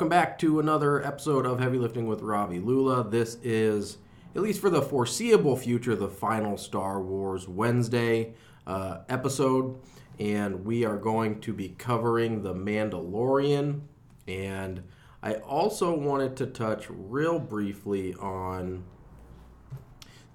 [0.00, 3.06] Welcome back to another episode of Heavy Lifting with Ravi Lula.
[3.06, 3.98] This is,
[4.34, 8.32] at least for the foreseeable future, the final Star Wars Wednesday
[8.66, 9.78] uh, episode.
[10.18, 13.82] And we are going to be covering The Mandalorian.
[14.26, 14.84] And
[15.22, 18.84] I also wanted to touch real briefly on.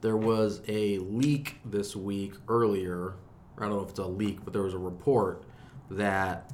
[0.01, 3.15] There was a leak this week earlier.
[3.57, 5.43] I don't know if it's a leak, but there was a report
[5.89, 6.51] that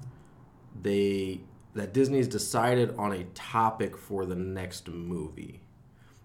[0.82, 1.42] they
[1.74, 5.62] that Disney's decided on a topic for the next movie.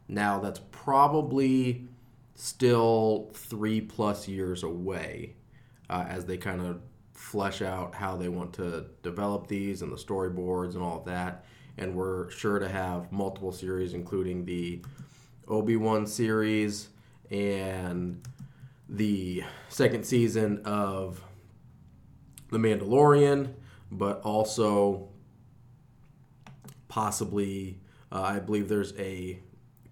[0.09, 1.89] Now that's probably
[2.35, 5.35] still three plus years away
[5.89, 6.81] uh, as they kind of
[7.15, 11.45] flesh out how they want to develop these and the storyboards and all of that.
[11.79, 14.83] And we're sure to have multiple series, including the
[15.49, 16.88] Obi Wan series
[17.31, 18.23] and
[18.88, 21.23] the second season of
[22.51, 23.53] The Mandalorian,
[23.91, 25.09] but also
[26.97, 27.79] possibly,
[28.11, 29.39] uh, I believe there's a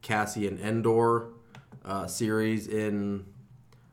[0.01, 1.27] Cassian Andor
[1.85, 3.27] uh, series in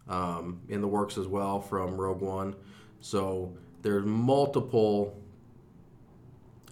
[0.08, 2.56] um, in the works as well from Rogue One.
[3.02, 5.22] So there's multiple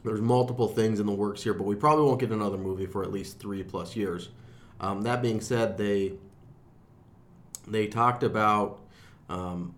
[0.06, 3.04] there's multiple things in the works here, but we probably won't get another movie for
[3.04, 4.30] at least three plus years.
[4.80, 6.14] Um, that being said, they
[7.68, 8.80] they talked about
[9.28, 9.76] um,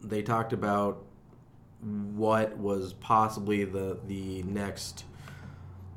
[0.00, 1.04] they talked about
[1.80, 5.06] what was possibly the the next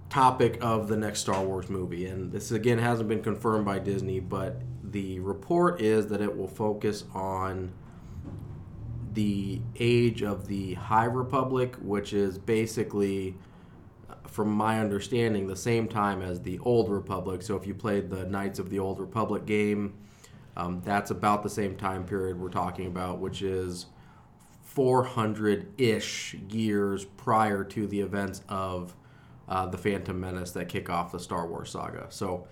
[0.09, 2.05] topic of the next Star Wars movie.
[2.05, 6.47] And this again hasn't been confirmed by Disney, but the report is that it will
[6.47, 7.73] focus on
[9.13, 13.35] the age of the High Republic, which is basically,
[14.27, 17.41] from my understanding, the same time as the Old Republic.
[17.41, 19.95] So if you played the Knights of the Old Republic game,
[20.57, 23.87] um, that's about the same time period we're talking about, which is
[24.63, 28.95] 400 ish years prior to the events of
[29.47, 32.07] uh, the Phantom Menace that kick off the Star Wars saga.
[32.09, 32.47] So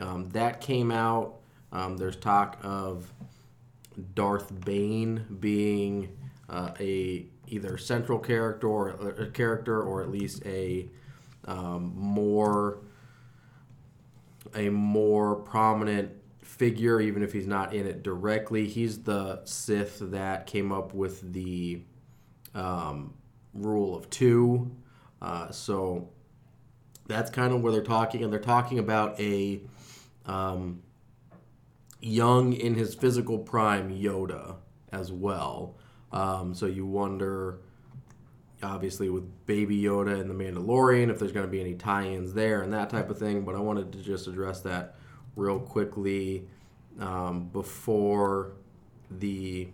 [0.00, 1.36] um, that came out.
[1.72, 3.12] Um, there's talk of
[4.14, 6.16] Darth Bane being
[6.48, 10.88] uh, a either central character or a character or at least a
[11.46, 12.80] um, more
[14.54, 16.10] a more prominent
[16.42, 18.66] figure, even if he's not in it directly.
[18.66, 21.82] He's the Sith that came up with the
[22.54, 23.14] um,
[23.52, 24.70] rule of two.
[25.20, 26.08] Uh, so
[27.08, 29.62] that's kind of where they're talking, and they're talking about a
[30.26, 30.82] um,
[32.00, 34.56] young in his physical prime Yoda
[34.92, 35.74] as well.
[36.12, 37.58] Um, so you wonder,
[38.62, 42.62] obviously, with Baby Yoda and the Mandalorian, if there's going to be any tie-ins there
[42.62, 43.42] and that type of thing.
[43.42, 44.94] But I wanted to just address that
[45.34, 46.46] real quickly
[47.00, 48.52] um, before
[49.10, 49.68] the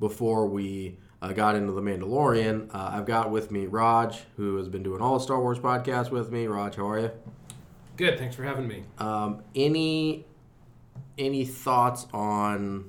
[0.00, 2.74] before we uh, got into the Mandalorian.
[2.74, 6.10] Uh, I've got with me Raj, who has been doing all the Star Wars podcasts
[6.10, 6.46] with me.
[6.46, 7.10] Raj, how are you?
[7.96, 8.18] Good.
[8.18, 8.84] Thanks for having me.
[8.98, 10.24] Um, any
[11.16, 12.84] any thoughts on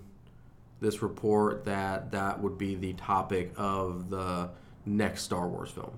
[0.82, 4.50] this report that that would be the topic of the
[4.86, 5.92] next Star Wars film?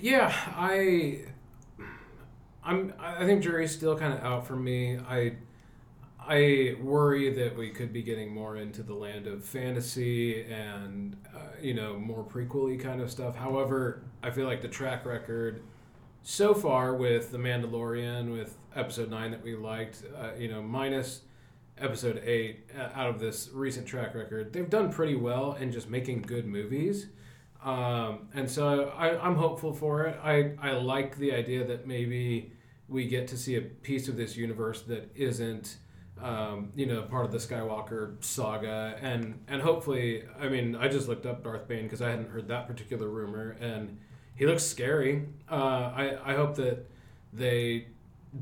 [0.00, 1.24] Yeah, I
[2.64, 4.98] I'm I think jury's still kind of out for me.
[4.98, 5.34] I
[6.28, 11.40] I worry that we could be getting more into the land of fantasy and uh,
[11.60, 13.36] you know more prequely kind of stuff.
[13.36, 15.62] However, I feel like the track record
[16.22, 21.22] so far with the Mandalorian, with Episode Nine that we liked, uh, you know, minus
[21.78, 25.88] Episode Eight uh, out of this recent track record, they've done pretty well in just
[25.90, 27.08] making good movies.
[27.64, 30.18] Um, and so I, I'm hopeful for it.
[30.22, 32.52] I, I like the idea that maybe
[32.88, 35.76] we get to see a piece of this universe that isn't
[36.22, 41.08] um, you know, part of the Skywalker saga, and and hopefully, I mean, I just
[41.08, 43.98] looked up Darth Bane because I hadn't heard that particular rumor, and
[44.36, 45.26] he looks scary.
[45.50, 45.54] Uh,
[45.94, 46.88] I I hope that
[47.32, 47.88] they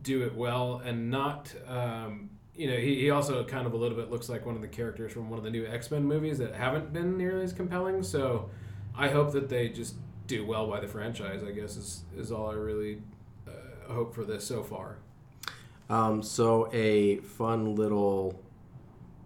[0.03, 1.53] do it well and not.
[1.67, 4.61] Um, you know, he, he also kind of a little bit looks like one of
[4.61, 7.55] the characters from one of the new X Men movies that haven't been nearly as
[7.55, 8.03] compelling.
[8.03, 8.51] So,
[8.95, 9.95] I hope that they just
[10.27, 11.43] do well by the franchise.
[11.43, 13.01] I guess is is all I really
[13.49, 14.99] uh, hope for this so far.
[15.91, 18.41] Um, so a fun little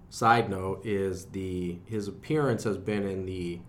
[0.09, 3.61] side note is the his appearance has been in the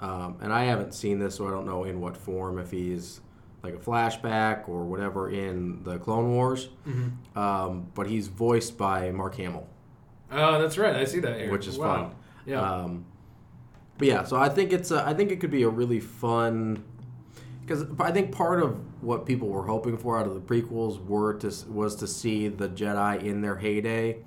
[0.00, 3.20] um, and I haven't seen this, so I don't know in what form if he's
[3.62, 6.68] like a flashback or whatever in the Clone Wars.
[6.86, 7.38] Mm-hmm.
[7.38, 9.68] Um, but he's voiced by Mark Hamill.
[10.32, 10.96] Oh, that's right.
[10.96, 11.52] I see that here.
[11.52, 11.94] which is wow.
[11.94, 12.14] fun.
[12.46, 12.60] Yeah.
[12.60, 13.04] Um,
[13.98, 16.82] but yeah, so I think it's a, I think it could be a really fun
[17.64, 21.34] because I think part of what people were hoping for out of the prequels were
[21.34, 24.18] to was to see the Jedi in their heyday,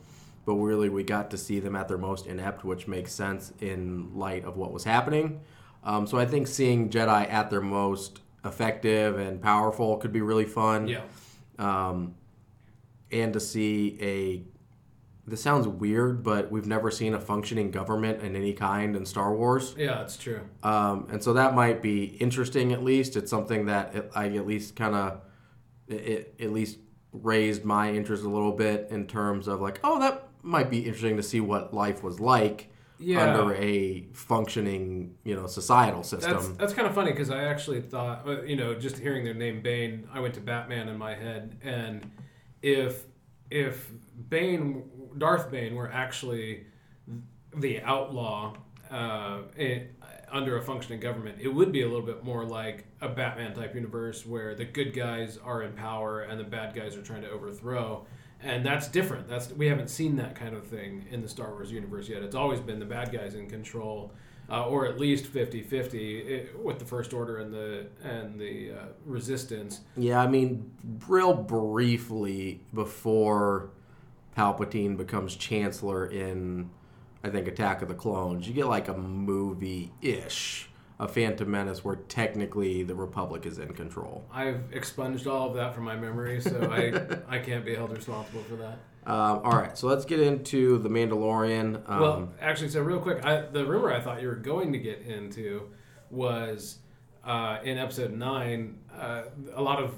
[0.46, 4.16] but really we got to see them at their most inept, which makes sense in
[4.16, 5.42] light of what was happening.
[5.84, 10.46] Um, so I think seeing Jedi at their most effective and powerful could be really
[10.46, 10.88] fun.
[10.88, 11.02] Yeah.
[11.60, 12.16] Um,
[13.12, 14.55] and to see a
[15.27, 19.33] this sounds weird, but we've never seen a functioning government in any kind in Star
[19.33, 19.74] Wars.
[19.77, 20.42] Yeah, it's true.
[20.63, 23.16] Um, and so that might be interesting at least.
[23.16, 25.22] It's something that it, I at least kind of,
[25.88, 26.77] it, at least
[27.12, 31.18] raised my interest a little bit in terms of like, oh, that might be interesting
[31.18, 32.69] to see what life was like
[33.00, 33.33] Yeah.
[33.36, 36.33] under a functioning, you know, societal system.
[36.33, 39.33] That's that's kind of funny because I actually thought, uh, you know, just hearing their
[39.33, 42.12] name Bane, I went to Batman in my head, and
[42.62, 43.06] if
[43.50, 43.92] if
[44.30, 44.83] Bane,
[45.18, 46.66] Darth Bane, were actually
[47.56, 48.56] the outlaw
[48.92, 49.88] uh, in,
[50.32, 53.76] under a functioning government, it would be a little bit more like a Batman type
[53.76, 57.30] universe where the good guys are in power and the bad guys are trying to
[57.30, 58.06] overthrow.
[58.42, 59.28] And that's different.
[59.28, 62.22] That's we haven't seen that kind of thing in the Star Wars universe yet.
[62.22, 64.12] It's always been the bad guys in control,
[64.50, 65.64] uh, or at least 50-50
[66.30, 69.82] eh, with the First Order and the and the uh, Resistance.
[69.96, 70.70] Yeah, I mean,
[71.08, 73.70] real briefly before
[74.38, 76.70] Palpatine becomes Chancellor in,
[77.24, 81.84] I think, Attack of the Clones, you get like a movie ish, a Phantom Menace
[81.84, 84.26] where technically the Republic is in control.
[84.32, 88.44] I've expunged all of that from my memory, so I I can't be held responsible
[88.44, 88.80] for that.
[89.06, 91.88] Um, all right, so let's get into The Mandalorian.
[91.88, 94.80] Um, well, actually, so real quick, I, the rumor I thought you were going to
[94.80, 95.70] get into
[96.10, 96.80] was
[97.24, 98.80] uh, in episode nine.
[98.98, 99.24] Uh,
[99.54, 99.94] a lot of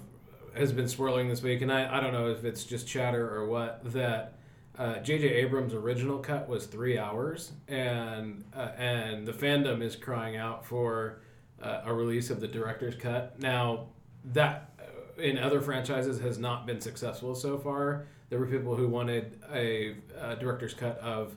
[0.58, 3.48] has been swirling this week, and I, I don't know if it's just chatter or
[3.48, 4.34] what that.
[4.78, 5.28] Uh, J.J.
[5.28, 11.22] Abrams' original cut was three hours, and uh, and the fandom is crying out for
[11.62, 13.40] uh, a release of the director's cut.
[13.40, 13.88] Now
[14.34, 18.06] that uh, in other franchises has not been successful so far.
[18.30, 21.36] There were people who wanted a, a director's cut of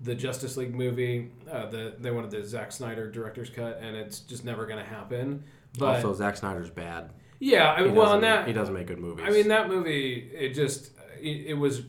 [0.00, 1.30] the Justice League movie.
[1.50, 4.88] Uh, the they wanted the Zack Snyder director's cut, and it's just never going to
[4.90, 5.44] happen.
[5.78, 7.10] But also, Zack Snyder's bad.
[7.44, 9.24] Yeah, I mean, well, doesn't- that he doesn't make good movies.
[9.26, 10.90] I mean, that movie, it just,
[11.20, 11.82] it, it was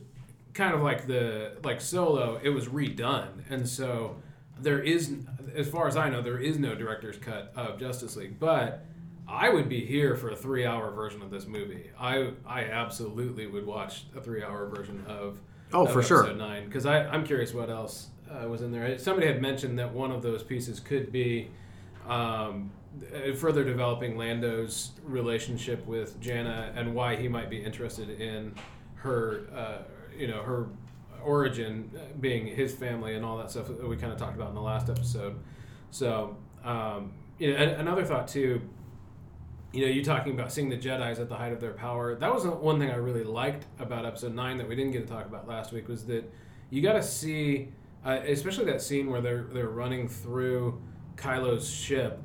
[0.52, 3.28] kind of like the, like Solo, it was redone.
[3.50, 4.16] And so
[4.60, 5.12] there is,
[5.54, 8.38] as far as I know, there is no director's cut of Justice League.
[8.40, 8.84] But
[9.28, 11.90] I would be here for a three hour version of this movie.
[11.98, 15.38] I, I absolutely would watch a three hour version of,
[15.72, 16.22] Oh, of for sure.
[16.24, 16.66] episode nine.
[16.66, 18.98] Because I I'm curious what else uh, was in there.
[18.98, 21.50] Somebody had mentioned that one of those pieces could be.
[22.08, 22.70] Um,
[23.36, 28.54] further developing Lando's relationship with Jannah and why he might be interested in
[28.96, 29.78] her, uh,
[30.16, 30.68] you know, her
[31.22, 34.50] origin uh, being his family and all that stuff that we kind of talked about
[34.50, 35.38] in the last episode.
[35.90, 38.60] So, um, you know, another thought too.
[39.72, 42.14] You know, you talking about seeing the Jedi's at the height of their power.
[42.14, 45.12] That was one thing I really liked about Episode Nine that we didn't get to
[45.12, 46.32] talk about last week was that
[46.70, 47.72] you got to see,
[48.04, 50.80] uh, especially that scene where they're they're running through
[51.16, 52.20] Kylo's ship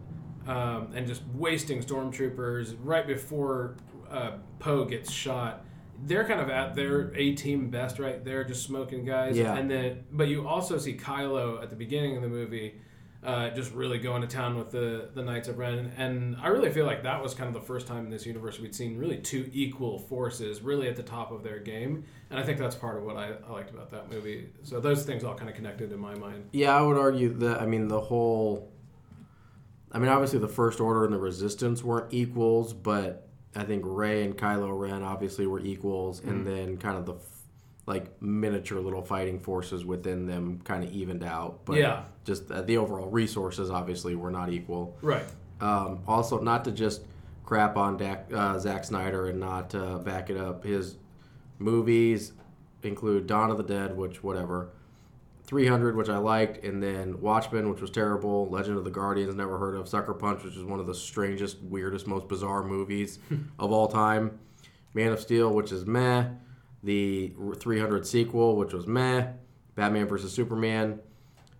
[0.49, 3.75] um, and just wasting stormtroopers right before
[4.09, 5.63] uh, Poe gets shot.
[6.05, 9.37] They're kind of at their A team best right there, just smoking guys.
[9.37, 9.55] Yeah.
[9.55, 12.81] And then, but you also see Kylo at the beginning of the movie,
[13.23, 15.91] uh, just really going to town with the the Knights of Ren.
[15.97, 18.59] And I really feel like that was kind of the first time in this universe
[18.59, 22.06] we'd seen really two equal forces, really at the top of their game.
[22.31, 24.49] And I think that's part of what I, I liked about that movie.
[24.63, 26.45] So those things all kind of connected in my mind.
[26.53, 27.61] Yeah, I would argue that.
[27.61, 28.69] I mean, the whole.
[29.91, 34.23] I mean, obviously, the First Order and the Resistance weren't equals, but I think Rey
[34.23, 37.21] and Kylo Ren obviously were equals, and then kind of the f-
[37.87, 41.65] like miniature little fighting forces within them kind of evened out.
[41.65, 42.03] But Yeah.
[42.23, 44.95] just uh, the overall resources obviously were not equal.
[45.01, 45.25] Right.
[45.59, 47.01] Um, also, not to just
[47.43, 50.63] crap on Dak, uh, Zack Snyder and not uh, back it up.
[50.63, 50.97] His
[51.57, 52.33] movies
[52.83, 54.69] include Dawn of the Dead, which whatever,
[55.49, 58.47] 300, which I liked, and then Watchmen, which was terrible.
[58.49, 59.89] Legend of the Guardians, never heard of.
[59.89, 63.18] Sucker Punch, which is one of the strangest, weirdest, most bizarre movies
[63.59, 64.37] of all time.
[64.94, 66.27] Man of Steel, which is meh.
[66.83, 69.29] The 300 sequel, which was meh.
[69.73, 70.99] Batman vs Superman.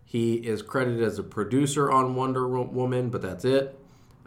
[0.05, 3.75] He is credited as a producer on Wonder Woman, but that's it.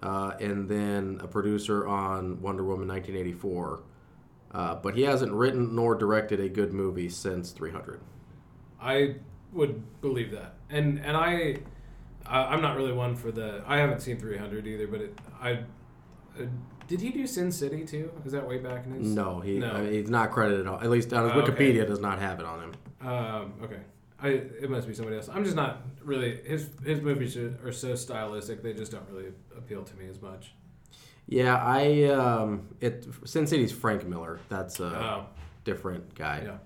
[0.03, 3.83] Uh, and then a producer on Wonder Woman 1984.
[4.51, 8.01] Uh, but he hasn't written nor directed a good movie since 300.
[8.81, 9.15] I
[9.53, 11.57] would believe that, and and I,
[12.27, 13.63] I I'm not really one for the.
[13.67, 16.45] I haven't seen 300 either, but it, I, uh,
[16.89, 18.11] did he do Sin City too?
[18.25, 19.09] Is that way back in his?
[19.15, 19.71] No, he No.
[19.71, 20.67] uh, he's not credited.
[20.67, 21.53] On, at least on his Oh, okay.
[21.73, 22.73] Wikipedia does not have it on him.
[23.07, 23.81] Um, okay.
[24.21, 25.29] I it must be somebody else.
[25.29, 28.63] I'm just not really his his movies are, are so stylistic.
[28.63, 30.55] They just don't really appeal to me as much.
[31.27, 34.39] Yeah, I um, it Sin City's Frank Miller.
[34.49, 35.27] That's a Oh,
[35.65, 36.43] different guy.
[36.45, 36.57] yeah.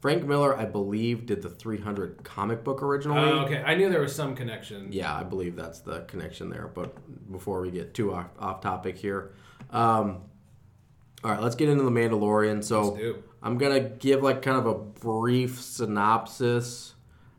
[0.00, 3.20] Frank Miller, I believe, did the 300 comic book originally.
[3.20, 3.62] Oh, okay.
[3.64, 4.92] I knew there was some connection.
[4.92, 6.68] Yeah, I believe that's the connection there.
[6.68, 9.32] But before we get too off, off topic here,
[9.70, 10.22] um,
[11.24, 12.62] all right, let's get into the Mandalorian.
[12.62, 13.22] So.
[13.46, 16.94] I'm gonna give like kind of a brief synopsis,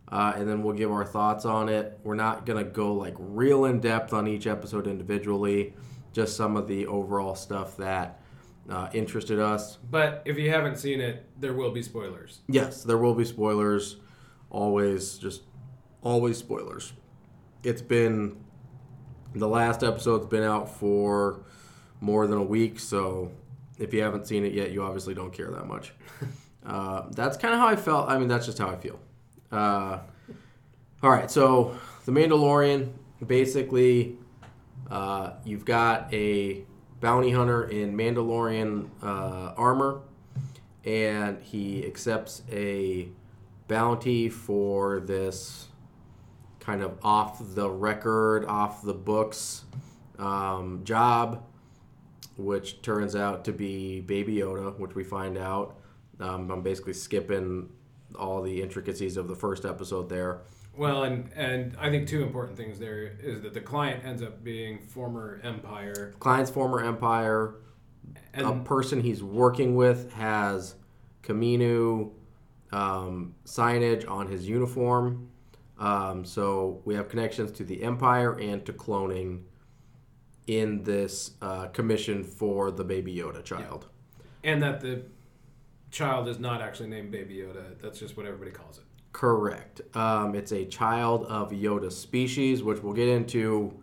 [0.09, 1.99] uh, and then we'll give our thoughts on it.
[2.01, 5.73] We're not gonna go like real in depth on each episode individually,
[6.13, 8.21] just some of the overall stuff that
[8.69, 9.77] uh, interested us.
[9.89, 12.39] But if you haven't seen it, there will be spoilers.
[12.47, 13.97] Yes, there will be spoilers.
[14.49, 15.43] Always, just
[16.01, 16.93] always spoilers.
[17.63, 18.37] It's been
[19.33, 21.43] the last episode's been out for
[21.99, 23.31] more than a week, so
[23.77, 25.93] if you haven't seen it yet, you obviously don't care that much.
[26.65, 28.09] uh, that's kind of how I felt.
[28.09, 28.99] I mean, that's just how I feel.
[29.51, 29.99] Uh,
[31.03, 32.91] all right, so the Mandalorian
[33.25, 34.17] basically,
[34.89, 36.63] uh, you've got a
[36.99, 40.01] bounty hunter in Mandalorian uh, armor,
[40.85, 43.09] and he accepts a
[43.67, 45.67] bounty for this
[46.59, 49.63] kind of off the record, off the books
[50.19, 51.43] um, job,
[52.37, 55.77] which turns out to be Baby Yoda, which we find out.
[56.19, 57.69] Um, I'm basically skipping
[58.17, 60.41] all the intricacies of the first episode there.
[60.77, 64.43] Well, and and I think two important things there is that the client ends up
[64.43, 67.55] being former Empire, Client's former empire,
[68.35, 70.75] a person he's working with has
[71.23, 72.11] Kamino
[72.71, 75.29] um, signage on his uniform.
[75.79, 79.43] Um, so we have connections to the Empire and to cloning
[80.47, 83.87] in this uh, commission for the Baby Yoda child.
[84.43, 85.03] and that the
[85.91, 87.79] child is not actually named Baby Yoda.
[87.81, 88.83] That's just what everybody calls it.
[89.17, 89.81] Correct.
[89.95, 93.73] Um, it's a child of Yoda species, which we'll get into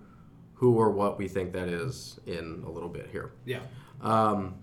[0.52, 3.32] who or what we think that is in a little bit here.
[3.44, 3.58] Yeah.
[4.00, 4.54] Um,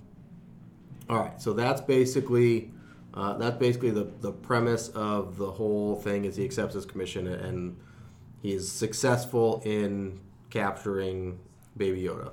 [1.09, 2.71] all right, so that's basically
[3.13, 7.27] uh, that's basically the, the premise of the whole thing is he accepts his commission
[7.27, 7.75] and
[8.41, 11.37] he is successful in capturing
[11.75, 12.31] Baby Yoda.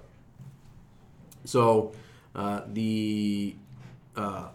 [1.44, 1.90] So
[2.36, 3.56] uh, the
[4.14, 4.50] uh,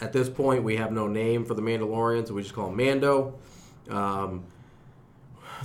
[0.00, 2.76] at this point we have no name for the Mandalorian, so we just call him
[2.76, 3.38] Mando.
[3.88, 4.44] Um,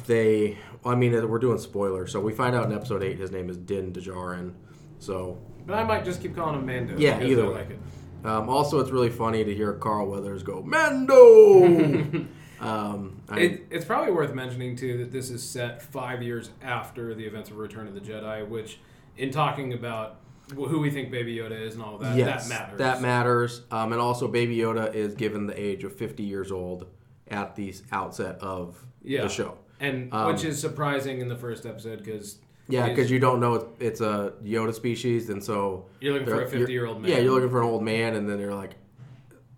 [0.07, 3.49] they, I mean, we're doing spoilers, so we find out in episode eight his name
[3.49, 4.53] is Din Djarin.
[4.99, 6.97] So But I might just keep calling him Mando.
[6.97, 7.53] Yeah, either way.
[7.53, 7.79] like it.
[8.25, 11.65] Um, also, it's really funny to hear Carl Weathers go Mando.
[12.59, 17.13] um, I, It, it's probably worth mentioning too that this is set five years after
[17.13, 18.79] the events of Return of the Jedi, which,
[19.15, 20.17] in talking about
[20.53, 22.77] who we think Baby Yoda is and all that, yes, that matters.
[22.77, 23.61] That matters.
[23.71, 26.87] Um, and also, Baby Yoda is given the age of 50 years old
[27.29, 29.23] at the outset of Yeah.
[29.23, 29.57] the show.
[29.79, 32.37] and Um, which is surprising in the first episode because
[32.67, 36.47] Yeah, because you don't know it's, a Yoda species, and so you're looking for a
[36.47, 37.11] 50 year old man.
[37.11, 38.75] Yeah, you're looking for an old man, and then you're like,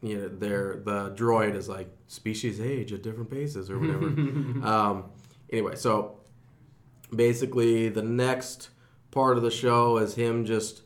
[0.01, 4.06] you know, they're the droid is like species age at different paces or whatever.
[4.67, 5.06] um,
[5.51, 6.20] anyway, so
[7.15, 8.70] basically, the next
[9.18, 10.84] part of the show is him just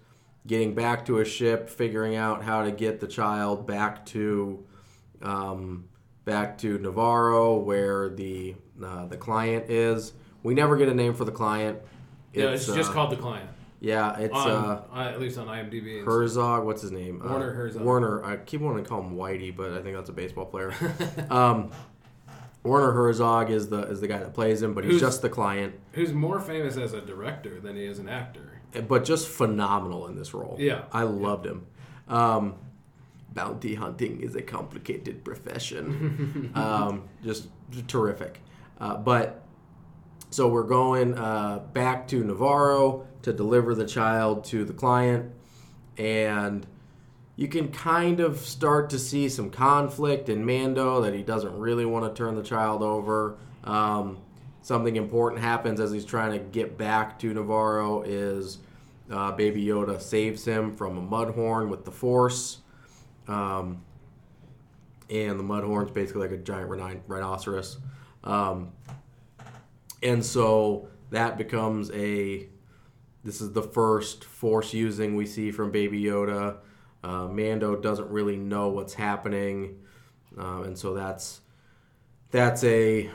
[0.47, 4.65] getting back to his ship, figuring out how to get the child back to
[5.21, 5.83] um,
[6.23, 10.13] back to Nevarro, where the uh, the client is.
[10.43, 11.79] We never get a name for the client.
[12.31, 13.49] Yeah, it's, just uh, called the client.
[13.81, 16.05] yeah, it's On, uh, at least on IMDb.
[16.05, 16.65] Herzog.
[16.65, 17.21] What's his name?
[17.21, 17.81] Uh, Herzog.
[17.81, 18.23] Werner.
[18.23, 20.73] I keep wanting to call him Whitey, but I think that's a baseball player.
[21.29, 21.71] um,
[22.63, 25.29] Werner Herzog is the is the guy that plays him, but he's Who's- just the
[25.29, 25.73] client.
[25.93, 28.59] who's more famous as a director than he is an actor.
[28.87, 30.55] but just phenomenal in this role.
[30.59, 30.83] Yeah.
[30.93, 31.65] I loved him.
[32.07, 32.55] Um,
[33.33, 36.51] bounty hunting is a complicated profession.
[36.55, 37.47] um, just
[37.87, 38.39] terrific.
[38.79, 39.43] Uh, but
[40.29, 45.31] so we're going uh, back to Nevarro to deliver the child to the client,
[45.97, 46.65] and
[47.35, 51.85] you can kind of start to see some conflict in Mando that he doesn't really
[51.85, 53.37] want to turn the child over.
[53.63, 54.19] Um,
[54.61, 58.59] something important happens as he's trying to get back to Nevarro is
[59.09, 62.59] uh, Baby Yoda saves him from a mudhorn with the Force.
[63.27, 63.81] Um,
[65.09, 67.77] and the mudhorn's basically like a giant rhino- rhinoceros.
[68.23, 68.71] Um,
[70.01, 72.47] and so that becomes a.
[73.23, 76.57] This is the first Force using we see from Baby Yoda.
[77.03, 79.79] Uh, Mando doesn't really know what's happening,
[80.37, 81.41] um, and so that's
[82.29, 83.09] that's a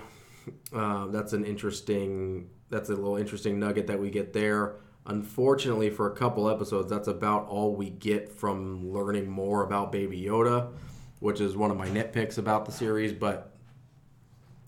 [0.73, 4.77] uh, that's an interesting that's a little interesting nugget that we get there.
[5.07, 10.21] Unfortunately, for a couple episodes, that's about all we get from learning more about Baby
[10.23, 10.73] Yoda,
[11.21, 13.13] which is one of my nitpicks about the series.
[13.13, 13.53] But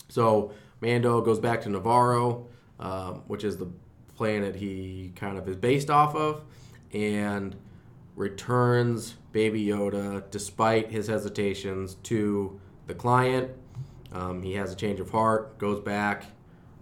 [0.07, 2.45] so Mando goes back to Nevarro,
[2.79, 3.67] um, which is the
[4.15, 6.41] planet he kind of is based off of,
[6.93, 7.55] and
[8.19, 13.49] returns Baby Yoda, despite his hesitations, to the client.
[14.11, 16.25] Um, he has a change of heart, goes back,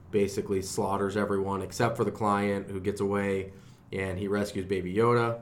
[0.10, 3.52] basically slaughters everyone except for the client who gets away,
[3.94, 5.40] and he rescues Baby Yoda.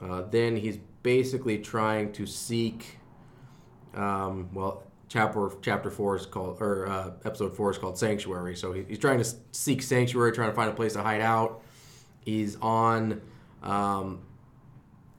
[0.00, 2.98] Uh, then he's basically trying to seek,
[3.94, 8.56] um, well, chapter chapter four is called, or uh, episode four is called Sanctuary.
[8.56, 11.62] So he, he's trying to seek sanctuary, trying to find a place to hide out.
[12.26, 13.22] He's on.
[13.62, 14.20] Um,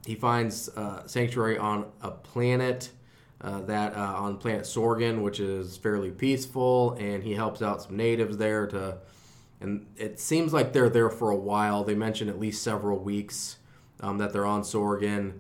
[0.06, 2.90] he finds uh, sanctuary on a planet
[3.42, 7.98] uh, that uh, on planet Sorgan, which is fairly peaceful, and he helps out some
[7.98, 8.98] natives there to.
[9.62, 11.84] And it seems like they're there for a while.
[11.84, 13.58] They mention at least several weeks
[14.02, 15.34] um, that they're on Sorgan,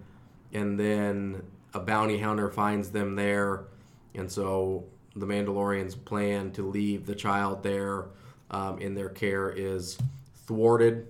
[0.53, 1.43] and then
[1.73, 3.65] a bounty hunter finds them there,
[4.13, 8.05] and so the Mandalorians' plan to leave the child there
[8.51, 9.97] um, in their care is
[10.45, 11.07] thwarted.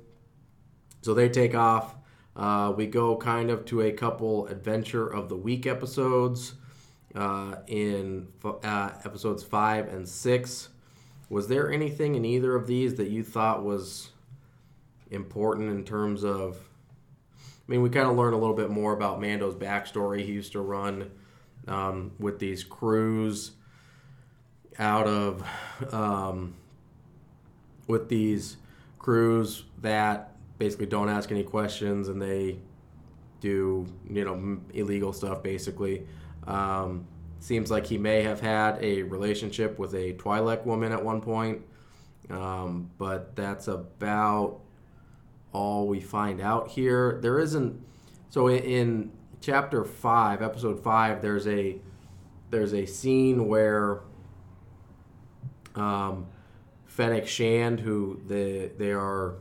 [1.01, 1.95] So they take off.
[2.36, 6.56] Uh, we go kind of to a couple adventure of the week episodes
[7.15, 10.70] uh, in uh, episodes five and six.
[11.30, 14.10] Was there anything in either of these that you thought was
[15.12, 16.58] important in terms of?
[17.38, 20.24] I mean, we kind of learned a little bit more about Mando's backstory.
[20.24, 21.10] He used to run
[21.68, 23.51] um, with these crews
[24.77, 25.44] out of
[25.92, 26.54] um,
[27.88, 28.58] with these
[29.00, 32.57] crews that basically don't ask any questions and they
[33.41, 36.05] do you know illegal stuff basically.
[36.47, 37.07] Um,
[37.39, 41.62] seems like he may have had a relationship with a Twi'lek woman at one point,
[42.29, 44.62] um, but that's about
[45.53, 47.19] all we find out here.
[47.21, 47.81] There isn't.
[48.29, 51.77] So in, in chapter five, episode five, there's a
[52.50, 54.01] there's a scene where
[55.75, 56.27] um,
[56.85, 59.35] Fennec Shand, who they they are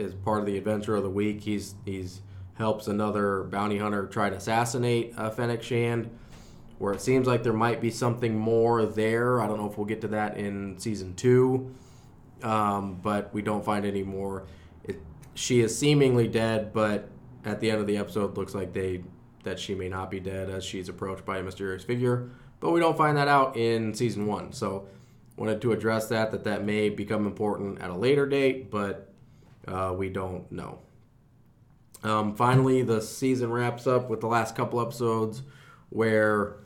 [0.00, 1.42] is part of the adventure of the week.
[1.42, 2.22] He's he's
[2.54, 6.10] helps another bounty hunter try to assassinate uh, Fennec Shand,
[6.78, 9.40] where it seems like there might be something more there.
[9.40, 11.74] I don't know if we'll get to that in season two,
[12.42, 14.44] um, but we don't find any more.
[14.84, 15.00] It,
[15.34, 17.08] she is seemingly dead, but
[17.44, 19.04] at the end of the episode, looks like they
[19.42, 22.28] that she may not be dead as she's approached by a mysterious figure.
[22.60, 24.52] But we don't find that out in season one.
[24.52, 24.86] So
[25.36, 29.09] wanted to address that that that may become important at a later date, but
[29.66, 30.78] uh, we don't know.
[32.02, 35.42] Um, finally, the season wraps up with the last couple episodes
[35.90, 36.56] where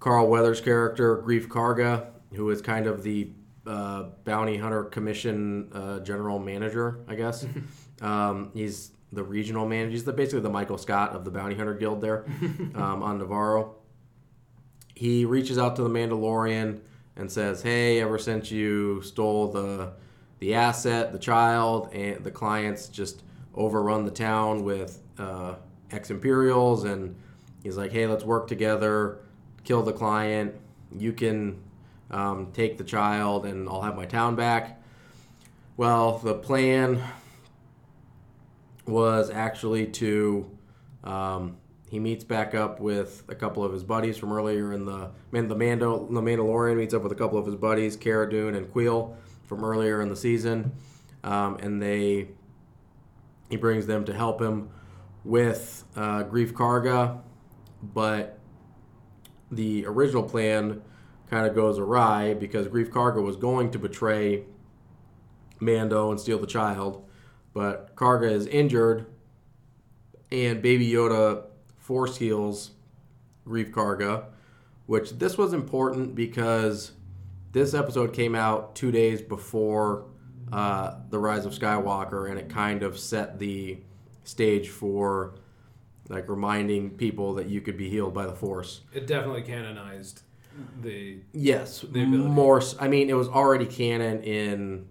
[0.00, 3.30] Carl Weathers' character, Greef Karga, who is kind of the
[3.66, 7.46] uh, bounty hunter commission uh, general manager, I guess.
[8.00, 9.90] um, he's the regional manager.
[9.90, 12.24] He's the, basically the Michael Scott of the bounty hunter guild there
[12.74, 13.74] um, on Nevarro.
[14.94, 16.80] He reaches out to the Mandalorian
[17.16, 19.92] and says, "Hey, ever since you stole the
[20.38, 23.22] the asset, the child, and the clients just
[23.54, 25.54] overrun the town with uh,
[25.90, 26.84] ex Imperials.
[26.84, 27.16] And
[27.62, 29.18] he's like, hey, let's work together,
[29.64, 30.54] kill the client.
[30.96, 31.60] You can
[32.10, 34.80] um, take the child, and I'll have my town back.
[35.76, 37.02] Well, the plan
[38.86, 40.50] was actually to.
[41.04, 41.56] Um,
[41.90, 45.48] he meets back up with a couple of his buddies from earlier in the man.
[45.48, 48.66] The Mando, the Mandalorian meets up with a couple of his buddies, Cara Dune and
[48.66, 49.14] Kuiil
[49.48, 50.72] from earlier in the season,
[51.24, 52.28] um, and they
[53.50, 54.68] he brings them to help him
[55.24, 57.20] with uh, Greef Karga,
[57.82, 58.38] but
[59.50, 60.82] the original plan
[61.30, 64.44] kind of goes awry because Greef Karga was going to betray
[65.60, 67.04] Mando and steal the child,
[67.52, 69.06] but Karga is injured,
[70.30, 71.44] and Baby Yoda
[71.78, 72.72] force heals
[73.46, 74.26] Greef Karga,
[74.86, 76.92] which this was important because
[77.52, 80.06] this episode came out two days before
[80.52, 83.78] uh, the Rise of Skywalker, and it kind of set the
[84.24, 85.34] stage for
[86.08, 88.82] like reminding people that you could be healed by the Force.
[88.92, 90.22] It definitely canonized
[90.82, 92.62] the yes the more.
[92.80, 94.88] I mean, it was already canon in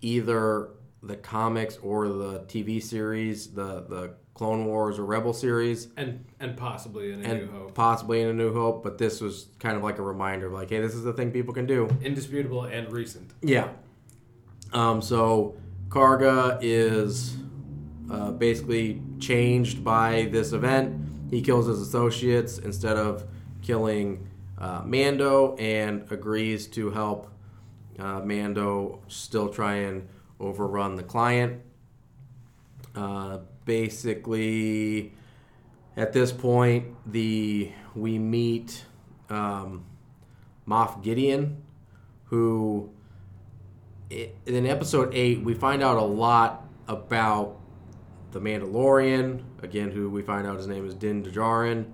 [0.00, 0.70] either
[1.02, 6.58] the comics or the TV series, the the Clone Wars or Rebel series, and and
[6.58, 8.82] possibly in a New Hope, possibly in a New Hope.
[8.82, 11.30] But this was kind of like a reminder, of like, hey, this is the thing
[11.30, 11.88] people can do.
[12.02, 13.32] indisputable and recent.
[13.40, 13.70] Yeah.
[14.74, 15.56] Um, so
[15.88, 17.34] Karga is
[18.10, 21.00] uh, basically changed by this event.
[21.30, 23.24] He kills his associates instead of
[23.62, 27.32] killing uh, Mando and agrees to help
[27.98, 30.06] uh, Mando still try and
[30.38, 31.62] overrun the client.
[32.94, 35.12] Uh, basically,
[35.96, 38.86] at this point, the we meet
[39.28, 39.84] um,
[40.66, 41.62] Moff Gideon,
[42.24, 42.90] who
[44.08, 47.60] in episode eight we find out a lot about
[48.30, 51.86] the Mandalorian again, who we find out his name is Din Djarin.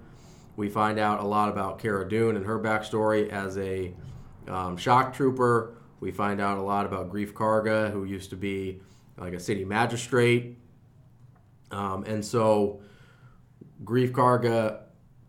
[0.56, 3.94] We find out a lot about Cara Dune and her backstory as a
[4.46, 5.74] um, shock trooper.
[6.00, 8.80] We find out a lot about Greef Karga, who used to be
[9.16, 10.58] like a city magistrate.
[11.72, 12.80] Um, and so
[13.84, 14.80] Greef Karga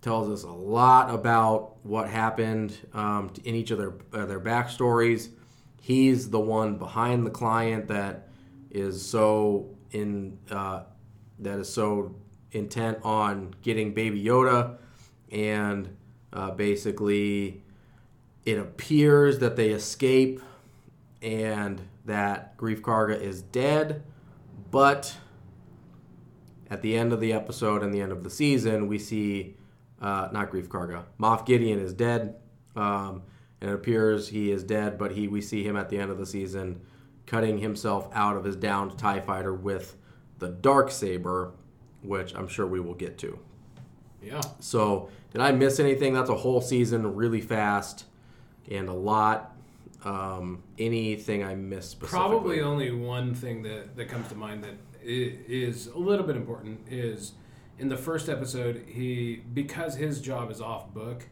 [0.01, 5.29] tells us a lot about what happened um, in each of their uh, their backstories.
[5.81, 8.27] He's the one behind the client that
[8.69, 10.83] is so in uh,
[11.39, 12.15] that is so
[12.51, 14.77] intent on getting Baby Yoda,
[15.31, 15.95] and
[16.31, 17.63] uh, basically
[18.45, 20.41] it appears that they escape
[21.21, 24.03] and that Greef Karga is dead,
[24.69, 25.15] but
[26.69, 29.55] at the end of the episode and the end of the season, we see
[30.01, 32.35] uh, not Greef Karga, Moff Gideon is dead,
[32.75, 33.23] um,
[33.61, 34.97] and it appears he is dead.
[34.97, 36.81] But he we see him at the end of the season
[37.25, 39.95] cutting himself out of his downed Tie Fighter with
[40.39, 41.53] the dark saber,
[42.01, 43.39] which I'm sure we will get to.
[44.21, 44.41] Yeah.
[44.59, 46.13] So, did I miss anything?
[46.13, 48.05] That's a whole season, really fast,
[48.69, 49.55] and a lot.
[50.05, 52.19] Um, anything I missed specifically?
[52.19, 56.81] Probably only one thing that, that comes to mind that is a little bit important
[56.89, 57.33] is
[57.79, 61.25] in the first episode, he because his job is off book,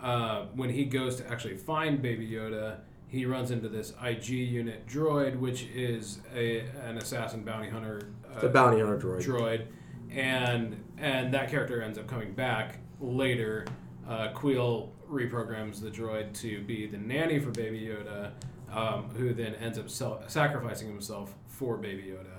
[0.00, 4.86] uh, when he goes to actually find Baby Yoda, he runs into this IG unit
[4.86, 8.08] droid, which is a an assassin bounty hunter.
[8.34, 9.22] Uh, the bounty hunter droid.
[9.24, 9.66] droid,
[10.10, 13.66] and and that character ends up coming back later.
[14.06, 18.32] Uh, Kuiil reprograms the droid to be the nanny for Baby Yoda,
[18.70, 22.33] um, who then ends up sel- sacrificing himself for Baby Yoda,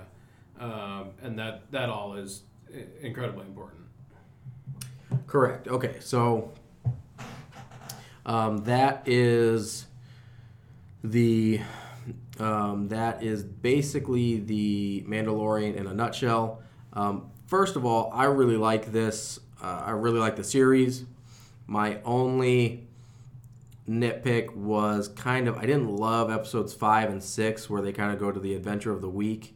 [0.60, 2.42] um, and that that all is
[3.00, 3.82] incredibly important.
[5.26, 5.68] Correct.
[5.68, 6.52] Okay, so
[8.24, 9.86] um, that is
[11.02, 11.60] the
[12.38, 16.62] um, that is basically the Mandalorian in a nutshell.
[16.92, 19.40] Um, first of all, I really like this.
[19.62, 21.04] Uh, I really like the series.
[21.66, 22.86] My only
[23.88, 28.18] nitpick was kind of I didn't love episodes five and six where they kind of
[28.18, 29.55] go to the adventure of the week,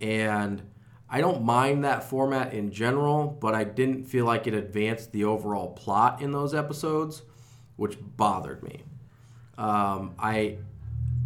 [0.00, 0.62] and
[1.08, 5.24] I don't mind that format in general, but I didn't feel like it advanced the
[5.24, 7.22] overall plot in those episodes,
[7.76, 8.82] which bothered me.
[9.56, 10.58] Um, I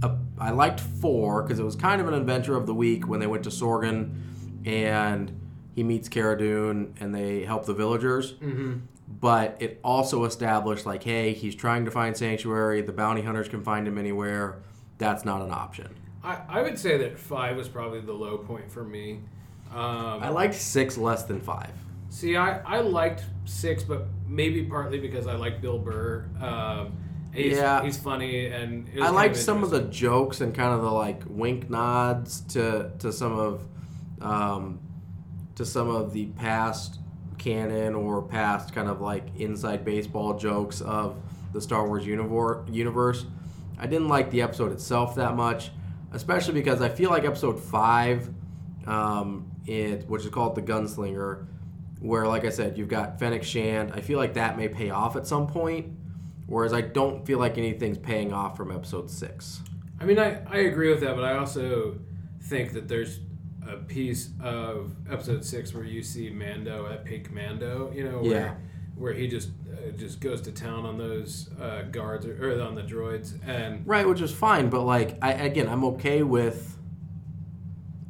[0.03, 3.21] uh, I liked four because it was kind of an adventure of the week when
[3.21, 4.15] they went to Sorgan
[4.65, 5.33] and
[5.75, 8.33] he meets Cara Dune and they help the villagers.
[8.35, 8.79] Mm-hmm.
[9.21, 12.83] But it also established like, hey, he's trying to find sanctuary.
[12.83, 14.59] The bounty hunters can find him anywhere.
[14.99, 15.95] That's not an option.
[16.23, 19.21] I, I would say that five was probably the low point for me.
[19.73, 21.71] Um, I liked six less than five.
[22.11, 26.25] See, I, I liked six, but maybe partly because I like Bill Burr.
[26.41, 26.97] Um,
[27.35, 27.83] he's, Yeah.
[27.83, 31.69] he's funny, and I liked some of the jokes and kind of the like wink
[31.69, 33.67] nods to to some of
[34.23, 34.81] um,
[35.57, 36.99] to some of the past
[37.37, 41.17] canon or past kind of like inside baseball jokes of
[41.53, 43.27] the Star Wars universe.
[43.79, 45.71] I didn't like the episode itself that much,
[46.13, 48.29] especially because I feel like episode five,
[48.87, 51.47] um, it which is called the Gunslinger,
[52.01, 53.93] where like I said, you've got Fennec Shand.
[53.95, 55.95] I feel like that may pay off at some point.
[56.47, 59.61] Whereas I don't feel like anything's paying off from episode six.
[60.01, 61.99] I mean, I, I agree with that, but I also
[62.45, 63.21] think that there's
[63.69, 68.31] a piece of episode six where you see Mando at peak Mando, you know, where,
[68.31, 68.55] Yeah.
[68.99, 72.75] Where he just uh, just goes to town on those uh, guards or, or on
[72.75, 76.77] the droids, and Right, which is fine, but like I again, I'm okay with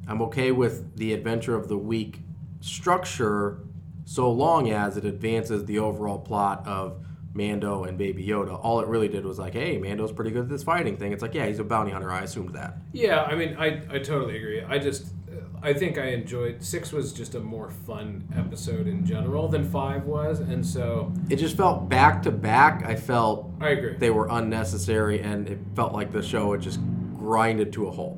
[0.06, 2.20] I'm okay with the adventure of the week
[2.60, 3.60] structure
[4.04, 8.58] so long as it advances the overall plot of Mando and Baby Yoda.
[8.62, 11.12] All it really did was like, hey, Mando's pretty good at this fighting thing.
[11.12, 12.10] It's like, yeah, he's a bounty hunter.
[12.10, 12.78] I assumed that.
[12.92, 14.62] Yeah, I mean, I, I totally agree.
[14.62, 15.08] I just,
[15.62, 20.04] I think I enjoyed six was just a more fun episode in general than five
[20.04, 22.84] was, and so It just felt back to back.
[22.84, 23.96] I felt I agree.
[23.96, 26.80] they were unnecessary, and it felt like the show had just
[27.16, 28.16] grinded to a halt.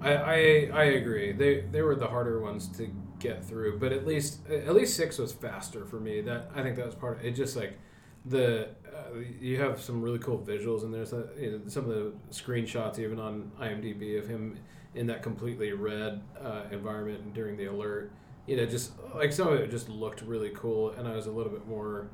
[0.00, 1.32] I, I I agree.
[1.32, 5.18] They they were the harder ones to get through, but at least at least six
[5.18, 6.22] was faster for me.
[6.22, 7.32] That I think that was part of it.
[7.32, 7.78] Just like
[8.24, 12.12] the uh, you have some really cool visuals, and there's you know, some of the
[12.30, 14.58] screenshots even on IMDb of him
[14.94, 18.10] in that completely red uh, environment during the alert.
[18.46, 21.30] You know, just like some of it just looked really cool, and I was a
[21.30, 22.08] little bit more.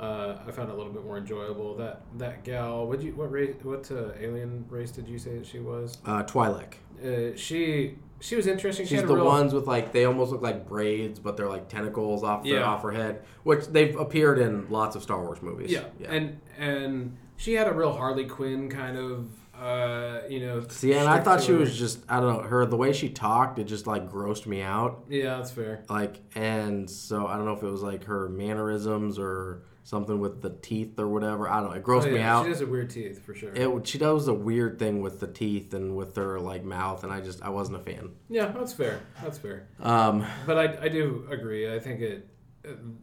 [0.00, 1.76] Uh, I found it a little bit more enjoyable.
[1.76, 5.46] That that gal, what you what race, what uh, alien race did you say that
[5.46, 5.98] she was?
[6.06, 6.74] Uh, Twi'lek.
[7.04, 8.86] uh, she she was interesting.
[8.86, 11.68] She's had the real, ones with like they almost look like braids, but they're like
[11.68, 12.64] tentacles off their, Yeah.
[12.64, 15.70] off her head, which they've appeared in lots of Star Wars movies.
[15.70, 15.84] Yeah.
[16.00, 16.10] Yeah.
[16.12, 19.28] and and she had a real Harley Quinn kind of
[19.62, 20.64] Uh, you know.
[20.68, 23.08] See, and I thought she her- was just I don't know her the way she
[23.08, 25.04] talked it just like grossed me out.
[25.08, 25.84] Yeah, that's fair.
[25.88, 30.42] Like and so I don't know if it was like her mannerisms or something with
[30.42, 31.48] the teeth or whatever.
[31.48, 31.76] I don't know.
[31.76, 32.44] It grossed Oh, me out.
[32.44, 33.52] She has a weird teeth for sure.
[33.54, 37.12] It she does a weird thing with the teeth and with her like mouth, and
[37.12, 38.10] I just I wasn't a fan.
[38.28, 39.00] yeah, that's fair.
[39.22, 39.68] That's fair.
[39.80, 41.72] Um, But I, I do agree.
[41.72, 42.28] I think it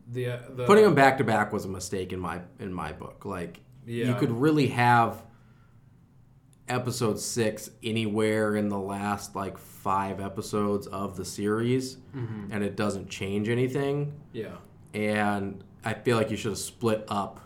[0.07, 2.91] the uh, the putting them back to back was a mistake in my in my
[2.93, 3.25] book.
[3.25, 4.05] Like yeah.
[4.07, 5.21] you could really have
[6.69, 12.51] episode six anywhere in the last like five episodes of the series, Mm-hmm.
[12.51, 14.13] and it doesn't change anything.
[14.33, 14.55] yeah.
[14.93, 17.39] And I feel like you should have split up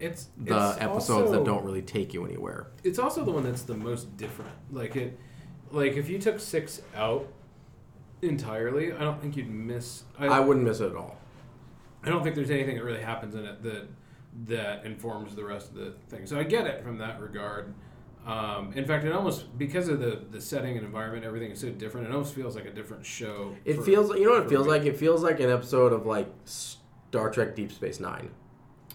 [0.00, 2.66] It's the it's episodes also- that don't really take you anywhere.
[2.82, 4.50] It's also the one that's the most different.
[4.72, 5.18] Like it,
[5.70, 7.28] like if you took six out
[8.22, 10.02] entirely, I don't think you'd miss.
[10.18, 11.16] I, I wouldn't miss it at all.
[12.02, 13.88] I don't think there's anything that really happens in it that
[14.46, 16.26] that informs the rest of the thing.
[16.26, 17.74] So I get it from that regard.
[18.26, 21.70] Um, in fact, it almost because of the the setting and environment, everything is so
[21.70, 22.06] different.
[22.08, 23.56] It almost feels like a different show.
[23.64, 24.72] It for- feels you know what it feels me.
[24.72, 24.84] like.
[24.84, 28.30] It feels like an episode of like Star Trek Deep Space Nine.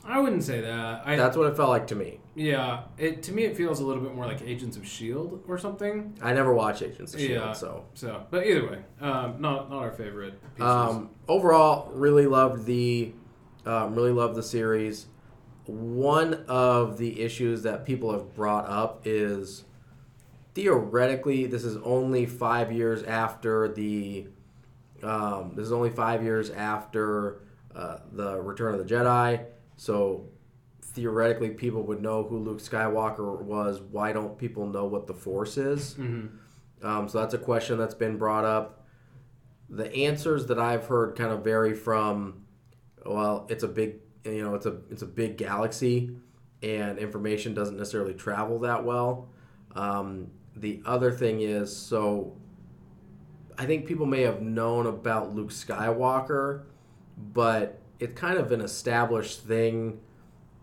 [0.07, 1.01] I wouldn't say that.
[1.03, 2.19] I, That's what it felt like to me.
[2.35, 2.83] yeah.
[2.99, 6.15] It to me, it feels a little bit more like Agents of Shield or something.
[6.21, 7.53] I never watched Agents of Shield, Yeah.
[7.53, 10.39] so So, but either way, um, not not our favorite.
[10.55, 10.71] Pieces.
[10.71, 13.13] um, overall, really loved the
[13.65, 15.07] um, really loved the series.
[15.67, 19.63] One of the issues that people have brought up is
[20.53, 24.27] theoretically this is only five years after the
[25.03, 27.41] um, this is only five years after
[27.75, 29.43] uh, the Return of the Jedi,
[29.75, 30.25] so
[30.81, 33.81] theoretically people would know who Luke Skywalker was.
[33.81, 35.95] Why don't people know what the Force is?
[35.95, 36.29] Mhm.
[36.81, 38.85] Um, so that's a question that's been brought up.
[39.69, 42.45] The answers that I've heard kind of vary from,
[43.05, 43.95] well, it's a big,
[44.25, 46.11] you know, it's a it's a big galaxy,
[46.61, 49.29] and information doesn't necessarily travel that well.
[49.75, 52.35] Um, the other thing is, so
[53.57, 56.63] I think people may have known about Luke Skywalker,
[57.17, 59.99] but it's kind of an established thing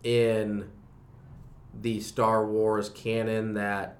[0.03, 0.69] in
[1.81, 3.97] the Star Wars canon that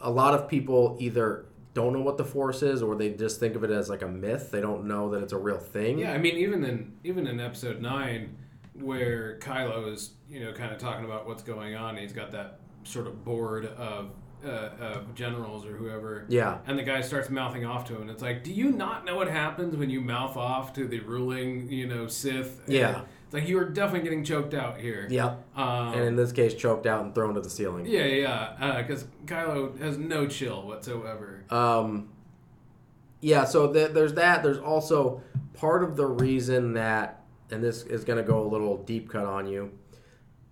[0.00, 3.54] a lot of people either don't know what the Force is or they just think
[3.54, 4.50] of it as like a myth.
[4.50, 5.98] They don't know that it's a real thing.
[5.98, 8.36] Yeah, I mean, even in even in episode nine,
[8.74, 12.58] where Kylo is, you know, kind of talking about what's going on, he's got that
[12.84, 14.10] sort of board of
[14.44, 16.58] uh, of generals or whoever, Yeah.
[16.66, 19.14] and the guy starts mouthing off to him, and it's like, do you not know
[19.14, 22.60] what happens when you mouth off to the ruling, you know, Sith?
[22.64, 23.02] And Yeah.
[23.26, 25.06] it's like you are definitely getting choked out here.
[25.08, 25.44] Yep.
[25.56, 27.86] Um, and in this case, choked out and thrown to the ceiling.
[27.86, 31.44] yeah, yeah, because Kylo has no chill whatsoever.
[31.48, 32.08] Um,
[33.20, 34.42] yeah, so th- there's that.
[34.42, 35.22] There's also
[35.54, 37.21] part of the reason that,
[37.52, 39.70] and this is going to go a little deep cut on you.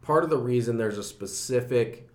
[0.02, 2.08] Part of the reason there's a specific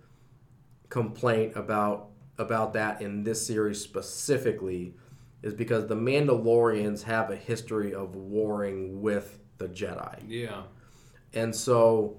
[0.88, 4.94] complaint about about that in this series specifically
[5.42, 10.22] is because the Mandalorians have a history of warring with the Jedi.
[10.28, 10.64] Yeah,
[11.32, 12.18] And so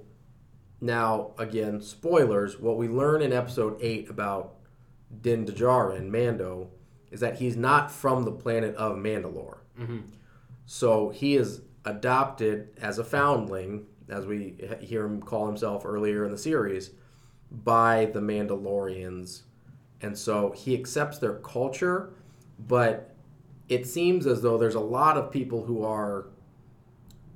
[0.82, 4.56] now again, spoilers, what we learn in episode 8 about
[5.22, 6.72] Din Djarin, Mando,
[7.12, 9.58] is that he's not from the planet of Mandalore.
[9.80, 10.02] Mhm.
[10.66, 16.32] So he is adopted as a foundling, as we hear him call himself earlier in
[16.32, 16.92] the series,
[17.52, 19.44] by the Mandalorians.
[20.02, 22.14] And so he accepts their culture,
[22.60, 23.16] but
[23.70, 26.28] it seems as though there's a lot of people who are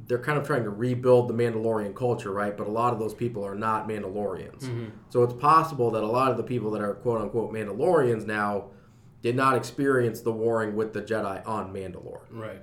[0.08, 2.58] they're kind of trying to rebuild the Mandalorian culture, right?
[2.58, 4.64] But a lot of those people are not Mandalorians.
[4.64, 4.88] Mm-hmm.
[5.10, 8.72] So it's possible that a lot of the people that are quote unquote Mandalorians now
[9.22, 12.24] did not experience the warring with the Jedi on Mandalore.
[12.32, 12.62] right.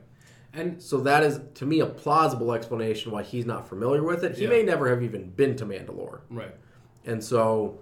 [0.54, 4.37] And So that is to me a plausible explanation why he's not familiar with it.
[4.37, 4.48] He Yeah.
[4.50, 6.20] may never have even been to Mandalore.
[6.30, 6.54] right.
[7.04, 7.78] And so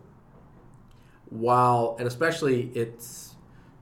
[1.28, 3.34] while and especially it's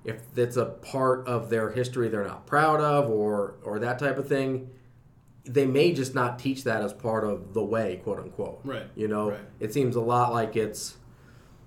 [0.05, 4.19] if it's a part of their history they're not proud of or or that type
[4.19, 4.69] of thing,
[5.45, 8.61] they may just not teach that as part of the way, quote unquote.
[8.65, 8.85] Right.
[8.95, 9.41] You know, Right.
[9.61, 10.97] it seems a lot like it's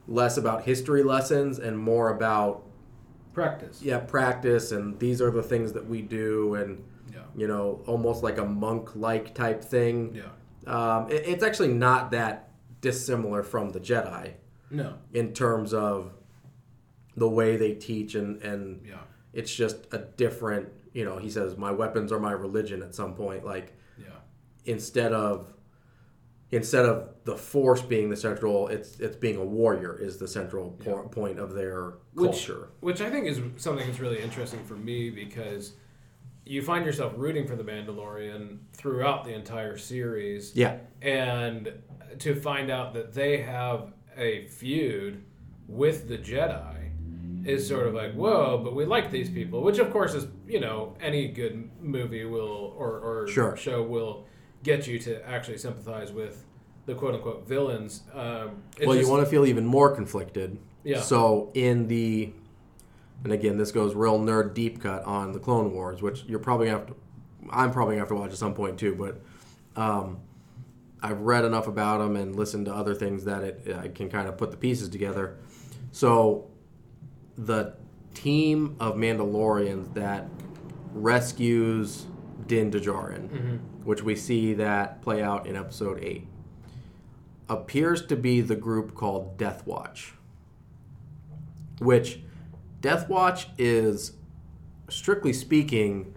[0.08, 2.64] less about history lessons and more about
[3.34, 3.82] Practice.
[3.84, 6.84] yeah, practice and these are the things that we do and.
[7.38, 10.16] You know, almost like a monk like type thing.
[10.16, 10.24] Yeah.
[10.66, 12.50] Um, it- it's actually not that
[12.82, 14.34] dissimilar from the Jedi
[14.70, 14.96] No.
[15.14, 16.12] in terms of
[17.16, 19.00] the way they teach and and Yeah.
[19.34, 23.16] it's just a different you know he says my weapons are my religion at some
[23.16, 24.10] point like Yeah.
[24.66, 25.52] instead of
[26.52, 30.72] instead of the force being the central it's it's being a warrior is the central
[30.72, 34.76] po- point of their Which- culture Which I think is something that's really interesting for
[34.76, 35.74] me because
[36.50, 40.52] you find yourself rooting for the Mandalorian throughout the entire series.
[40.56, 41.72] yeah And
[42.20, 45.24] to find out that they have a feud
[45.68, 46.76] with the Jedi
[47.46, 50.60] is sort of like, whoa, but we like these people, which of course is, you
[50.60, 53.56] know, any good movie will or, or Sure.
[53.56, 54.26] show will
[54.64, 56.44] get you to actually sympathize with
[56.88, 58.04] the quote unquote villains.
[58.14, 60.58] Um, it's well, you want to feel even more conflicted.
[60.84, 61.02] Yeah.
[61.02, 62.32] So in the,
[63.24, 66.68] and again, this goes real nerd deep cut on the Clone Wars, which you're probably
[66.68, 66.96] gonna have to,
[67.50, 68.96] I'm probably gonna have to watch at some point too.
[68.96, 70.20] But um,
[71.02, 74.28] I've read enough about them and listened to other things that it I can kind
[74.28, 75.38] of put the pieces together.
[75.92, 76.48] So
[77.38, 77.76] the
[78.14, 80.28] team of Mandalorians that
[80.94, 82.06] rescues
[82.48, 86.28] Din Djarin, which we see that play out in Episode Eight
[87.50, 90.14] appears to be the group called Death Watch.
[91.80, 92.20] Which
[92.82, 94.14] Death Watch is
[94.90, 96.14] strictly speaking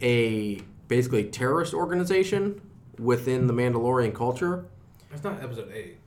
[0.00, 2.60] a basically terrorist organization
[2.98, 4.66] within the Mandalorian culture.
[5.12, 5.98] It's not episode eight.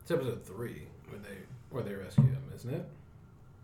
[0.00, 1.36] It's episode three where they
[1.70, 2.88] where they rescue him, isn't it?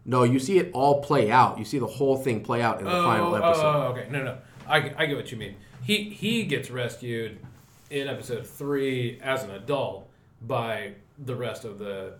[0.04, 1.58] No, you see it all play out.
[1.58, 3.64] You see the whole thing play out in the final oh, oh, episode.
[3.64, 4.08] Oh, okay.
[4.10, 4.38] No, no.
[4.66, 5.56] I, I get what you mean.
[5.82, 7.38] He he gets rescued
[7.90, 10.08] in episode three as an adult
[10.40, 12.14] by the rest of the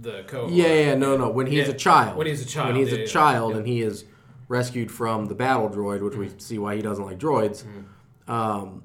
[0.00, 0.52] the cohort.
[0.52, 1.28] Yeah, yeah, no, no.
[1.30, 2.16] When he's Yeah, a child.
[2.16, 4.04] when he's a child, When he's yeah, a yeah, child and he is
[4.48, 7.64] rescued from the battle droid, which we see why he doesn't like droids.
[7.64, 8.32] Mm-hmm.
[8.32, 8.82] Um,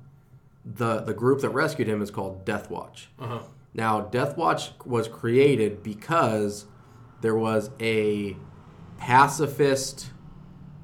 [0.66, 3.10] the the group that rescued him is called Death Watch.
[3.20, 3.40] Uh-huh.
[3.74, 6.66] Now, Death Watch was created because
[7.22, 8.38] there was a
[8.98, 10.12] pacifist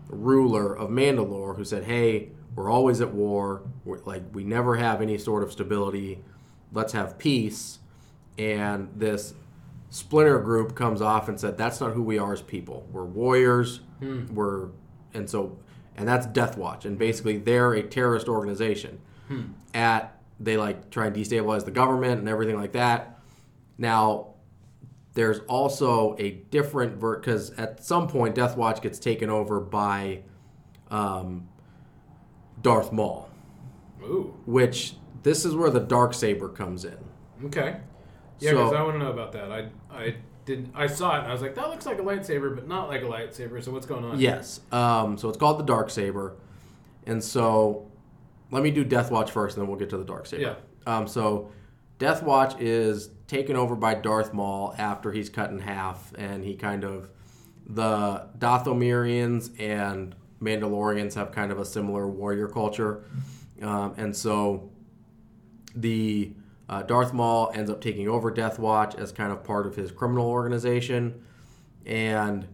[0.09, 3.61] ruler of Mandalore who said, "Hey, we're always at war.
[3.85, 6.23] We're, like we never have any sort of stability.
[6.73, 7.79] Let's have peace."
[8.37, 9.33] And this
[9.89, 12.87] splinter group comes off and said, "That's not who we are as people.
[12.91, 13.81] We're warriors.
[14.31, 14.69] We're
[15.13, 15.57] and so
[15.99, 16.85] and that's Death Watch.
[16.85, 18.99] And basically, they're a terrorist organization.
[19.73, 23.19] At they like try and destabilize the government and everything like that.
[23.77, 24.35] Now,
[25.13, 30.21] there's also a different ver because at some point Death Watch gets taken over by
[30.89, 31.49] um,
[32.61, 33.29] Darth Maul,
[34.01, 34.33] Ooh.
[34.45, 36.97] which this is where the dark saber comes in.
[37.45, 37.77] Okay.
[38.39, 39.51] Yeah, So- because I want to know about that.
[39.51, 42.55] I I did I saw it and I was like, that looks like a lightsaber,
[42.55, 43.63] but not like a lightsaber.
[43.63, 44.19] So what's going on?
[44.19, 44.61] Yes.
[44.71, 46.35] Um, so it's called the dark saber,
[47.05, 47.89] and so
[48.51, 50.41] let me do Death Watch first, and then we'll get to the dark saber.
[50.41, 50.55] Yeah.
[50.97, 51.51] Um, so
[51.99, 56.55] Death Watch is taken over by Darth Maul after he's cut in half, and he
[56.55, 57.09] kind of
[57.67, 63.03] the Dathomirians and Mandalorians have kind of a similar warrior culture,
[63.61, 64.71] um, and so
[65.75, 66.33] the
[66.69, 69.91] uh, Darth Maul ends up taking over Death Watch as kind of part of his
[69.91, 71.21] criminal organization,
[71.85, 72.47] and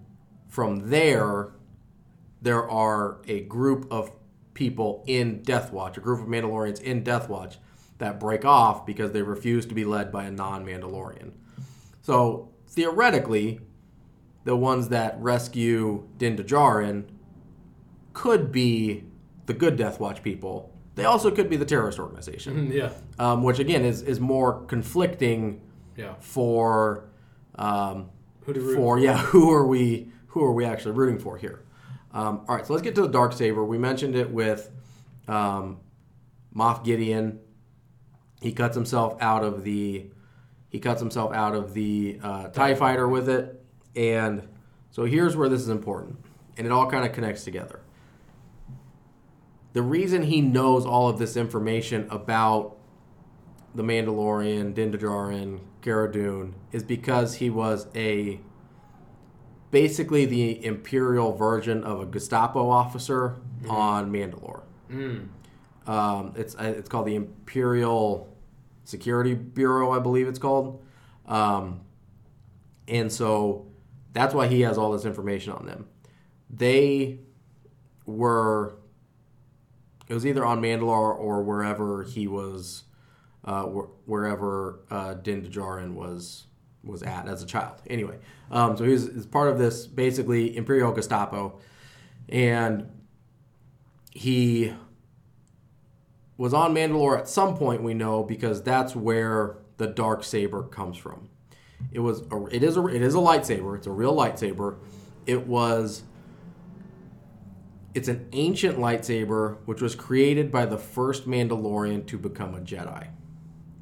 [0.48, 1.52] from there,
[2.42, 4.12] there are a group of
[4.54, 7.58] people in Death Watch, a group of Mandalorians in Death Watch
[7.98, 11.34] that break off because they refuse to be led by a non-Mandalorian.
[12.02, 13.60] So theoretically,
[14.44, 17.06] the ones that rescue Din Djarin
[18.14, 19.04] could be
[19.46, 20.75] the good Death Watch people.
[20.96, 22.90] They also could be the terrorist organization, Mhm, yeah.
[23.20, 25.62] um, which again is is more conflicting
[25.98, 26.16] Yeah.
[26.20, 27.06] for
[27.56, 28.10] um,
[28.46, 31.62] Who do root for yeah who are we who are we actually rooting for here?
[32.14, 33.64] Um, all right so let's get to the dark saber.
[33.64, 34.72] We mentioned it with
[35.28, 35.78] um,
[36.56, 37.40] moff gideon.
[38.42, 40.08] He cuts himself out of the
[40.70, 43.62] he cuts himself out of the uh, tie fighter with it.
[43.96, 44.48] And
[44.92, 46.18] so here's where this is important.
[46.58, 47.80] And it all kind of connects together
[49.76, 52.78] the reason he knows all of this information about
[53.76, 58.40] the Mandalorian, Din Djarin, Cara Dune, is because he was a
[59.72, 63.36] basically the imperial version of a Gestapo officer
[63.68, 64.62] on Mandalore.
[64.90, 65.28] Mm.
[65.86, 68.34] Um, it's uh, it's called the Imperial
[68.86, 70.86] Security Bureau, I believe it's called,
[71.26, 71.82] um,
[72.88, 73.68] and so
[74.14, 75.90] that's why he has all this information on them.
[76.50, 77.20] They
[78.06, 78.78] were
[80.08, 82.84] it was either on Mandalore or wherever he was,
[83.44, 86.46] uh, wh- wherever uh, Din Djarin was
[86.84, 87.82] was at as a child.
[87.88, 88.18] Anyway,
[88.52, 91.60] um, so he was, part of this basically Imperial Gestapo,
[92.30, 92.88] and
[94.12, 94.72] he
[96.38, 97.82] was on Mandalore at some point.
[97.82, 101.30] We know because that's where the dark saber comes from.
[101.92, 103.76] It was a, it is a it is a lightsaber.
[103.76, 104.78] It's a real lightsaber.
[105.26, 106.04] It was
[107.96, 113.08] it's an ancient lightsaber which was created by the first Mandalorian to become a Jedi.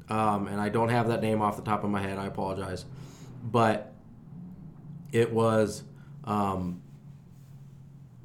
[0.08, 2.16] Um, and I don't have that name off the top of my head.
[2.16, 2.84] I apologize,
[3.42, 3.92] but
[5.10, 5.82] it was
[6.22, 6.80] um,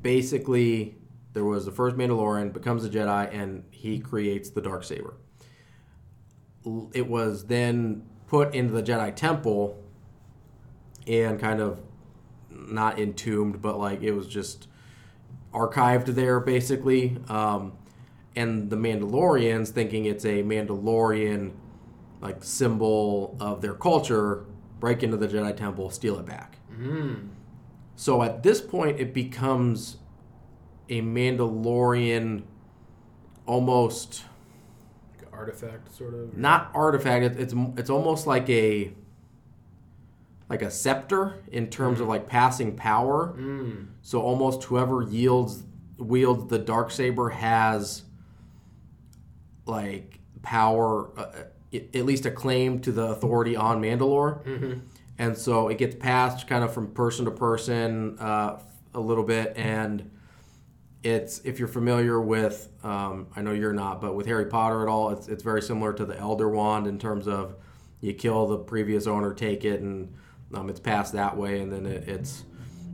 [0.03, 0.95] basically
[1.33, 5.15] there was the first Mandalorian becomes a Jedi and he creates the dark saber.
[6.93, 9.83] It was then put into the Jedi Temple
[11.07, 11.81] and kind of
[12.51, 14.67] not entombed, but like it was just
[15.54, 17.18] archived there basically.
[17.28, 17.74] Um,
[18.36, 21.52] and the Mandalorians thinking it's a Mandalorian
[22.22, 24.45] like symbol of their culture,
[24.80, 26.58] break into the Jedi Temple, steal it back.
[26.80, 27.30] Mm.
[27.95, 29.97] So at this point, it becomes
[30.89, 32.43] a Mandalorian,
[33.45, 34.24] almost
[35.18, 36.38] Like artifact, sort of.
[36.38, 37.24] not artifact.
[37.26, 38.93] it- It's it's almost like a
[40.50, 43.36] like a scepter in terms of like passing power.
[43.38, 43.88] Mm.
[44.02, 45.64] So almost whoever yields
[45.97, 48.04] wields the dark saber has
[49.66, 51.43] like power, uh,
[51.74, 54.43] at at least a claim to the authority on Mandalore.
[54.43, 54.80] Mm-hmm.
[55.20, 58.60] and so it gets passed kind of from person to person uh,
[58.93, 60.10] a little bit and
[61.04, 64.88] it's if you're familiar with um, i know you're not but with harry potter at
[64.88, 67.56] all it's, it's very similar to the elder wand in terms of
[68.02, 70.14] you kill the previous owner take it and
[70.54, 72.43] um, it's passed that way and then it, it's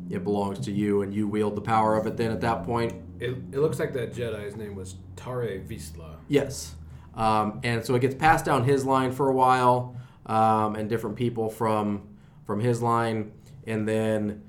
[0.10, 2.94] it belongs to you and you wield the power of it then at that point
[3.20, 6.16] It, it looks like that Jedi's name was Tarre Vizsla.
[6.28, 6.76] Yes.
[7.16, 9.96] Um, and so it gets passed down his line for a while,
[10.26, 12.10] um, and different people from
[12.46, 13.32] from his line,
[13.66, 14.44] and then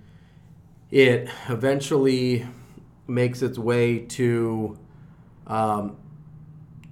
[0.90, 2.44] it eventually
[3.06, 4.76] makes its way to.
[5.46, 5.96] Um,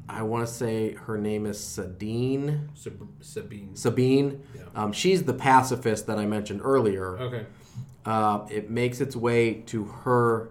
[0.08, 2.68] I want to say her name is Satine.
[2.74, 3.74] Sab- Sabine.
[3.74, 4.42] Sabine.
[4.54, 4.62] Yeah.
[4.76, 7.46] Um, she's the pacifist that I mentioned earlier Okay.
[8.04, 10.50] Uh, it makes its way to her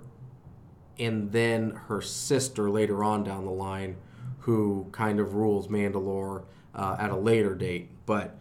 [0.99, 3.95] and then her sister later on down the line
[4.39, 6.43] who kind of rules mandalore
[6.75, 7.89] uh, at a later date.
[8.05, 8.37] But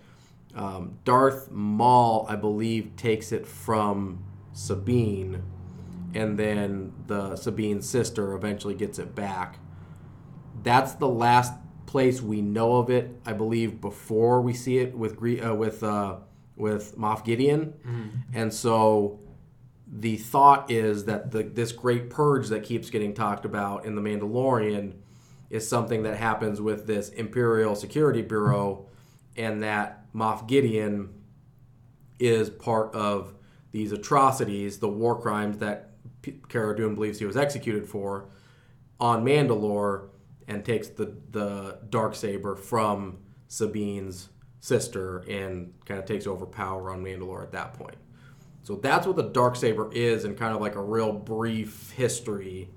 [0.55, 5.43] um, darth maul i believe takes it from sabine
[6.15, 9.59] and then the sabine's sister eventually gets it back.
[10.63, 11.55] That's the last
[11.87, 16.17] place we know of it i believe before we see it with uh, with uh,
[16.57, 17.75] with moff gideon.
[17.87, 18.09] Mm-hmm.
[18.35, 19.21] And so
[19.87, 24.03] the thought is that the, this great purge that keeps getting talked about in the
[24.03, 24.95] Mandalorian
[25.51, 28.87] is something that happens with this Imperial Security Bureau,
[29.37, 31.11] and that Moff Gideon
[32.19, 33.35] is part of
[33.71, 35.91] these atrocities, the war crimes that
[36.23, 38.29] P- Cara Dune believes he was executed for
[38.99, 40.09] on Mandalore,
[40.49, 44.29] and takes the the dark saber from Sabine's
[44.63, 47.97] sister and kind of takes over power on Mandalore at that point.
[48.63, 52.69] So that's what the dark saber is, and kind of like a real brief history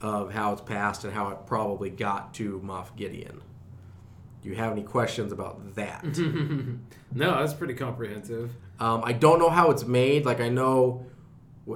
[0.00, 3.42] of how it's passed and how it probably got to Moff Gideon.
[4.42, 6.04] Do you have any questions about that?
[7.12, 8.50] No, that's pretty comprehensive.
[8.78, 10.24] um, I don't know how it's made.
[10.26, 11.06] Like I know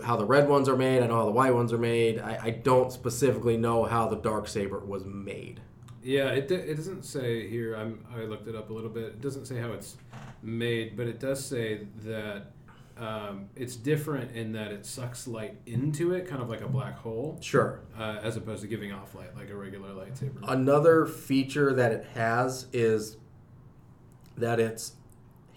[0.05, 1.03] how the red ones are made.
[1.03, 2.21] I know how the white ones are made.
[2.21, 5.61] I, I don't specifically know how the dark saber was made.
[6.03, 7.75] Yeah, it, it doesn't say here.
[7.75, 9.05] I'm, I looked it up a little bit.
[9.05, 9.97] It doesn't say how it's
[10.43, 12.47] made, but it does say that
[12.99, 16.97] um, it's different in that it sucks light into it, kind of like a black
[16.99, 17.81] hole, Sure.
[17.99, 20.39] uh, as opposed to giving off light like a regular lightsaber.
[20.49, 23.17] Another feature that it has is
[24.37, 24.93] that it's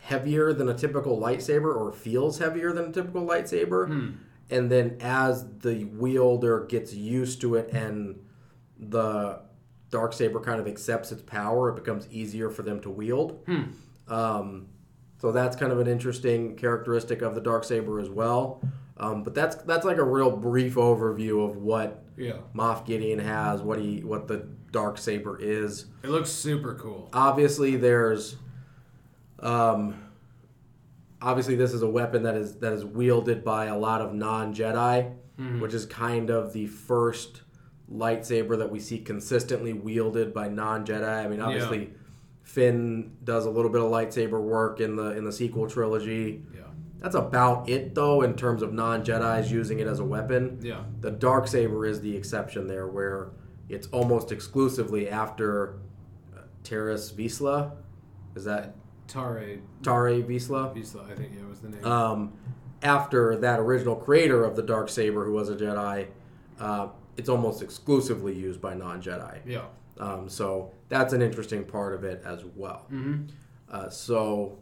[0.01, 3.87] heavier than a typical lightsaber or feels heavier than a typical lightsaber.
[3.87, 4.09] Hmm.
[4.49, 8.19] And then as the wielder gets used to it and
[8.77, 9.39] the
[9.93, 13.41] dark saber kind of accepts its power, it becomes easier for them to wield.
[13.45, 13.63] Hmm.
[14.07, 14.67] Um,
[15.19, 18.61] so that's kind of an interesting characteristic of the dark saber as well.
[18.97, 23.61] Um, but that's that's like a real brief overview of what Yeah, Moff Gideon has,
[23.61, 25.85] what he what the dark saber is.
[26.03, 27.09] it looks super cool.
[27.13, 28.35] Obviously, there's,
[29.39, 29.95] um,
[31.21, 34.53] obviously this is a weapon that is that is wielded by a lot of non
[34.53, 35.13] Jedi,
[35.59, 37.41] which is kind of the first
[37.91, 41.25] lightsaber that we see consistently wielded by non Jedi.
[41.25, 41.93] I mean, obviously.
[42.43, 46.43] Finn does a little bit of lightsaber work in the in the sequel trilogy.
[46.53, 46.63] Yeah,
[46.99, 50.59] That's about it, though, in terms of non Jedi's using it as a weapon.
[50.61, 53.29] yeah, The dark saber is the exception there, where
[53.69, 55.75] it's almost exclusively after
[56.35, 57.71] uh, Terrace Vizsla.
[58.35, 58.75] Is that
[59.07, 60.75] Tarre Tarre Visla?
[60.75, 61.85] Vizsla, I think yeah was the name.
[61.85, 62.33] Um,
[62.81, 66.07] after that original creator of the dark saber, who was a Jedi,
[66.59, 66.87] uh,
[67.17, 69.39] it's almost exclusively used by non Jedi.
[69.45, 69.65] yeah.
[69.99, 72.87] Um, so that's an interesting part of it as well.
[72.91, 73.25] Mm-hmm.
[73.69, 74.57] Uh, so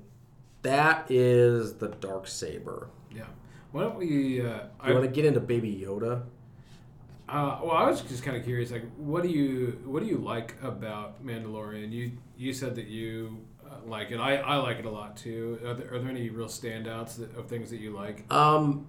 [0.61, 2.89] that is the dark saber.
[3.15, 3.23] Yeah.
[3.71, 4.41] Why don't we?
[4.41, 6.23] Uh, You I, want to get into Baby Yoda?
[7.29, 8.71] Uh, well, I was just kind of curious.
[8.71, 11.91] Like, what do you what do you like about Mandalorian?
[11.91, 14.17] You you said that you uh, like it.
[14.17, 15.59] I, I like it a lot too.
[15.65, 18.29] Are there, are there any real standouts that, of things that you like?
[18.31, 18.87] Um,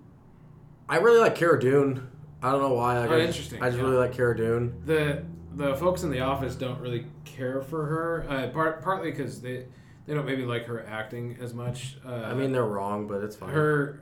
[0.89, 2.09] I really like Cara Dune.
[2.43, 2.99] I don't know why.
[2.99, 3.85] Like, Oh, I just- interesting, I just yeah.
[3.85, 4.83] really like Cara Dune.
[4.85, 5.23] The
[5.55, 8.27] the folks in the office don't really care for her.
[8.29, 9.67] Uh, part partly because they
[10.07, 11.97] they don't maybe like her acting as much.
[12.05, 13.51] Uh, I mean, they're wrong, but it's fine.
[13.51, 14.01] her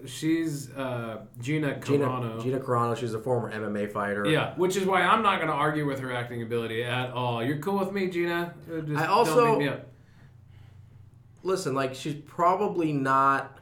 [0.06, 2.42] she's uh, Gina Gina Carano.
[2.42, 4.24] Gina Carano, she's a former MMA fighter.
[4.26, 7.44] Yeah, which is why I'm not going to argue with her acting ability at all.
[7.44, 8.54] You're cool with me, Gina?
[8.72, 9.86] Uh, Just I also- don't beat me up.
[11.42, 13.53] Listen, like she's probably not.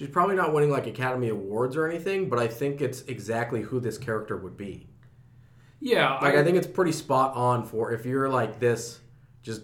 [0.00, 3.80] She's probably not winning like Academy Awards or anything, but I think it's exactly who
[3.80, 4.86] this character would be.
[5.78, 8.98] Yeah, Like I think it's pretty spot on for if you're like this
[9.42, 9.60] just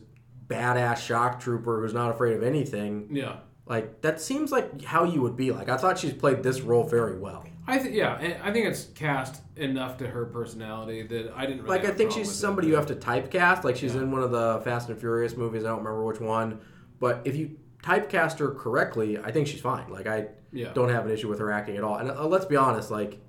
[0.46, 3.08] badass shock trooper who's not afraid of anything.
[3.10, 3.36] yeah.
[3.64, 5.52] Like that seems like how you would be.
[5.52, 7.46] Like I thought she's played this role very well.
[7.66, 11.78] I think yeah, I think it's cast enough to her personality that I didn't really
[11.78, 13.64] Like I think she's with it, somebody you have to typecast.
[13.64, 14.02] Like she's Yeah.
[14.02, 15.64] in one of the Fast and Furious movies.
[15.64, 16.60] I don't remember which one,
[17.00, 17.56] but if you
[17.86, 19.88] typecast her correctly, I think she's fine.
[19.90, 20.72] Like I Yeah.
[20.72, 21.96] don't have an issue with her acting at all.
[21.96, 23.20] And uh, let's be honest, like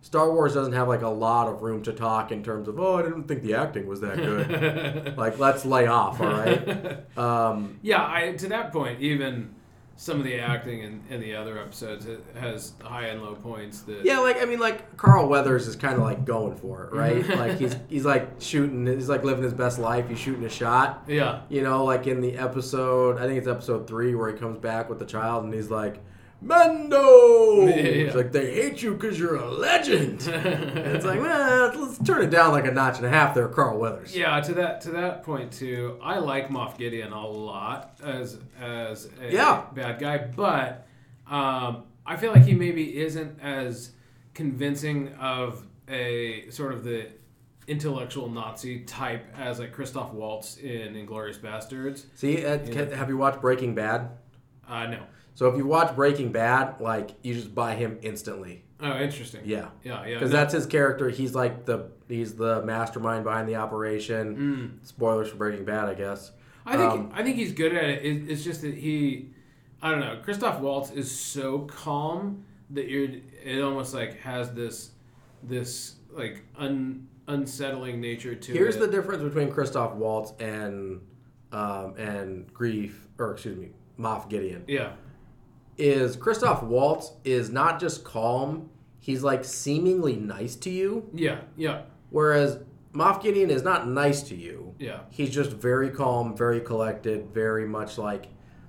[0.00, 2.96] Star Wars doesn't have like a lot of room to talk in terms of oh
[2.98, 5.16] I didn't think the acting was that good.
[5.18, 7.02] like let's lay off, all right?
[7.18, 9.54] Um, yeah, I to that point, even
[9.96, 13.80] some of the acting in, in the other episodes it has high and low points.
[13.80, 16.92] That yeah, like I mean, like Carl Weathers is kind of like going for it,
[16.92, 17.22] right?
[17.22, 17.38] Mm-hmm.
[17.38, 20.08] like he's he's like shooting, he's like living his best life.
[20.08, 21.04] He's shooting a shot.
[21.08, 24.58] yeah, You know, like in the episode, I think it's episode three where he comes
[24.58, 26.02] back with the child and he's like,
[26.40, 27.66] Mando!
[27.66, 27.72] Yeah.
[28.06, 30.22] It's like, they hate you because you're a legend.
[30.26, 33.78] it's like, well, let's turn it down like a notch and a half there, Carl
[33.78, 34.14] Weathers.
[34.16, 34.40] yeah.
[34.40, 39.32] To that to that point too, I like Moff Gideon a lot as as a
[39.32, 39.64] Yeah.
[39.74, 40.86] bad guy, but
[41.26, 43.92] um, I feel like he maybe isn't as
[44.34, 47.08] convincing of a sort of the
[47.66, 52.04] intellectual Nazi type as like Christoph Waltz in Inglourious Basterds.
[52.14, 54.10] See, uh, can- have you watched Breaking Bad?
[54.68, 55.02] Uh, no.
[55.36, 58.64] So if you watch Breaking Bad, like, you just buy him instantly.
[58.80, 59.42] Oh, interesting.
[59.44, 59.68] Yeah.
[59.84, 60.14] Yeah, yeah.
[60.14, 60.36] Because no.
[60.38, 61.10] that's his character.
[61.10, 64.80] He's like the he's the mastermind behind the operation.
[64.82, 66.32] Spoilers for Breaking Bad, I guess.
[66.64, 68.04] I think Um, I think he's good at it.
[68.04, 68.30] it.
[68.30, 69.28] It's just that he,
[69.82, 70.18] I don't know.
[70.22, 73.08] Christoph Waltz is so calm that you're.
[73.44, 74.90] It almost like has this,
[75.42, 78.80] this like un, unsettling nature to Here's it.
[78.80, 81.00] the difference between Christoph Waltz and
[81.52, 83.68] um, and Greef, or excuse me,
[83.98, 84.64] Moff Gideon.
[84.66, 84.92] yeah,
[85.78, 91.82] Is Christoph Waltz is not just calm; he's like seemingly nice to you, yeah, yeah,
[92.10, 92.58] whereas
[92.94, 94.74] Moff Gideon is not nice to you.
[94.78, 98.26] yeah, He's just very calm, very collected, very much like.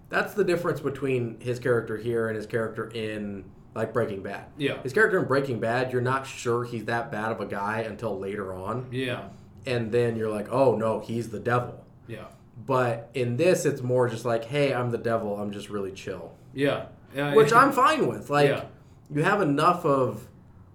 [0.09, 3.43] That's the difference between his character here and his character in
[3.75, 4.45] like Breaking Bad.
[4.57, 7.81] yeah, His character in Breaking Bad, you're not sure he's that bad of a guy
[7.81, 9.29] until later on, yeah,
[9.65, 11.85] and then you're like, oh no, he's the devil.
[12.07, 12.25] yeah,
[12.65, 15.39] But in this, it's more just like, hey, I'm the devil.
[15.39, 16.85] I'm just really chill, yeah,
[17.15, 17.33] yeah.
[17.35, 18.29] which I'm fine with.
[18.29, 18.65] Like, Yeah.
[19.13, 20.27] you have enough of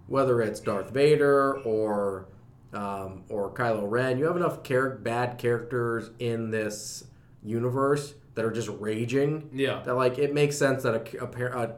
[0.07, 2.29] whether it's Darth Vader or
[2.73, 4.19] um, or Kylo Ren.
[4.19, 7.05] You have enough char- bad characters in this
[7.43, 9.51] universe that are just raging.
[9.53, 11.75] Yeah, That like it makes sense that a, a, par- a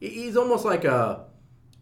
[0.00, 1.24] he's almost like a.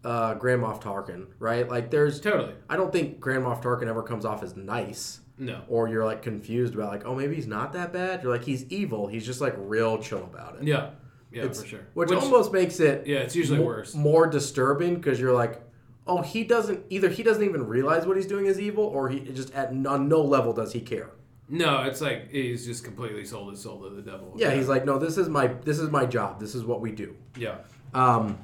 [0.05, 1.69] Uh, Grand Moff Tarkin, right?
[1.69, 2.21] Like, there's.
[2.21, 2.55] totally.
[2.71, 5.61] I don't think Grand Moff Tarkin ever comes off as nice No.
[5.67, 8.23] or you're like confused about like, oh, maybe he's not that bad.
[8.23, 9.09] You're like, he's evil.
[9.09, 10.63] He's just like real chill about it.
[10.63, 10.91] Yeah,
[11.33, 11.81] yeah, It's- for sure.
[11.95, 13.95] Which, almost makes it yeah, it's usually mo- worse.
[13.95, 15.61] more disturbing because you're like,
[16.07, 17.09] oh, he doesn't either.
[17.09, 20.23] He doesn't even realize what he's doing is evil, or he just at on no
[20.23, 21.11] level does he care.
[21.51, 24.35] No, it's like he's just completely sold his soul to the devil.
[24.37, 26.41] Yeah, he's like, no, this is my this is my job.
[26.41, 27.15] This is what we do.
[27.37, 27.57] yeah.
[27.95, 28.39] Um,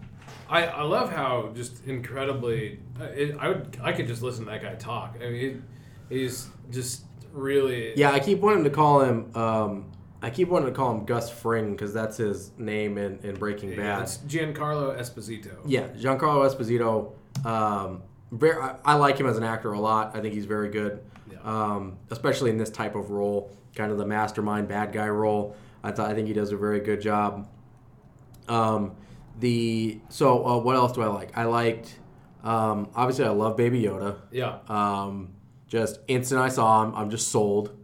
[0.48, 4.62] I, I love how just incredibly it, I would I could just listen to that
[4.62, 5.16] guy talk.
[5.22, 5.62] I mean,
[6.08, 9.30] he, he's just really yeah, I keep wanting to call him.
[9.34, 9.90] Um,
[10.24, 13.76] I keep wanting to call him Gus Fring because that's his name in, in Breaking
[13.76, 14.02] Bad.
[14.02, 15.56] It's Giancarlo Esposito.
[15.66, 17.12] Yeah, Giancarlo Esposito.
[17.46, 18.02] Um,
[18.32, 20.16] very, I, I like him as an actor a lot.
[20.16, 21.38] I think he's very good, Yeah.
[21.44, 25.56] um, especially in this type of role, kind of the mastermind bad guy role.
[25.82, 27.46] I thought I think he does a very good job.
[28.48, 28.92] Um,
[29.40, 31.36] the so uh, what else do I like?
[31.36, 31.98] I liked
[32.42, 34.16] um, obviously I love Baby Yoda.
[34.30, 35.34] Yeah, Um,
[35.66, 37.76] just instant I saw him, I'm just sold.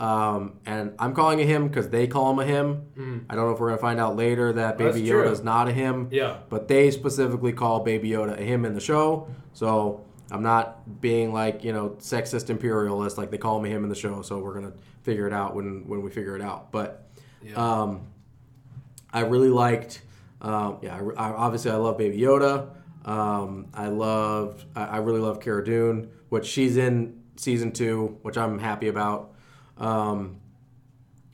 [0.00, 3.24] Um, and I'm calling it him because they call him a him.
[3.28, 5.02] I don't know if we're gonna find out later that Baby.
[5.02, 6.08] Yoda is not a him.
[6.10, 9.28] yeah, But they specifically call Baby Yoda a him in the show.
[9.52, 13.18] So I'm not being like, you know, sexist imperialist.
[13.18, 14.22] Like they call him a him in the show.
[14.22, 16.70] So we're going to figure it out when, when we figure it out.
[16.72, 17.06] But
[17.42, 17.54] yeah.
[17.56, 18.06] um,
[19.12, 20.02] I really liked,
[20.40, 22.68] um, yeah, I, I- obviously I love Baby Yoda.
[23.04, 28.38] Um, I loved, I, I really love Cara Dune, which she's in season two, which
[28.38, 29.32] I'm happy about.
[29.80, 30.36] Um,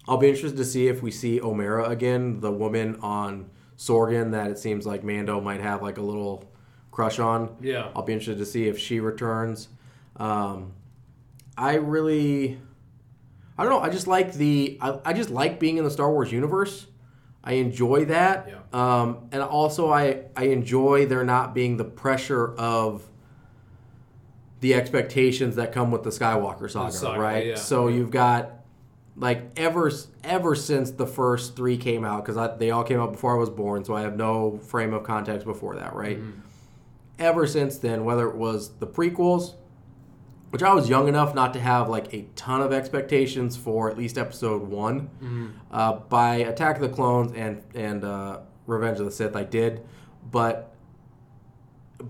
[0.08, 4.50] I'll be interested to see if we see Omera again, the woman on Sorgan that
[4.50, 6.50] it seems like Mando might have like a little
[6.92, 7.56] crush on.
[7.60, 7.90] yeah.
[7.94, 9.68] I'll be interested to see if she returns.
[10.16, 10.72] Um,
[11.58, 12.58] I really,
[13.58, 13.80] I don't know.
[13.80, 14.78] I just like the.
[14.80, 16.86] I, I just like being in the Star Wars universe.
[17.42, 18.48] I enjoy that.
[18.48, 18.58] Yeah.
[18.72, 23.02] Um, and also, I I enjoy there not being the pressure of
[24.66, 27.46] the expectations that come with the Skywalker saga, saga, right?
[27.46, 27.54] yeah.
[27.54, 28.50] So you've got
[29.16, 29.92] like ever
[30.24, 33.48] ever since the first three came out because they all came out before I was
[33.48, 36.18] born, so I have no frame of context before that, right?
[36.18, 36.40] Mm-hmm.
[37.20, 39.54] Ever since then, whether it was the prequels,
[40.50, 43.96] which I was young enough not to have like a ton of expectations for at
[43.96, 45.46] least episode one, Mm-hmm.
[45.70, 49.86] uh, by Attack of the Clones and and uh, Revenge of the Sith, I did,
[50.30, 50.72] but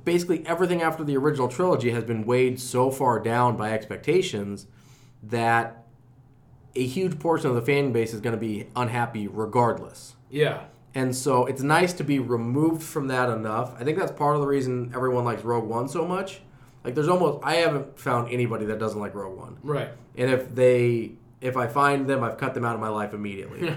[0.05, 4.67] basically everything after the original trilogy has been weighed so far down by expectations
[5.23, 5.85] that
[6.75, 10.17] a huge portion of the fan base is going to be unhappy regardless.
[10.31, 10.65] Yeah.
[10.95, 13.75] And so it's nice to be removed from that enough.
[13.79, 16.41] I think that's part of the reason everyone likes Rogue One so much.
[16.85, 19.59] Like there's almost I haven't found anybody that doesn't like Rogue One.
[19.63, 19.91] Right.
[20.17, 23.75] And if they if I find them, I've cut them out of my life immediately.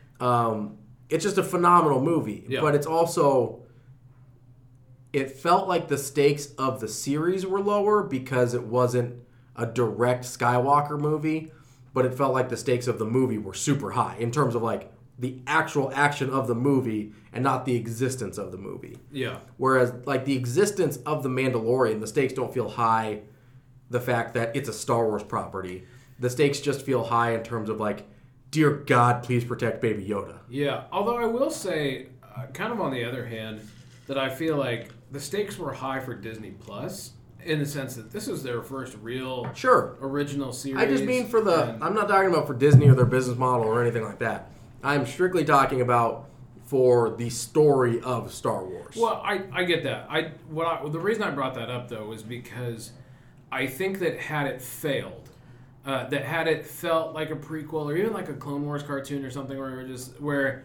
[0.20, 0.76] um,
[1.08, 2.60] it's just a phenomenal movie, Yeah.
[2.60, 3.60] but it's also
[5.12, 9.22] it felt like the stakes of the series were lower because it wasn't
[9.56, 11.52] a direct Skywalker movie,
[11.92, 14.62] but it felt like the stakes of the movie were super high in terms of
[14.62, 18.96] like the actual action of the movie and not the existence of the movie.
[19.12, 19.38] yeah.
[19.58, 23.22] Whereas like the existence of the Mandalorian, the stakes don't feel high.
[23.90, 25.84] The fact that it's a Star Wars property,
[26.18, 28.06] the stakes just feel high in terms of like,
[28.50, 30.38] dear God, please protect Baby Yoda.
[30.48, 30.84] Yeah.
[30.92, 32.06] Although I will say,
[32.36, 33.60] uh, kind of on the other hand,
[34.06, 37.12] that I feel like the stakes were high for Disney Plus
[37.44, 40.78] in the sense that this is their first real Sure, original series.
[40.78, 41.76] I just mean for the.
[41.80, 44.50] I'm not talking about for Disney or their business model or anything like that.
[44.82, 46.28] I'm strictly talking about
[46.64, 48.96] for the story of Star Wars.
[48.96, 50.06] Well, I, I get that.
[50.08, 52.92] I what I, the reason I brought that up though was because
[53.50, 55.30] I think that had it failed,
[55.84, 59.24] uh, that had it felt like a prequel or even like a Clone Wars cartoon
[59.24, 60.64] or something where it just where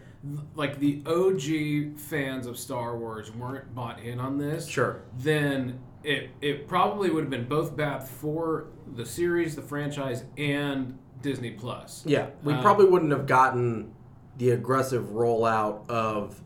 [0.54, 5.02] like the OG fans of Star Wars weren't bought in on this, Sure.
[5.18, 10.98] then it it probably would have been both bad for the series, the franchise, and
[11.22, 12.02] Disney Plus.
[12.06, 13.92] Yeah, we Uh, probably wouldn't have gotten
[14.38, 16.40] the aggressive rollout of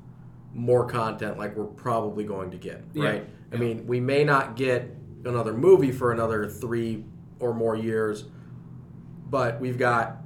[0.54, 3.28] more content like we're probably going to get, Yeah, right?
[3.52, 3.60] I yeah.
[3.60, 7.04] mean, we may not get another movie for another three
[7.40, 8.24] or more years,
[9.28, 10.18] but we've got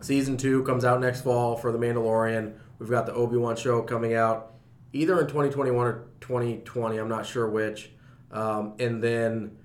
[0.00, 2.54] season two comes out next fall for The Mandalorian.
[2.78, 4.54] We've got the Obi Wan show coming out
[4.92, 6.96] either in 2021 or 2020.
[6.98, 7.90] I'm not sure which.
[8.30, 9.56] Um, and then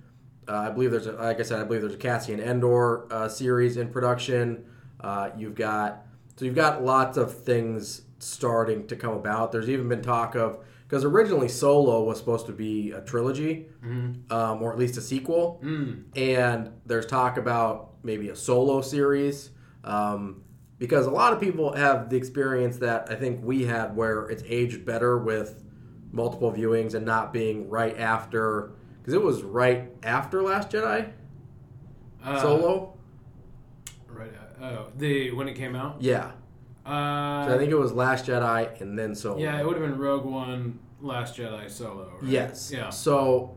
[0.47, 3.27] uh, I believe there's, a, like I said, I believe there's a Cassian Andor uh,
[3.27, 4.65] series in production.
[4.99, 6.05] Uh, you've got
[6.37, 9.51] so you've got lots of things starting to come about.
[9.51, 13.67] There's even been talk of because originally Solo was supposed to be a trilogy,
[14.29, 15.59] um, or at least a sequel,
[16.15, 19.51] and there's talk about maybe a solo series.
[19.83, 20.43] Um,
[20.81, 24.41] because a lot of people have the experience that I think we had where it's
[24.47, 25.63] aged better with
[26.11, 31.11] multiple viewings and not being right after because it was right after Last Jedi
[32.23, 32.97] Uh, Solo.
[34.09, 34.31] Right.
[34.59, 35.97] uh, Oh, the when it came out.
[36.01, 36.31] Yeah,
[36.83, 39.37] Uh, so I think it was Last Jedi and then Solo.
[39.37, 42.11] Yeah, it would have been Rogue One, Last Jedi, Solo.
[42.21, 42.31] Right?
[42.31, 42.71] Yes.
[42.75, 42.89] Yeah.
[42.89, 43.55] So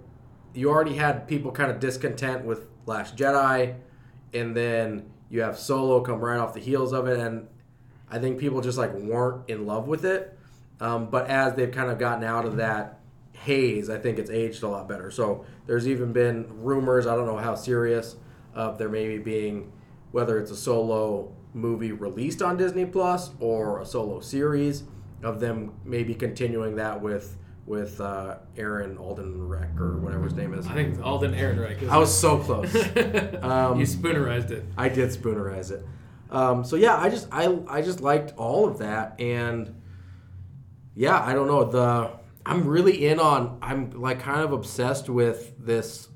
[0.53, 3.77] you already had people kind of discontent with Last Jedi,
[4.35, 7.49] and then you have Solo come right off the heels of it, and
[8.09, 10.39] I think people just like weren't in love with it.
[10.81, 13.01] Um, but as they've kind of gotten out of that
[13.33, 15.11] haze, I think it's aged a lot better.
[15.11, 17.09] So there's even been rumors.
[17.09, 18.15] I don't know how serious
[18.55, 19.73] of there maybe being
[20.13, 24.85] whether it's a solo movie released on Disney Plus or a solo series
[25.25, 27.37] of them maybe continuing that with
[27.67, 30.67] with uh, Aaron Aldenreich or whatever his name is.
[30.67, 31.83] I think Alden Ehrenreich.
[31.83, 32.73] Is I was so close.
[33.43, 34.65] Um, you spoonerized it.
[34.77, 35.85] I did spoonerize it.
[36.31, 39.81] Um, so yeah, I just I I just liked all of that, and
[40.95, 42.11] yeah, I don't know the
[42.47, 46.09] I'm really in on I'm like kind of obsessed with this.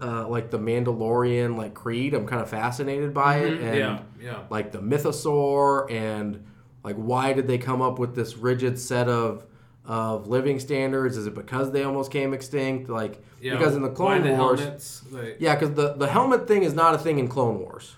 [0.00, 3.76] Uh, like the Mandalorian, like Creed, I'm kind of fascinated by it, and Mm-hmm.
[3.78, 4.38] yeah, yeah.
[4.50, 6.44] like the mythosaur and
[6.82, 9.44] like why did they come up with this rigid set of
[9.84, 13.56] of living standards is it because they almost came extinct like yeah.
[13.56, 16.72] because in the clone the wars helmets, like- yeah because the, the helmet thing is
[16.72, 17.96] not a thing in clone wars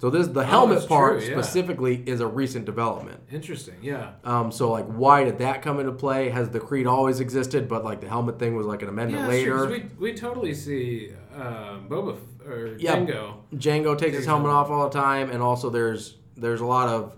[0.00, 1.40] so this the helmet Oh, part true, yeah.
[1.40, 3.76] specifically is a recent development Interesting.
[3.80, 4.14] Yeah.
[4.24, 7.84] um, so like why did that come into play has the creed always existed but
[7.84, 11.12] like the helmet thing was like an amendment Yeah, later sure, we we totally see
[11.36, 12.96] uh, Boba F- or Yeah.
[12.96, 13.34] Jango.
[13.54, 14.66] Jango takes his Takes helmet helmet.
[14.66, 17.16] off all the time, and also there's there's a lot of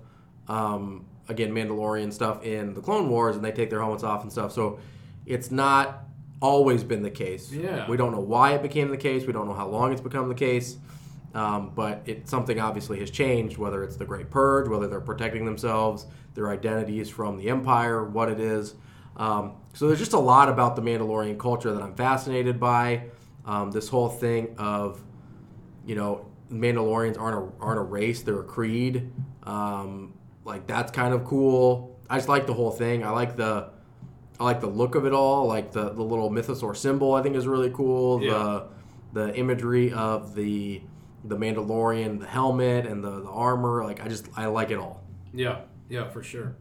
[0.49, 4.33] um, again Mandalorian stuff in the Clone Wars, and they take their helmets off and
[4.33, 4.53] stuff.
[4.53, 4.79] So
[5.25, 6.05] it's not
[6.41, 7.53] always been the case.
[7.53, 7.89] Yeah.
[7.89, 9.27] we don't know why it became the case.
[9.27, 10.77] We don't know how long it's become the case.
[11.35, 15.45] Um, but it something obviously has changed, whether it's the Great Purge, whether they're protecting
[15.45, 18.75] themselves, their identities from the Empire, what it is.
[19.19, 23.05] Um, so there's just a lot about the Mandalorian culture that I'm fascinated by.
[23.45, 25.03] Um, this whole thing of,
[25.85, 29.13] you know, Mandalorians aren't a, aren't a race; they're a creed.
[29.43, 30.15] Um,
[30.47, 31.99] like that's kind of cool.
[32.09, 33.05] I just like the whole thing.
[33.05, 33.71] I like the
[34.41, 35.47] I like the look of it all.
[35.47, 38.23] Like the, the little mythosaur symbol, I think is really cool.
[38.23, 38.31] Yeah.
[39.13, 40.81] The the imagery of the
[41.25, 43.83] the Mandalorian, the helmet and the, the armor.
[43.85, 45.03] Like I just I like it all.
[45.35, 46.57] Yeah, yeah, for sure.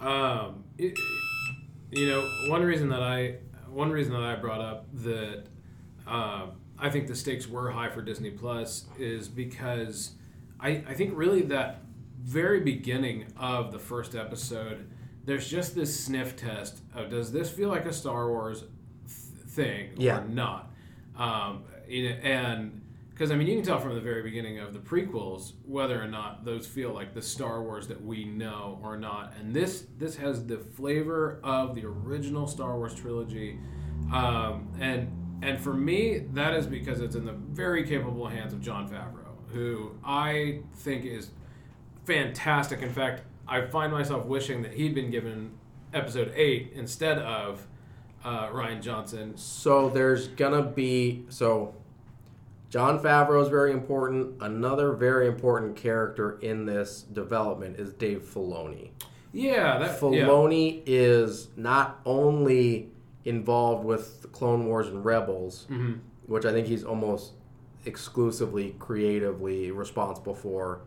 [0.00, 0.98] Um, it-
[1.92, 3.36] you know, one reason that I
[3.70, 5.44] one reason that I brought up that
[6.06, 10.12] um, I think the stakes were high for Disney Plus is because
[10.58, 11.80] I I think really that
[12.22, 14.90] very beginning of the first episode,
[15.24, 18.70] there's just this sniff test of does this feel like a Star Wars th-
[19.48, 20.20] thing Yeah.
[20.20, 20.72] or not?
[21.16, 24.72] Um, you know, and because I mean, you can tell from the very beginning of
[24.74, 28.96] the prequels whether or not those feel like the Star Wars that we know or
[28.98, 29.32] not.
[29.40, 33.58] And this this has the flavor of the original Star Wars trilogy,
[34.12, 35.10] um, and
[35.42, 39.50] and for me, that is because it's in the very capable hands of Jon Favreau,
[39.52, 41.30] who I think is
[42.06, 42.80] fantastic.
[42.82, 45.50] In fact, I find myself wishing that he'd been given
[45.92, 47.66] Episode Eight instead of
[48.24, 49.36] uh, Rian Johnson.
[49.36, 51.74] So there's gonna be so
[52.70, 54.42] Jon Favreau is very important.
[54.42, 58.90] Another very important character in this development is Dave Filoni.
[59.32, 60.26] Yeah, that yeah.
[60.26, 62.90] Filoni is not only
[63.24, 65.98] involved with the Clone Wars and Rebels, Mhm.
[66.26, 67.32] which I think he's almost
[67.84, 70.80] exclusively creatively responsible for,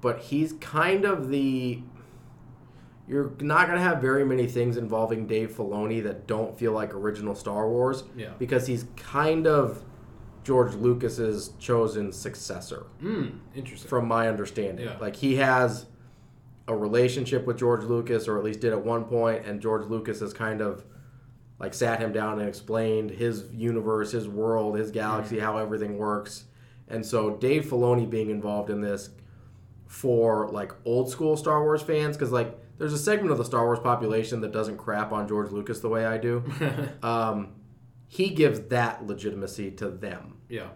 [0.00, 1.82] but he's kind of the.
[3.08, 6.94] You're not going to have very many things involving Dave Filoni that don't feel like
[6.94, 8.30] original Star Wars Yeah.
[8.38, 9.82] because he's kind of
[10.44, 13.88] George Lucas's chosen successor Mm, interesting.
[13.88, 14.86] from my understanding.
[14.86, 14.96] Yeah.
[15.00, 15.86] Like he has
[16.68, 20.20] a relationship with George Lucas, or at least did at one point, and George Lucas
[20.20, 20.84] has kind of
[21.58, 26.44] like sat him down and explained his universe, his world, his galaxy, how everything works.
[26.86, 29.10] And so Dave Filoni being involved in this
[29.90, 33.64] for like old school Star Wars fans, because like there's a segment of the Star
[33.64, 36.44] Wars population that doesn't crap on George Lucas the way I do.
[37.02, 37.54] um,
[38.06, 40.36] he gives that legitimacy to them.
[40.48, 40.68] yeah.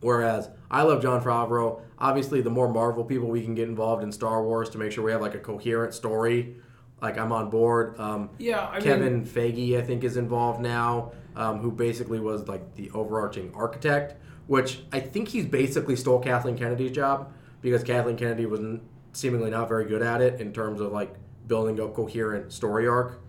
[0.00, 1.80] Whereas I love Jon Favreau.
[1.98, 5.02] Obviously, the more Marvel people we can get involved in Star Wars to make sure
[5.04, 6.56] we have like a coherent story,
[7.00, 7.98] like I'm on board.
[8.00, 12.46] Um, Yeah, I Kevin mean, Feige, I think, is involved now, um, who basically was
[12.46, 14.20] like the overarching architect.
[14.48, 18.60] Which I think he's basically stole Kathleen Kennedy's job because Kathleen Kennedy was
[19.12, 21.14] seemingly not very good at it in terms of like
[21.46, 23.20] building a coherent story arc.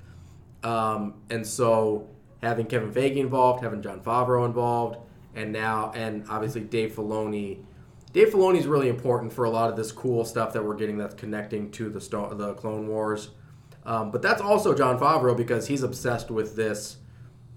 [0.63, 2.09] Um, and so
[2.41, 4.97] having Kevin Feige involved, having Jon Favreau involved,
[5.35, 7.63] and now and obviously Dave Filoni.
[8.11, 10.97] Dave Filoni is really important for a lot of this cool stuff that we're getting
[10.97, 13.29] that's connecting to the Sto- the Clone Wars.
[13.85, 16.97] Um, but that's also Jon Favreau because he's obsessed with this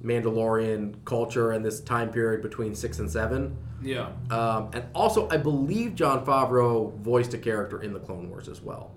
[0.04, 3.56] Mandalorian culture and this time period between six and seven.
[3.82, 4.10] Yeah.
[4.30, 8.60] Um, and also, I believe Jon Favreau voiced a character in the Clone Wars as
[8.60, 8.92] well.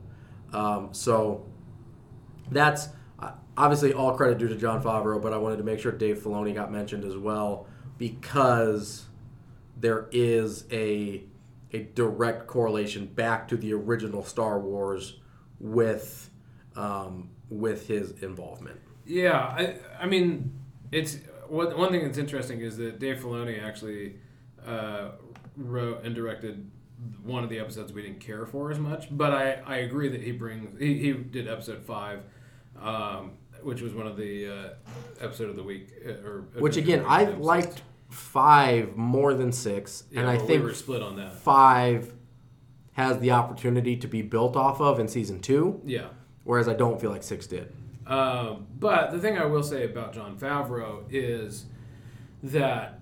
[0.52, 1.46] Um, so
[2.52, 5.92] that's uh, obviously all credit due to Jon Favreau, but I wanted to make sure
[5.92, 7.68] Dave Filoni got mentioned as well
[7.98, 9.06] because
[9.78, 11.24] there is a
[11.72, 15.20] a direct correlation back to the original Star Wars
[15.60, 16.30] with
[16.76, 18.80] um, with his involvement.
[19.06, 20.54] Yeah, I, I mean,
[20.92, 21.18] it's
[21.48, 24.16] one, one thing that's interesting is that Dave Filoni actually
[24.66, 25.12] uh,
[25.58, 26.70] wrote and directed
[27.24, 30.22] one of the episodes we didn't care for as much, but I, I agree that
[30.22, 32.22] he brings he, he did episode five,
[32.82, 34.70] um, which was one of the uh,
[35.24, 37.46] episode of the week uh, or Which again, I episodes.
[37.46, 41.34] liked five more than six, Yeah, and I think we were split on that.
[41.34, 42.14] five
[42.94, 46.08] has the opportunity to be built off of in season two, Yeah.
[46.44, 47.74] whereas I don't feel like six did.
[48.06, 51.66] Um, but the thing I will say about Jon Favreau is
[52.44, 53.00] that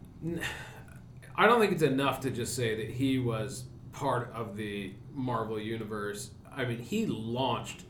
[1.35, 5.59] I don't think it's enough to just say that he was part of the Marvel
[5.59, 6.31] universe.
[6.55, 7.83] I mean, he launched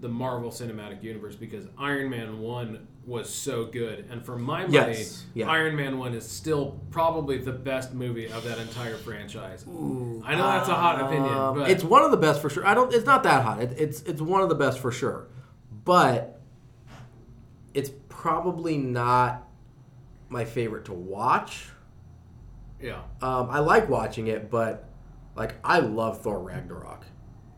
[0.00, 4.04] the Marvel Cinematic Universe because Iron Man 1 was so good.
[4.10, 5.48] And for my money, Yes, yeah.
[5.50, 9.64] Iron Man 1 is still probably the best movie of that entire franchise.
[9.66, 9.70] I
[10.36, 12.66] know that's a hot opinion, Um, but it's one of the best for sure.
[12.66, 12.92] I don't.
[12.92, 13.62] It's not that hot.
[13.62, 15.26] It, it's it's one of the best for sure,
[15.84, 16.40] but
[17.74, 19.48] it's probably not
[20.28, 21.70] my favorite to watch.
[22.80, 23.02] Yeah.
[23.22, 24.88] Um, I like watching it, but
[25.34, 27.04] like I love Thor Ragnarok.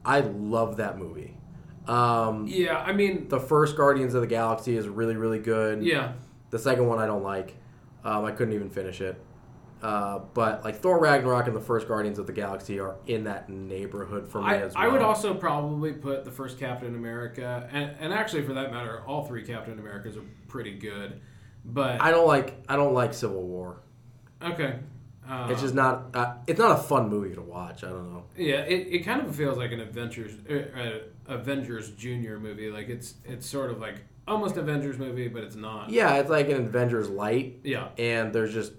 [0.05, 1.37] I love that movie.
[1.87, 5.83] Um, Yeah, I mean, the first Guardians of the Galaxy is really really good.
[5.83, 6.13] yeah.
[6.51, 7.55] The second one I don't like.
[8.05, 9.21] Um, I couldn't even finish it.
[9.83, 13.49] Uh, but like Thor Ragnarok and the first Guardians of the Galaxy are in that
[13.49, 14.85] neighborhood for me I, as well.
[14.85, 19.03] I would also probably put the first Captain America, and, and actually for that matter,
[19.07, 21.21] all three Captain Americas are pretty good.
[21.65, 23.81] But I don't like I don't like Civil War.
[24.43, 24.79] okay,
[25.31, 26.07] uh, It's just not.
[26.15, 27.85] Uh, it's not a fun movie to watch.
[27.85, 28.25] I don't know.
[28.37, 32.71] yeah, it, it kind of feels like an Avengers uh, uh, Avengers Junior movie.
[32.71, 35.91] Like it's it's sort of like almost Avengers movie, but it's not.
[35.91, 38.73] Yeah, it's like an Avengers light, Yeah, and there's just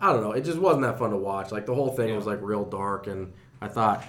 [0.00, 0.32] I don't know.
[0.32, 1.52] It just wasn't that fun to watch.
[1.52, 2.16] Like the whole thing Yeah.
[2.16, 4.04] was like real dark, and I thought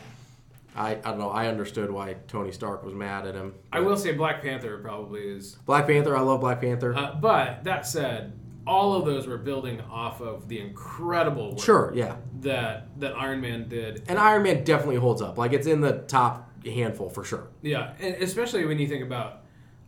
[0.76, 1.30] I I don't know.
[1.30, 3.54] I understood why Tony Stark was mad at him.
[3.74, 5.56] I will say Black Panther probably is.
[5.66, 6.16] Black Panther.
[6.16, 6.96] I love Black Panther.
[6.96, 8.34] Uh, but that said,
[8.68, 12.18] all of those were building off of the incredible work sure, yeah.
[12.42, 14.04] that that Iron Man did.
[14.08, 15.38] And Iron Man definitely holds up.
[15.38, 17.48] Like it's in the top handful for sure.
[17.62, 19.44] Yeah, and especially when you think about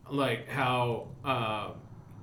[0.10, 1.72] like how uh,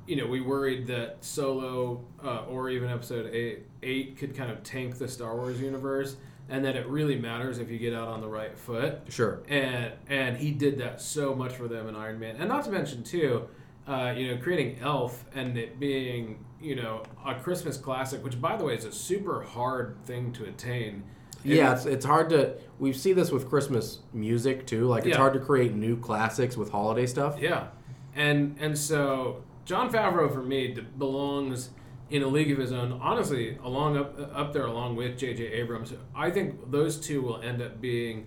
[0.07, 4.63] you know we worried that Solo uh, or even Episode eight eight could kind of
[4.63, 6.17] tank the Star Wars universe,
[6.49, 9.01] and that it really matters if you get out on the right foot.
[9.09, 9.43] Sure.
[9.49, 12.71] And and he did that so much for them in Iron Man, and not to
[12.71, 13.49] mention too,
[13.91, 18.57] uh, you know, creating Elf and it being you know a Christmas classic, which by
[18.57, 21.03] the way is a super hard thing to attain.
[21.43, 22.55] Yeah, it's, it's hard to.
[22.79, 24.85] We see this with Christmas music too.
[24.87, 25.17] Like it's Yeah.
[25.17, 27.39] hard to create new classics with holiday stuff.
[27.41, 27.69] Yeah,
[28.15, 31.71] and and so Jon Favreau for me belongs
[32.11, 32.93] in a league of his own.
[33.03, 35.45] Honestly, along up up there along with J.J.
[35.47, 35.95] Abrams.
[36.15, 38.27] I think those two will end up being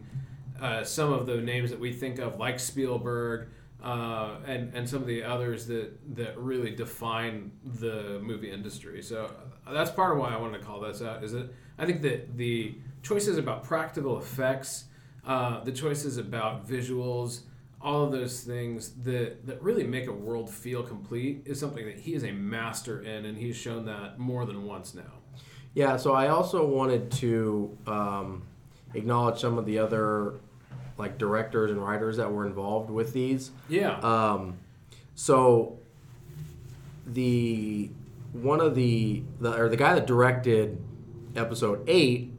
[0.60, 3.50] uh, some of the names that we think of, like Spielberg.
[3.84, 9.02] Uh, and and some of the others that that really define the movie industry.
[9.02, 9.30] So
[9.70, 11.22] that's part of why I wanted to call this out.
[11.22, 14.86] Is that I think that the choices about practical effects,
[15.26, 17.42] uh, the choices about visuals,
[17.82, 22.00] all of those things that, that really make a world feel complete is something that
[22.00, 25.20] he is a master in, and he's shown that more than once now.
[25.74, 28.44] Yeah, so I also wanted to um,
[28.94, 30.36] acknowledge some of the other
[30.98, 33.52] like directors and writers that were involved with these.
[33.70, 33.98] Yeah.
[34.00, 34.58] Um,
[35.16, 35.80] so
[37.06, 37.90] the
[38.32, 40.82] one of the, the or the guy that directed
[41.36, 42.32] episode eight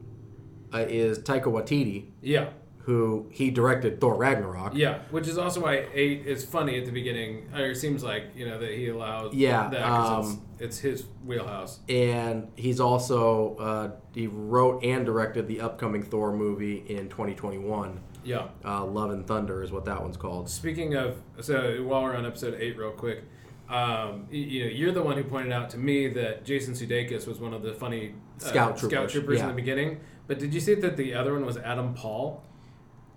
[0.72, 2.48] uh, is Taika Waititi, yeah.
[2.78, 4.72] who he directed Thor Ragnarok.
[4.74, 5.00] Yeah.
[5.10, 7.48] Which is also why eight is funny at the beginning.
[7.54, 11.04] Or it seems like, you know, that he allows Yeah, that um, it's, it's his
[11.24, 11.78] wheelhouse.
[11.88, 18.00] and he's also uh, he wrote and directed the upcoming Thor movie in 2021.
[18.24, 18.48] Yeah.
[18.64, 20.48] Uh, Love and Thunder is what that one's called.
[20.48, 23.24] Speaking of, so while we're on episode eight, real quick,
[23.68, 27.26] um, you, you know, you're the one who pointed out to me that Jason Sudeikis
[27.26, 30.00] was one of the funny uh, Scout scout troopers, troopers in the beginning.
[30.26, 32.42] But did you see that the other one was Adam Paul?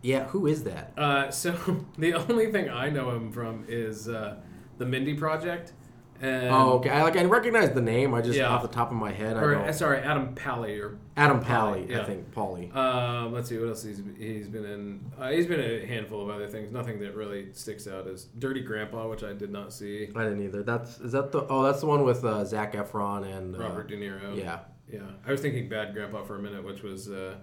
[0.02, 0.94] Yeah, who is that?
[0.98, 4.38] Uh, so the only thing I know him from is uh,
[4.78, 5.74] the Mindy Project.
[6.20, 6.90] And, oh, okay.
[6.90, 8.14] I like I recognize the name.
[8.14, 8.48] I just Yeah.
[8.50, 9.54] off the top of my head, I don't.
[9.68, 12.02] uh, sorry, Adam Pally or Adam Pally, yeah.
[12.02, 12.34] I think.
[12.34, 12.76] Pauly.
[12.76, 15.12] Um, let's see what else he's he's been in.
[15.20, 16.72] Uh, he's been in a handful of other things.
[16.72, 20.10] Nothing that really sticks out is Dirty Grandpa, which I did not see.
[20.16, 20.64] I didn't either.
[20.64, 23.88] That's is that the oh that's the one with uh, Zac Efron and uh, Robert
[23.88, 24.36] De Niro.
[24.36, 24.60] Yeah,
[24.92, 25.02] yeah.
[25.26, 27.36] I was thinking Bad Grandpa for a minute, which was uh,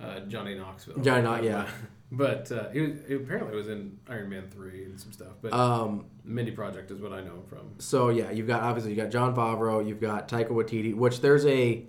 [0.00, 0.98] uh, Johnny Knoxville.
[1.02, 1.68] Johnny Knox- yeah.
[2.12, 5.32] But uh, he, was, he apparently was in Iron Man three and some stuff.
[5.42, 6.06] But Um.
[6.24, 7.74] Mindy Project is what I know him from.
[7.78, 11.46] So yeah, you've got obviously you got Jon Favreau, you've got Taika Waititi, which there's
[11.46, 11.84] a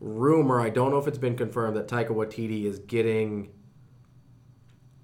[0.00, 0.60] rumor.
[0.60, 3.50] I don't know if it's been confirmed that Taika Waititi is getting.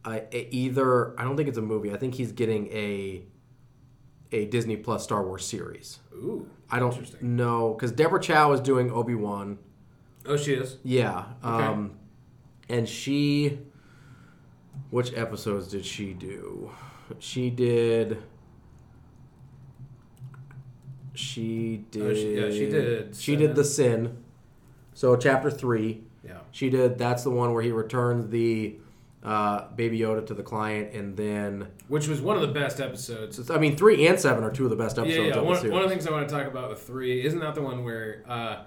[0.04, 1.92] Uh, either I don't think it's a movie.
[1.92, 3.24] I think he's getting a
[4.30, 5.98] a Disney Plus Star Wars series.
[6.14, 7.36] Ooh, I don't Interesting.
[7.36, 9.58] know because Deborah Chow is doing Obi Wan.
[10.26, 10.76] Oh, she is.
[10.84, 11.24] Yeah.
[11.44, 11.64] Okay.
[11.64, 11.92] Um,
[12.68, 13.58] and she,
[14.90, 16.70] which episodes did she do?
[17.18, 18.18] She did.
[21.14, 22.02] She did.
[22.02, 24.18] Oh, she- yeah, she did She did the sin.
[24.94, 26.38] So chapter three, Yeah.
[26.50, 26.98] she did.
[26.98, 28.76] That's the one where he returns the
[29.24, 33.50] uh, Baby Yoda to the client, and then Which was one of the best episodes.
[33.50, 35.34] I mean, three and seven are two of the best Yeah, episodes yeah.
[35.40, 37.54] of One, one of the things I want to talk about with three isn't that
[37.56, 38.62] the one where uh,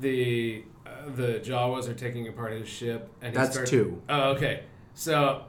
[0.00, 4.02] the uh, the Jawas are taking apart his ship and That's starts, two.
[4.08, 4.64] Oh, okay.
[4.94, 5.44] So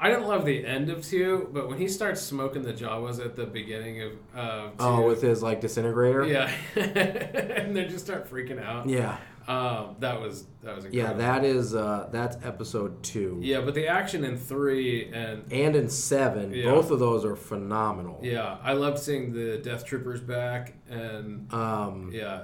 [0.00, 3.34] I didn't love the end of two, but when he starts smoking the Jawas at
[3.34, 6.24] the beginning of uh, two, Oh, with his like disintegrator.
[6.24, 8.88] yeah, and they just start freaking out.
[8.88, 9.16] Yeah.
[9.48, 13.38] Um, that was that was Yeah, that is uh, that's episode two.
[13.42, 16.66] Yeah, but the action in three and and in seven, Yeah.
[16.70, 18.20] both of those are phenomenal.
[18.22, 22.42] yeah, I loved seeing the Death Troopers back and Um, yeah,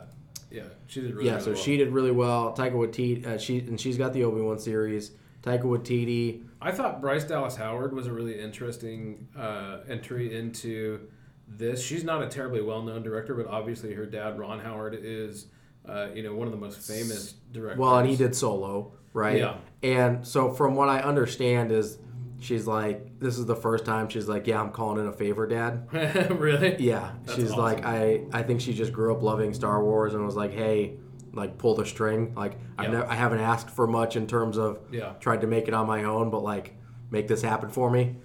[0.51, 1.61] yeah, she did really yeah, really so well.
[1.61, 2.55] she did really well.
[2.57, 5.11] Taika Waititi, uh, she and she's got the Obi Wan series.
[5.43, 11.09] Taika Waititi, I thought Bryce Dallas Howard was a really interesting uh, entry into
[11.47, 11.85] this.
[11.85, 15.47] She's not a terribly well known director, but obviously her dad, Ron Howard, is
[15.87, 17.79] uh, you know, one of the most famous directors.
[17.79, 19.39] Well, and he did Solo, right?
[19.39, 19.57] Yeah.
[19.83, 21.99] And so, from what I understand, is
[22.41, 25.47] she's like, this is the first time she's like, yeah, I'm calling in a favor,
[25.47, 25.87] Dad.
[26.31, 26.77] really?
[26.79, 27.63] Yeah, That's she's awesome.
[27.63, 30.97] like, I, I think she just grew up loving Star Wars and was like, hey,
[31.35, 32.33] like pull the string.
[32.37, 32.91] Like, I've Yeah.
[33.01, 35.13] never, I haven't asked for much in terms of Yeah.
[35.21, 36.75] tried to make it on my own, but like
[37.11, 38.17] make this happen for me.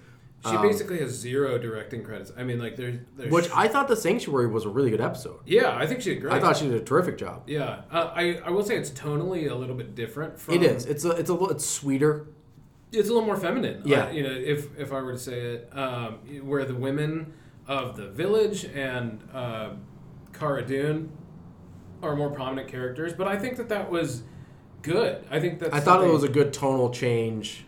[0.48, 2.32] She Um, basically has zero directing credits.
[2.34, 5.40] I mean, like there's, there's Which I thought the Sanctuary was a really good episode.
[5.44, 6.32] yeah, I think she did great.
[6.32, 7.42] I thought she did a terrific job.
[7.46, 10.86] yeah, uh, I I will say it's tonally a little bit different from It is.
[10.86, 11.10] It's a.
[11.10, 11.34] It's a.
[11.34, 12.26] little It's sweeter.
[12.90, 13.82] it's a little more feminine.
[13.84, 14.06] Yeah.
[14.06, 17.34] Uh, you know, if if I were to say it, um, where the women
[17.68, 19.70] of the village and uh,
[20.32, 21.12] Cara Dune
[22.02, 24.22] are more prominent characters, but I think that that was
[24.82, 25.24] good.
[25.30, 27.64] I think that I thought it was a good tonal change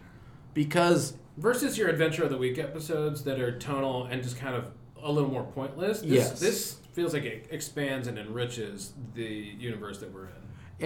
[0.54, 4.70] because versus your Adventure of the Week episodes that are tonal and just kind of
[5.02, 6.00] a little more pointless.
[6.00, 6.40] This, Yes.
[6.40, 10.32] this feels like it expands and enriches the universe that we're in.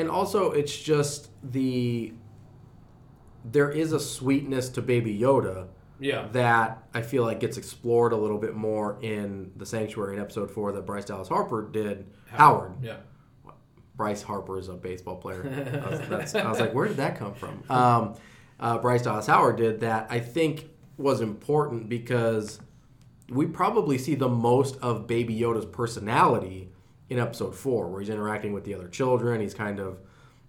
[0.01, 2.13] and also it's just the
[3.45, 5.67] there is a sweetness to Baby Yoda
[6.01, 6.27] Yeah.
[6.33, 10.51] that I feel like gets explored a little bit more in the Sanctuary in episode
[10.51, 12.07] four that Bryce Dallas Harper did.
[12.29, 12.73] Howard.
[12.83, 12.97] Yeah.
[13.97, 15.43] Bryce Harper is a baseball player.
[15.85, 17.63] I was, I was like, where did that come from?
[17.71, 18.15] Um,
[18.61, 20.07] uh, Bryce Dallas Howard did that.
[20.11, 20.69] I think
[20.99, 22.61] was important because
[23.29, 26.71] we probably see the most of Baby Yoda's personality
[27.09, 29.41] in episode four, where he's interacting with the other children.
[29.41, 29.99] He's kind of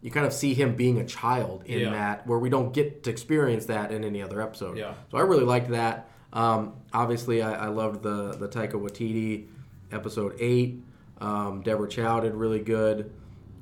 [0.01, 1.89] you kind of see him being a child in Yeah.
[1.89, 4.77] that, where we don't get to experience that in any other episode.
[4.77, 4.93] Yeah.
[5.11, 6.09] So I really liked that.
[6.33, 9.47] Um, obviously, I, I loved the the Taika Waititi
[9.91, 10.83] episode eight.
[11.19, 13.11] Um, Deborah Chow did really good.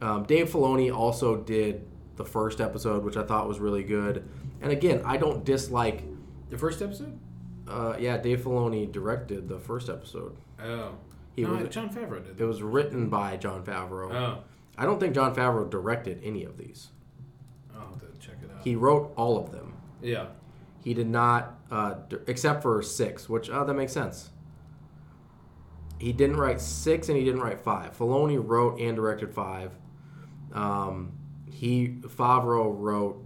[0.02, 4.28] Um, Dave Filoni also did the first episode, which I thought was really good.
[4.62, 6.04] And again, I don't dislike.
[6.50, 7.20] The first episode?
[7.68, 10.38] Uh, yeah, Dave Filoni directed the first episode.
[10.64, 10.92] Oh.
[11.36, 12.40] He no, was- Jon Favreau did.
[12.40, 14.14] It was written by Jon Favreau.
[14.14, 14.44] Oh.
[14.78, 16.90] I don't think Jon Favreau directed any of these.
[17.76, 18.64] I'll have to check it out.
[18.64, 19.74] He wrote all of them.
[20.02, 20.28] yeah.
[20.84, 24.30] He did not, uh, d- except for six, which uh, that makes sense.
[26.00, 27.98] He didn't write six and he didn't write five.
[27.98, 29.72] Filoni wrote and directed five.
[30.56, 31.12] Um,
[31.52, 33.24] he Favreau wrote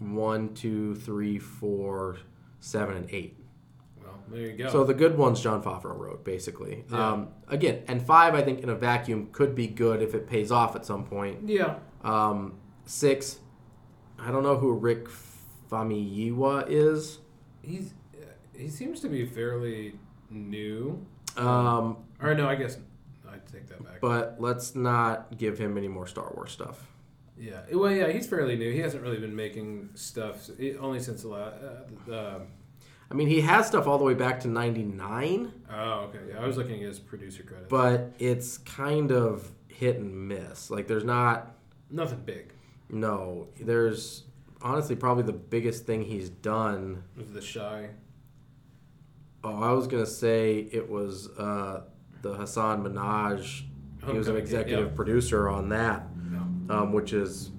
[0.00, 2.18] one, two, three, four,
[2.60, 3.36] seven, and eight.
[4.02, 4.68] Well, there you go.
[4.70, 6.84] So the good ones Jon Favreau wrote, basically.
[6.90, 7.10] Yeah.
[7.12, 10.50] Um, again, and five, I think in a vacuum could be good if it pays
[10.52, 11.48] off at some point.
[11.48, 11.76] yeah.
[12.04, 13.38] Um, six,
[14.18, 15.08] I don't know who Rick
[15.70, 17.18] Famuyiwa is.
[17.62, 17.94] He's
[18.56, 19.98] he seems to be fairly
[20.30, 21.04] new.
[21.36, 22.78] Um, Or no, I guess
[23.52, 24.00] take that back.
[24.00, 26.86] but let's not give him any more Star Wars stuff.
[27.38, 27.60] yeah.
[27.72, 28.72] Well, yeah, he's fairly new.
[28.72, 30.48] He hasn't really been making stuff
[30.80, 31.56] only since the last.
[32.08, 32.40] Uh, uh,
[33.10, 35.74] I mean, he has stuff all the way back to 99, oh,
[36.08, 36.18] okay.
[36.28, 37.70] Yeah, I was looking at his producer credits.
[37.70, 40.70] but it's kind of hit and miss.
[40.70, 41.54] Like, there's not,
[41.90, 42.52] Nothing big.
[42.90, 44.24] no, there's
[44.60, 47.02] honestly probably the biggest thing he's done.
[47.16, 47.88] Was the shy?
[49.42, 51.84] Oh, I was going to say it was uh,
[52.22, 53.62] the Hasan Minhaj.
[54.06, 54.96] He was an executive yeah.
[54.96, 56.06] producer on that.
[56.16, 56.74] No.
[56.74, 57.50] um, which is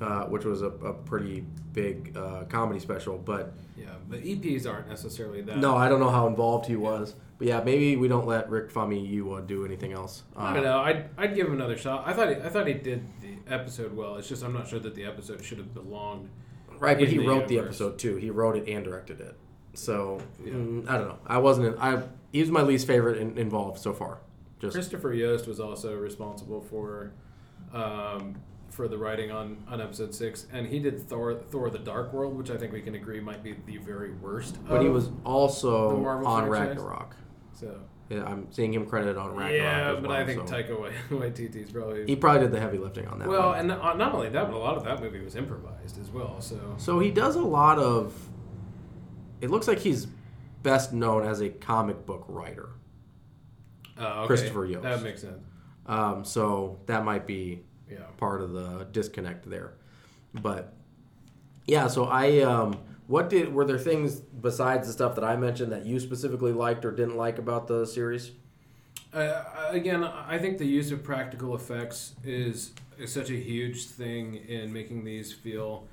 [0.00, 3.18] uh, which was a, a pretty big uh, comedy special.
[3.18, 5.58] But Yeah, the EPs aren't necessarily that.
[5.58, 7.14] no, I don't know how involved he was.
[7.38, 10.22] But yeah, maybe we don't let Rick Famuyiwa do anything else.
[10.36, 10.78] Uh, I don't know.
[10.78, 12.04] I'd, I'd give him another shot.
[12.06, 14.16] I thought he, I thought he did the episode well.
[14.16, 16.28] It's just I'm not sure that the episode should have belonged.
[16.78, 18.16] Right, but he the wrote the episode too.
[18.16, 19.36] He wrote it and directed it.
[19.74, 20.52] So Yeah.
[20.52, 21.18] mm, I don't know.
[21.26, 21.78] I wasn't.
[21.80, 22.02] I
[22.32, 24.18] he was my least favorite in, involved so far.
[24.58, 27.12] Just Christopher Yost was also responsible for
[27.72, 28.36] um,
[28.70, 32.36] for the writing on, on episode six, and he did Thor Thor: The Dark World,
[32.36, 34.58] which I think we can agree might be the very worst.
[34.66, 36.76] but he was also on franchise?
[36.76, 37.16] Ragnarok.
[37.52, 37.80] so.
[38.10, 39.52] Yeah, I'm seeing him credited on Ragnarok.
[39.54, 40.54] Yeah, but well, I think so.
[40.54, 43.28] Taika Waititi's probably he probably did the heavy lifting on that.
[43.28, 43.60] well, one.
[43.60, 46.38] and not not only that, but a lot of that movie was improvised as well.
[46.40, 48.12] So So he does a lot of.
[49.40, 50.08] It looks like he's
[50.62, 52.70] best known as a comic book writer.
[53.98, 54.82] uh, okay, Christopher Yost.
[54.82, 55.42] that makes sense.
[55.86, 57.60] Um, so that might be
[57.90, 57.98] Yeah.
[58.16, 59.74] part of the disconnect there.
[60.34, 60.72] But
[61.66, 65.72] yeah, so I um, what did were there things besides the stuff that I mentioned
[65.72, 68.32] that you specifically liked or didn't like about the series?
[69.12, 74.36] Uh, again, I think the use of practical effects is, is such a huge thing
[74.36, 75.86] in making these feel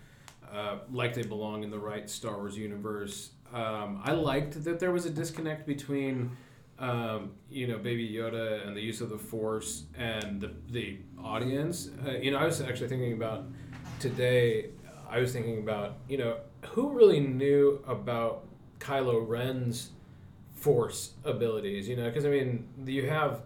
[0.53, 3.31] uh, like they belong in the right Star Wars universe.
[3.53, 6.35] Um, I liked that there was a disconnect between,
[6.77, 11.89] um, you know, Baby Yoda and the use of the Force and the, the audience.
[12.05, 13.45] Uh, you know, I was actually thinking about
[13.99, 14.69] today,
[15.09, 16.37] I was thinking about, you know,
[16.67, 18.45] who really knew about
[18.79, 19.91] Kylo Ren's
[20.53, 23.41] force abilities, you know, because I mean, you have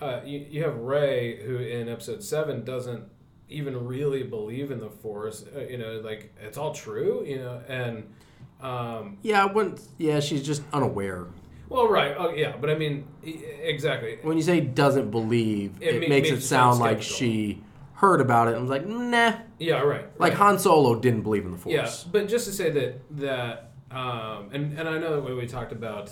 [0.00, 3.04] uh, you, you have Rey, who in episode seven doesn't
[3.48, 5.44] even really believe in the Force.
[5.54, 7.24] Uh, you know, like it's all true.
[7.26, 8.12] You know, and
[8.60, 9.80] um, Yeah, I wouldn't.
[9.98, 11.26] Yeah, she's just unaware.
[11.68, 12.14] well, right.
[12.18, 12.56] Oh, yeah.
[12.60, 14.18] But I mean, exactly.
[14.22, 17.62] When you say doesn't believe, It it, ma- makes it sound like she
[17.94, 19.34] heard about it and was like, nah.
[19.58, 19.80] Yeah.
[19.80, 20.06] Right.
[20.20, 20.34] Like.
[20.34, 22.04] Han Solo didn't believe in the Yeah, Force.
[22.04, 25.72] but just to say that that um, and and I know that when we talked
[25.72, 26.10] about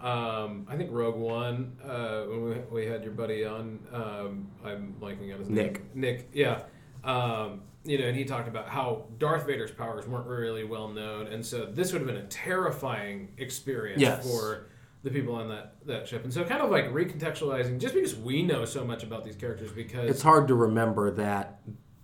[0.00, 4.94] um, I think Rogue One uh, when we, we had your buddy on um, I'm
[5.00, 5.80] blanking on his Nick.
[5.94, 6.60] name Nick yeah
[7.04, 11.26] um, you know and he talked about how Darth Vader's powers weren't really well known
[11.28, 14.24] and so this would have been a terrifying experience Yes.
[14.30, 14.66] for
[15.02, 18.42] the people on that that ship and so kind of like recontextualizing just because we
[18.42, 21.60] know so much about these characters because It's hard to remember that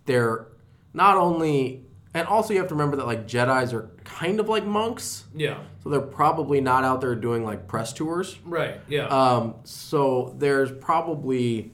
[0.07, 0.49] they're
[0.93, 1.87] not only.
[2.16, 5.59] And also, you have to remember that like Jedi's are kind of like monks, yeah
[5.82, 8.39] so they're probably not out there doing like press tours.
[8.45, 11.72] right yeah Um, so there's probably,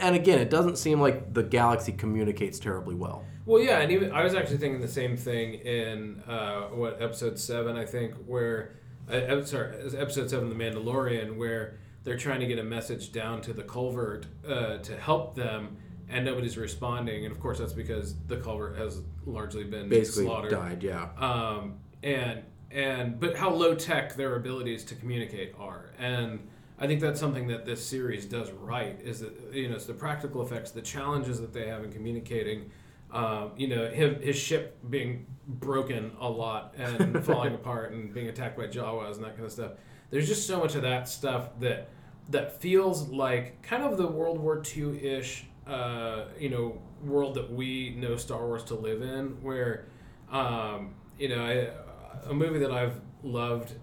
[0.00, 3.24] and, again, it doesn't seem like the galaxy communicates terribly well.
[3.44, 7.38] Well, yeah, and even I was actually thinking the same thing in uh, what episode
[7.38, 8.72] seven, I think, where
[9.10, 13.52] uh, sorry, episode seven, The Mandalorian, where they're trying to get a message down to
[13.52, 15.76] the culvert uh, to help them,
[16.08, 20.50] and nobody's responding, and of course that's because the culvert has largely been Basically, slaughtered.
[20.52, 20.82] died.
[20.82, 21.08] Yeah.
[21.18, 26.48] Um, and and but how low tech their abilities to communicate are, and
[26.82, 28.98] I think that's something that this series does right.
[29.04, 32.72] Is that you know it's the practical effects, the challenges that they have in communicating.
[33.12, 38.26] Um, you know, him his ship being broken a lot and falling apart and being
[38.26, 39.72] attacked by Jawas and that kind of stuff.
[40.10, 41.88] There's just so much of that stuff that
[42.30, 47.52] that feels like kind of the World War II ish, uh, you know, world that
[47.52, 49.86] we know Star Wars to live in, where,
[50.32, 53.74] um, you know, I, a movie that I've loved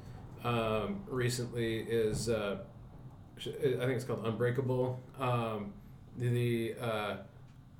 [0.43, 2.57] um, recently is, uh,
[3.47, 4.99] I think it's called Unbreakable.
[5.19, 5.73] Um,
[6.17, 7.17] the uh,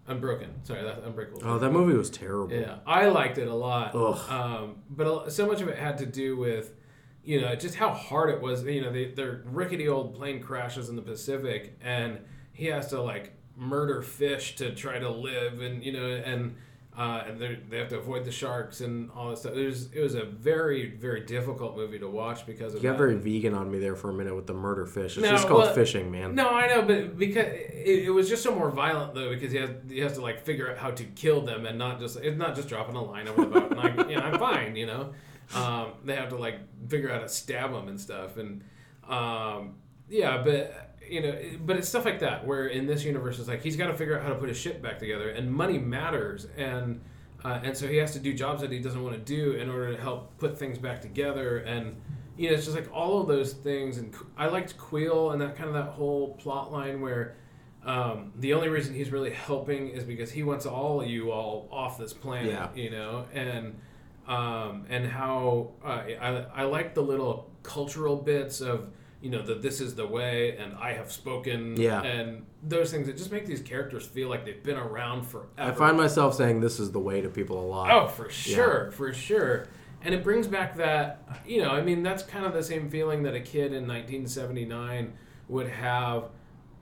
[0.07, 0.64] Unbroken.
[0.64, 1.41] Sorry, that's Unbreakable.
[1.43, 2.53] Oh, that movie was terrible.
[2.53, 3.95] Yeah, I liked it a lot.
[3.95, 4.32] Ugh.
[4.32, 6.74] Um, but so much of it had to do with,
[7.24, 8.64] you know, just how hard it was.
[8.64, 12.20] You know, they, they're rickety old plane crashes in the Pacific, and
[12.53, 16.55] he has to like murder fish to try to live, and you know, and
[17.00, 19.54] uh, and they they have to avoid the sharks and all this stuff.
[19.56, 22.97] It was it was a very very difficult movie to watch because of You got
[22.97, 22.97] that.
[22.97, 25.16] very vegan on me there for a minute with the murder fish.
[25.18, 26.36] It's No, just called well, fishing, man.
[26.36, 29.58] No, I know, but because it, it was just so more violent though, because he
[29.60, 32.38] has he has to like figure out how to kill them and not just it's
[32.38, 34.86] not just dropping a line over the boat and I, you know, I'm fine, you
[34.88, 35.14] know.
[35.56, 38.62] Um, they have to like figure out how to stab them and stuff, and
[39.08, 39.76] um,
[40.10, 41.36] yeah, but you know,
[41.66, 44.18] but it's stuff like that where in this universe it's like he's got to figure
[44.18, 47.01] out how to put his ship back together, and money matters, and
[47.43, 49.70] uh, and so he has to do jobs that he doesn't want to do in
[49.70, 51.95] order to help put things back together, and
[52.38, 53.97] you know, it's just like all of those things.
[53.97, 57.36] And I liked Kuiil and that kind of that whole plot line where
[57.86, 61.68] um, the only reason he's really helping is because he wants all of you all
[61.72, 62.68] off this planet, Yeah.
[62.76, 63.80] you know, and
[64.28, 65.88] um, and how uh,
[66.22, 68.89] I I like the little cultural bits of
[69.22, 72.01] you know that this is the way and I have spoken, Yeah.
[72.01, 75.49] and those things that just make these characters feel like they've been around forever.
[75.57, 77.91] I find myself saying this is the way to people a lot.
[77.91, 79.67] Oh, for sure, for sure.
[80.01, 83.24] And it brings back that, you know, I mean, that's kind of the same feeling
[83.24, 85.13] that a kid in 1979
[85.49, 86.30] would have,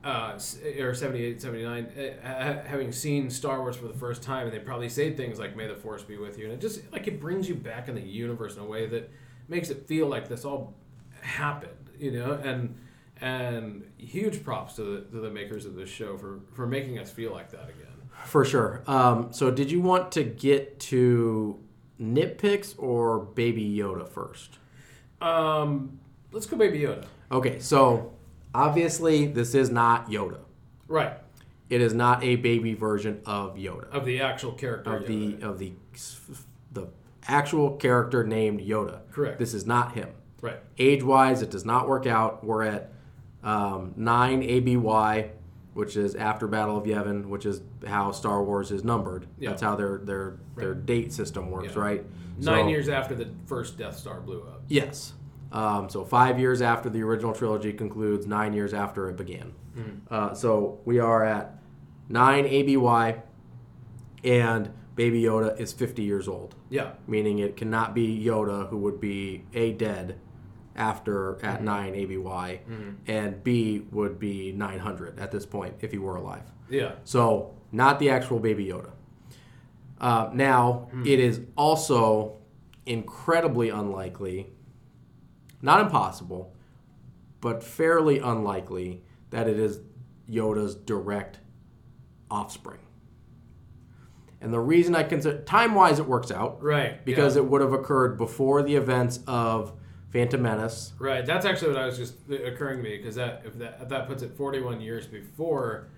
[0.04, 0.38] uh,
[0.80, 1.86] or 78, 79,
[2.24, 5.56] uh, having seen Star Wars for the first time, and they probably say things like,
[5.56, 6.46] May the Force be with you.
[6.46, 9.10] And it just, like, it brings you back in the universe in a way that
[9.48, 10.76] makes it feel like this all
[11.22, 12.34] happened, you know?
[12.44, 12.76] And,
[13.22, 17.10] and huge props to the, to the makers of this show for, for making us
[17.12, 17.88] feel like that again.
[18.26, 18.84] For sure.
[18.88, 21.60] Um, so, did you want to get to
[22.02, 24.58] nitpicks or Baby Yoda first?
[25.22, 26.00] Um,
[26.32, 27.06] let's go Baby Yoda.
[27.32, 28.14] Okay, so
[28.54, 30.40] obviously this is not Yoda.
[30.88, 31.14] Right.
[31.70, 33.90] It is not a baby version of Yoda.
[33.92, 35.40] of the actual character Of Yoda.
[35.40, 35.74] the of the
[36.72, 36.88] the
[37.28, 39.02] actual character named Yoda.
[39.12, 39.38] Correct.
[39.38, 40.10] This is not him.
[40.42, 42.44] Right Age wise, it does not work out.
[42.44, 42.92] We're at
[43.44, 45.32] um, nine ABY,
[45.74, 49.28] which is after Battle of Yavin, which is how Star Wars is numbered.
[49.40, 49.50] Yeah.
[49.52, 51.82] That's how their their their date system works, Yeah.
[51.82, 52.06] right?
[52.40, 54.62] nine So- years after the first Death Star blew up.
[54.68, 55.14] Yes.
[55.52, 59.54] Um, so five years after the original trilogy concludes, nine years after it began.
[60.12, 61.58] Uh, so we are at
[62.10, 63.22] nine ABY,
[64.24, 69.00] and Baby Yoda is 50 years old, Yeah, meaning it cannot be Yoda, who would
[69.00, 70.20] be A, dead
[70.78, 71.66] after at mm-hmm.
[71.66, 72.90] 9 ABY, mm-hmm.
[73.08, 76.44] and B would be 900 at this point if he were alive.
[76.70, 78.92] yeah, So, not the actual Baby Yoda.
[80.00, 81.06] Uh, now, hmm.
[81.06, 82.38] it is also
[82.86, 84.48] incredibly unlikely,
[85.62, 86.54] not impossible,
[87.42, 89.02] but fairly unlikely
[89.32, 89.80] that it is
[90.30, 91.40] Yoda's direct
[92.30, 92.80] offspring.
[94.40, 97.04] And the reason I consider time wise it works out Right.
[97.04, 97.42] because yeah.
[97.42, 99.74] it would have occurred before the events of
[100.12, 100.94] Phantom Menace.
[101.00, 101.26] Right.
[101.26, 104.24] That's actually what I was just occurring to me because that if that that puts
[104.24, 105.90] it 41 years before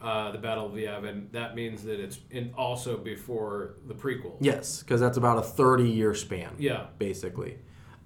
[0.00, 4.36] uh, the Battle of Yavin, that means that it's in also before the prequel.
[4.40, 6.54] Yes, because that's about a 30 year span.
[6.58, 6.86] Yeah.
[6.98, 7.58] basically.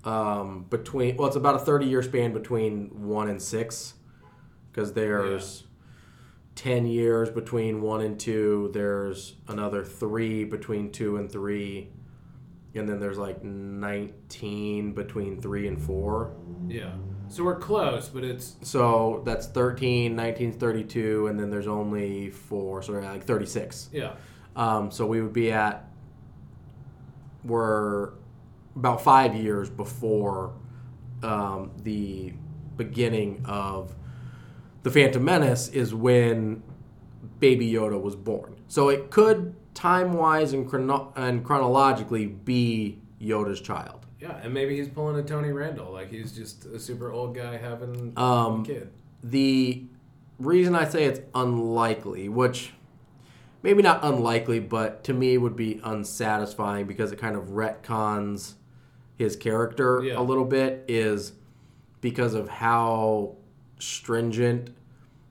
[0.05, 3.95] Um, between well, it's about a thirty year span between one and six,
[4.71, 5.65] because there's
[6.57, 8.71] ten years between one and two.
[8.75, 11.91] There's another three between two and three,
[12.75, 16.35] and then there's like nineteen between three and four.
[16.69, 16.93] Yeah.
[17.29, 22.83] So we're close, but it's So that's 13, 19, 32, and then there's only four,
[22.83, 23.89] so we're at like 36.
[23.93, 24.15] yeah.
[24.55, 25.89] Um, so we would be at
[27.45, 28.11] we're
[28.77, 30.53] about five years before
[31.23, 32.33] um, the
[32.77, 33.95] beginning of
[34.83, 36.63] the Phantom Menace is when
[37.39, 38.57] Baby Yoda was born.
[38.69, 44.07] So it could time wise and, chrono- and chronologically be Yoda's child.
[44.21, 47.57] Yeah, and maybe he's pulling a Tony Randall, like he's just a super old guy
[47.57, 48.91] having Um, a kid.
[49.25, 49.85] The
[50.39, 52.73] reason I say it's unlikely, which
[53.63, 58.55] maybe not unlikely, but to me would be unsatisfying because it kind of retcons
[59.17, 60.19] his character Yeah.
[60.21, 61.33] a little bit, is
[62.01, 63.37] because of how
[63.79, 64.71] stringent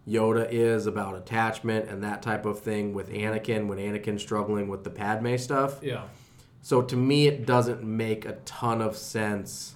[0.07, 4.83] Yoda is about attachment and that type of thing with Anakin when Anakin's struggling with
[4.83, 5.79] the Padme stuff.
[5.81, 6.03] Yeah.
[6.63, 9.75] So to me, it doesn't make a ton of sense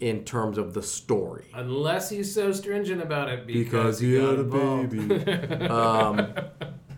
[0.00, 1.46] in terms of the story.
[1.54, 4.90] Unless he's so stringent about it because, Because he got had a involved.
[4.90, 5.66] baby.
[5.66, 6.32] um,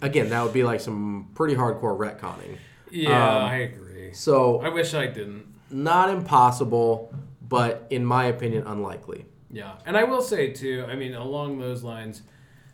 [0.02, 2.58] again, that would be like some pretty hardcore retconning.
[2.90, 4.12] yeah, Um, I agree.
[4.12, 5.46] So I wish I didn't.
[5.70, 7.14] not impossible,
[7.48, 9.24] but in my opinion, unlikely.
[9.50, 10.86] Yeah, and I will say too.
[10.88, 12.22] I mean, along those lines,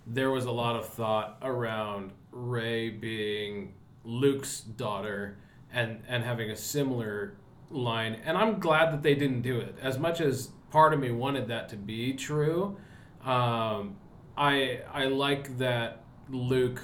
[0.07, 3.75] there was a lot of thought around Rey being
[4.05, 5.39] Luke's daughter
[5.73, 7.37] and and having a similar
[7.71, 8.21] line.
[8.25, 9.77] And I'm glad that they didn't do it.
[9.81, 12.77] As much as part of me wanted that to be true,
[13.25, 13.97] um,
[14.37, 16.83] I I like that Luke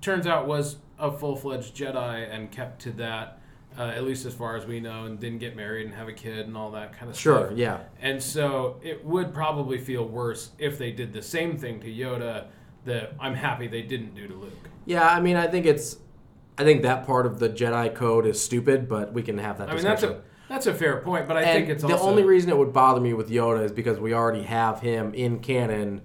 [0.00, 3.37] turns out was a full fledged Jedi and kept to that.
[3.78, 6.12] Uh, at least as far as we know, and didn't get married and have a
[6.12, 7.48] kid and all that kind of Sure, stuff.
[7.50, 7.78] Sure, yeah.
[8.02, 12.46] And so it would probably feel worse if they did the same thing to Yoda
[12.86, 14.68] that I'm happy they didn't do to Luke.
[14.84, 15.96] Yeah, I mean, I think it's,
[16.58, 19.68] I think that part of the Jedi code is stupid, but we can have that
[19.68, 20.08] I mean discussion.
[20.08, 22.50] that's a that's a fair point, but I and think it's the also only reason
[22.50, 26.00] it would bother me with Yoda is because we already have him in canon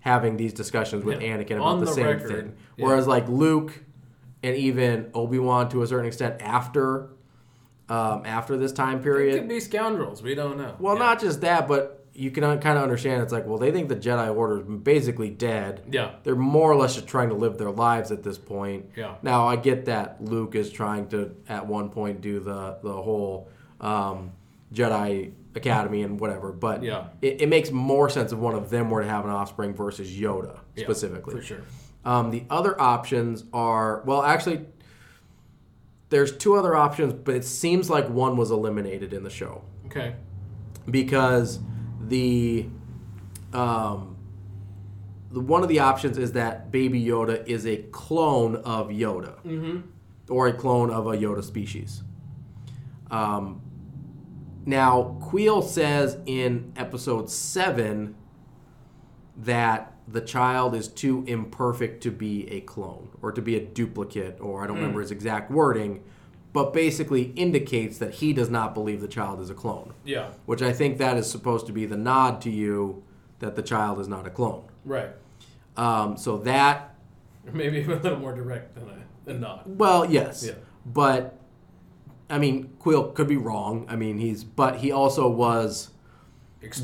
[0.00, 2.56] having these discussions with Yeah, Anakin about the, the same record, thing.
[2.76, 2.84] yeah.
[2.84, 3.82] Whereas like Luke
[4.42, 7.08] and even Obi Wan to a certain extent after
[7.88, 9.38] um, after this time it period.
[9.40, 10.22] could be scoundrels.
[10.22, 10.74] We don't know.
[10.78, 11.00] well, Yeah.
[11.04, 13.22] not just that, but you can kind of understand.
[13.22, 15.82] It's like, well, they think the Jedi Order is basically dead.
[15.90, 16.12] Yeah.
[16.22, 18.86] They're more or less just trying to live their lives at this point.
[18.96, 19.16] Yeah.
[19.22, 23.48] Now I get that Luke is trying to at one point do the the whole
[23.80, 24.30] um,
[24.72, 27.08] Jedi Academy and whatever, but Yeah.
[27.22, 30.10] it, it makes more sense if one of them were to have an offspring versus
[30.10, 31.34] Yoda Yeah, specifically.
[31.36, 31.62] for sure.
[32.04, 34.66] Um, the other options are well, actually,
[36.10, 40.14] there's two other options, but it seems like one was eliminated in the show Okay.
[40.90, 41.58] because
[42.08, 42.66] the
[43.52, 44.16] um,
[45.30, 49.80] the one of the options is that Baby Yoda is a clone of Yoda, Mm-hmm.
[50.28, 52.02] or a clone of a Yoda species.
[53.10, 53.60] Um,
[54.66, 58.14] now, Kuiil says in episode seven
[59.36, 64.38] that the child is too imperfect to be a clone or to be a duplicate,
[64.40, 66.02] or I don't remember his exact wording,
[66.52, 70.28] but basically indicates that he does not believe the child is a clone Yeah.
[70.46, 73.02] which I think that is supposed to be the nod to you
[73.40, 74.64] that the child is not a clone.
[74.84, 75.08] Right.
[75.76, 76.94] Um, so that,
[77.52, 78.94] maybe a little more direct than a
[79.24, 79.66] than not.
[79.68, 80.54] well, yes, Yeah.
[80.86, 81.38] but
[82.30, 83.86] I mean, Kuiil could be wrong.
[83.88, 85.90] I mean, he's but he also was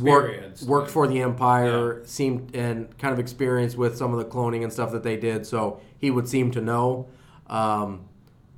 [0.01, 0.31] work,
[0.67, 4.73] worked for the Empire, seemed and kind of experienced with some of the cloning and
[4.73, 5.47] stuff that they did.
[5.47, 7.09] So he would seem to know.
[7.47, 8.03] Um,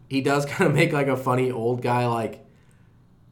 [0.09, 2.40] he does kind of make like a funny old guy like.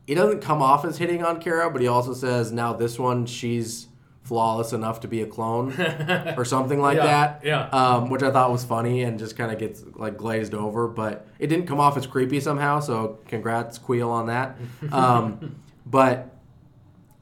[0.07, 3.27] He doesn't come off as hitting on Kara, but he also says now this one
[3.27, 3.87] she's
[4.25, 5.73] flawless enough to be a clone
[6.37, 7.41] or something like Yeah, that.
[7.45, 7.69] yeah.
[7.69, 11.27] Um, which I thought was funny and just kind of gets like glazed over, but
[11.39, 12.81] it didn't come off as creepy somehow.
[12.81, 14.57] So congrats, Kuiil, on that.
[14.93, 15.57] Um,
[15.87, 16.37] but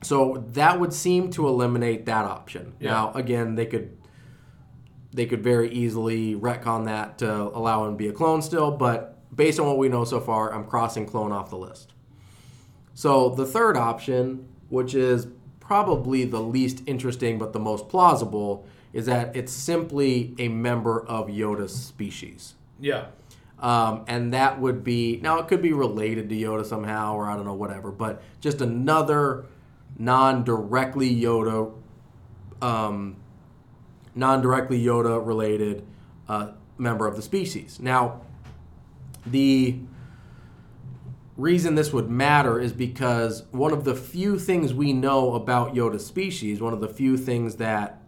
[0.03, 2.75] so that would seem to eliminate that option.
[2.79, 2.91] Yeah.
[2.91, 3.97] Now, again, they could
[5.13, 9.19] they could very easily retcon that to allow him to be a clone still, but
[9.35, 11.93] based on what we know so far, I'm crossing clone off the list.
[12.95, 15.27] So the third option, which is
[15.61, 21.29] probably the least interesting but the most plausible, is that it's simply a member of
[21.29, 22.55] Yoda's species.
[22.81, 23.07] Yeah.
[23.59, 27.35] Um, and that would be now it could be related to Yoda somehow, or I
[27.35, 27.91] don't know, whatever.
[27.91, 29.47] But just another
[29.97, 31.73] non-directly Yoda,
[32.61, 33.17] um,
[34.15, 35.87] non-directly Yoda related
[36.29, 37.81] uh, member of the species.
[37.81, 38.21] Now,
[39.27, 39.79] the
[41.37, 46.01] reason this would matter is because one of the few things we know about Yoda
[46.01, 48.03] species, one of the few things that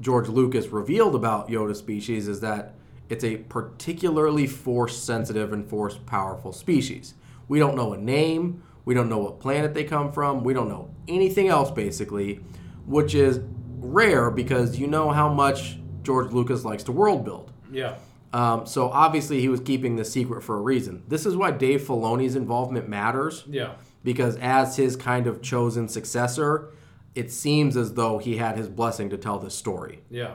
[0.00, 2.74] George Lucas revealed about Yoda species is that
[3.08, 7.14] it's a particularly force sensitive and force powerful species.
[7.48, 10.68] We don't know a name, we don't know what planet they come from, we don't
[10.68, 12.40] know anything else basically,
[12.86, 13.40] which is
[13.78, 17.52] rare because you know how much George Lucas likes to world build.
[17.72, 17.96] Yeah.
[18.32, 21.02] Um, so obviously he was keeping the secret for a reason.
[21.08, 23.74] This is why Dave Filoni's involvement matters Yeah.
[24.02, 26.70] because as his kind of chosen successor,
[27.14, 30.00] it seems as though he had his blessing to tell this story.
[30.10, 30.32] Yeah.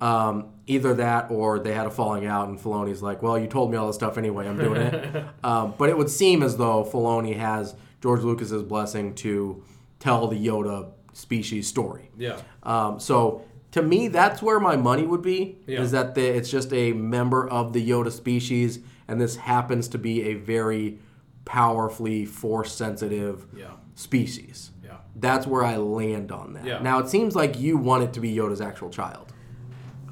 [0.00, 3.70] Um, either that or they had a falling out, and Filoni's like, "Well, you told
[3.70, 4.48] me all this stuff anyway.
[4.48, 9.14] I'm doing it." um, but it would seem as though Filoni has George Lucas's blessing
[9.16, 9.62] to
[9.98, 12.10] tell the Yoda species story.
[12.16, 12.40] Yeah.
[12.62, 15.58] Um, so to me, that's where my money would be.
[15.66, 15.80] Yeah.
[15.82, 19.98] Is that the, it's just a member of the Yoda species, and this happens to
[19.98, 20.98] be a very
[21.44, 23.72] powerfully force sensitive Yeah.
[23.94, 24.70] species.
[24.84, 24.98] Yeah.
[25.16, 26.64] That's where I land on that.
[26.64, 26.80] Yeah.
[26.80, 29.32] Now it seems like you want it to be Yoda's actual child.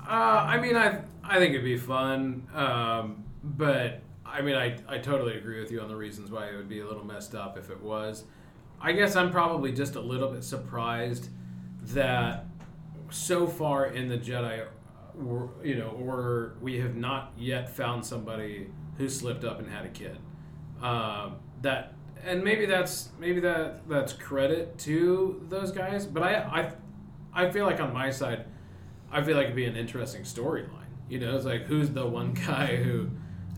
[0.07, 4.99] Uh, I mean, I I think it'd be fun, um, but I mean, I, I
[4.99, 7.57] totally agree with you on the reasons why it would be a little messed up
[7.57, 8.25] if it was.
[8.81, 11.29] I guess I'm probably just a little bit surprised
[11.83, 12.47] that
[13.11, 18.69] so far in the Jedi, uh, you know, or we have not yet found somebody
[18.99, 20.19] who slipped up and had a kid.
[20.83, 21.95] Um, that
[22.25, 26.73] and maybe that's maybe that that's credit to those guys, but I
[27.35, 28.45] I I feel like on my side.
[29.11, 30.85] I feel like it'd be an interesting storyline.
[31.09, 33.09] You know, it's like who's the one guy who,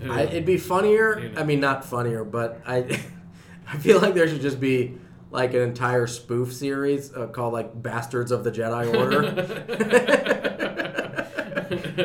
[0.09, 1.19] I, it'd be funnier.
[1.19, 1.41] You know.
[1.41, 3.01] I mean, not funnier, but I,
[3.69, 4.99] I feel like there should just be
[5.31, 9.23] like an entire spoof series uh, called like "Bastards of the Jedi Order."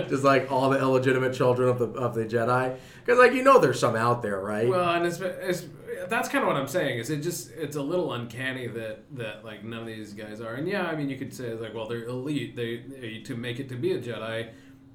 [0.09, 3.59] just like all the illegitimate children of the of the Jedi, because like you know
[3.59, 4.67] there's some out there, right?
[4.67, 5.65] well, and it's, it's
[6.07, 6.99] that's kind of what I'm saying.
[6.99, 10.55] Is it just it's a little uncanny that that like none of these guys are.
[10.55, 12.55] And yeah, I mean you could say like well they're elite.
[12.55, 14.49] They, they to make it to be a Jedi,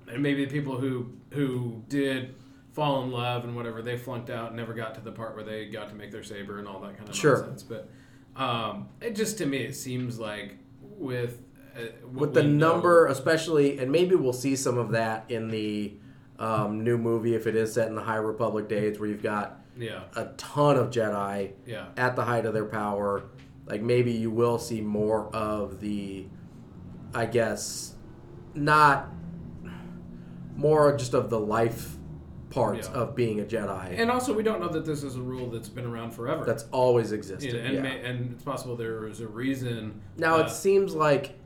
[0.09, 2.35] and maybe the people who who did
[2.73, 5.45] fall in love and whatever they flunked out and never got to the part where
[5.45, 7.39] they got to make their saber and all that kind of Sure.
[7.39, 7.63] nonsense.
[7.65, 7.89] But
[8.37, 11.43] um, it just to me it seems like with
[11.77, 11.83] uh,
[12.13, 15.95] with the know- number, especially, and maybe we'll see some of that in the
[16.39, 19.61] um, new movie if it is set in the High Republic days, where you've got
[19.77, 21.87] Yeah, a ton of Jedi yeah.
[21.97, 23.25] at the height of their power.
[23.67, 26.27] Like maybe you will see more of the,
[27.15, 27.95] I guess,
[28.55, 29.11] not
[30.57, 31.97] more just of the life
[32.51, 33.01] parts Yeah.
[33.01, 35.68] of being a Jedi And also, we don't know that this is a rule that's
[35.68, 36.44] been around forever.
[36.44, 37.55] that's always existed.
[37.55, 37.81] know, and, yeah.
[37.82, 40.01] may, and it's possible there is a reason.
[40.16, 41.39] Now uh, it seems like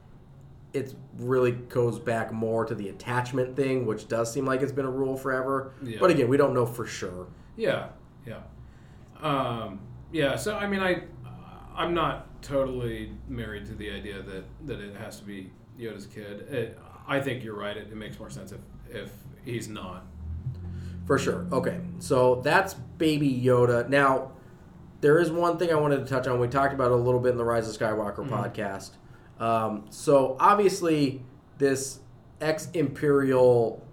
[0.72, 4.86] it really goes back more to the attachment thing, which does seem like it's been
[4.86, 5.72] a rule forever.
[5.82, 5.98] Yeah.
[6.00, 7.26] But again, we don't know for sure.
[7.56, 7.88] yeah,
[8.26, 8.40] yeah,
[9.22, 10.36] um, yeah.
[10.36, 11.02] So I mean, I
[11.76, 16.40] I'm not totally married to the idea that that it has to be Yoda's kid.
[16.50, 17.76] It, I think you're right.
[17.76, 18.60] It, it makes more sense if
[18.90, 19.12] if
[19.44, 20.06] he's not.
[21.06, 21.46] For sure.
[21.52, 21.80] Okay.
[21.98, 23.88] So that's Baby Yoda.
[23.88, 24.32] Now,
[25.00, 26.38] there is one thing I wanted to touch on.
[26.40, 28.92] We talked about it a little bit in the Rise of Skywalker podcast.
[29.42, 31.22] Um, so obviously,
[31.58, 31.98] this
[32.40, 33.84] ex Imperial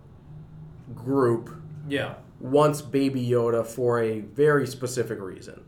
[0.96, 1.50] group
[1.88, 5.64] Yeah, wants Baby Yoda for a very specific reason.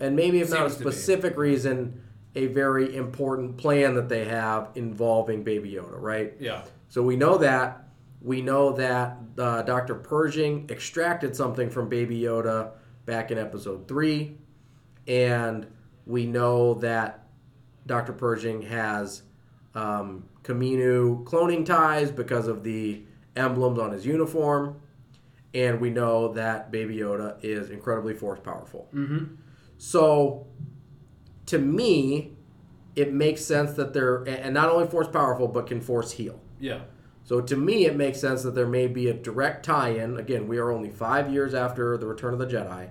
[0.00, 0.90] And maybe if not a Seems to be.
[0.92, 2.02] specific reason,
[2.34, 6.34] a very important plan that they have involving Baby Yoda, right?
[6.38, 7.84] yeah, So we know that.
[8.20, 9.94] We know that uh, Dr.
[9.94, 12.72] Pershing extracted something from Baby Yoda
[13.06, 14.36] back in episode 3.
[15.06, 15.66] And
[16.06, 17.26] we know that
[17.86, 18.12] Dr.
[18.12, 19.22] Pershing has
[19.74, 23.02] um, Kamino cloning ties because of the
[23.36, 24.80] emblems on his uniform.
[25.54, 28.88] And we know that Baby Yoda is incredibly force powerful.
[28.92, 29.34] mm-hmm.
[29.78, 30.46] So,
[31.46, 32.36] to me,
[32.96, 36.40] it makes sense that they're, and not only force powerful, but can force heal.
[36.58, 36.80] yeah,
[37.28, 40.16] So to me, it makes sense that there may be a direct tie-in.
[40.16, 42.88] Again, we are only five years after the Return of the Jedi.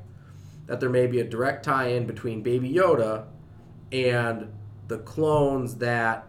[0.67, 3.25] That there may be a direct tie-in between Baby Yoda
[3.91, 4.53] and
[4.89, 6.27] the clones that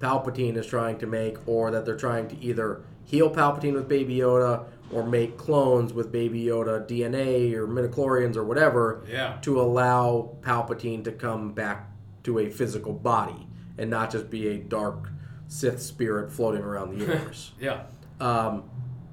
[0.00, 4.16] Palpatine is trying to make, or that they're trying to either heal Palpatine with Baby
[4.16, 10.36] Yoda or make clones with Baby Yoda DNA or midichlorians or whatever yeah, to allow
[10.42, 11.90] Palpatine to come back
[12.24, 13.46] to a physical body
[13.78, 15.08] and not just be a dark
[15.48, 17.52] Sith spirit floating around the universe.
[17.60, 17.84] Yeah.
[18.20, 18.64] um,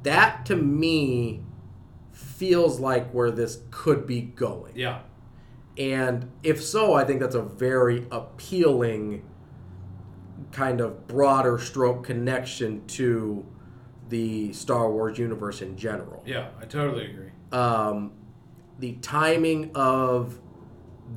[0.03, 1.41] that to me
[2.11, 4.73] feels like where this could be going.
[4.75, 4.99] Yeah.
[5.77, 9.23] And if so, I think that's a very appealing
[10.51, 13.45] kind of broader stroke connection to
[14.09, 16.21] the Star Wars universe in general.
[16.25, 16.49] Yeah.
[16.61, 17.31] I totally agree.
[17.51, 18.11] Um,
[18.79, 20.39] the timing of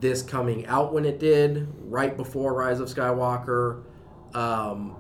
[0.01, 3.85] this coming out when it did, right before Rise of Skywalker,
[4.35, 4.97] um,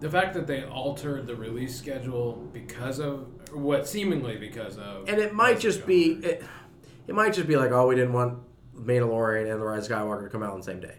[0.00, 5.18] The fact that they altered the release schedule because of what seemingly because of and
[5.18, 6.42] it might just be it,
[7.06, 8.38] it might just be like, oh, we didn't want
[8.76, 10.96] Mandalorian and the Rise of Skywalker to come out on the same day.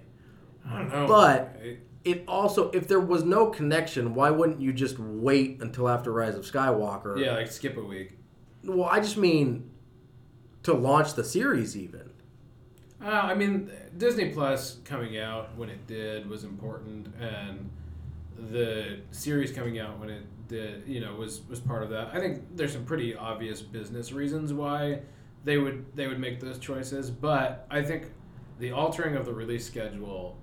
[0.67, 1.07] I don't know.
[1.07, 5.89] but- It- It also, if there was no connection, why wouldn't you just wait until
[5.89, 7.19] after Rise of Skywalker?
[7.19, 8.17] yeah, like skip a week.
[8.63, 9.71] Well, I just mean
[10.63, 12.11] to launch the series, even.
[13.03, 17.71] Uh, I mean, Disney Plus coming out when it did was important, and
[18.51, 22.09] the series coming out when it did, you know, was was part of that.
[22.13, 24.99] I think there's some pretty obvious business reasons why
[25.43, 28.07] they would they would make those choices, but I think
[28.59, 30.37] the altering of the release schedule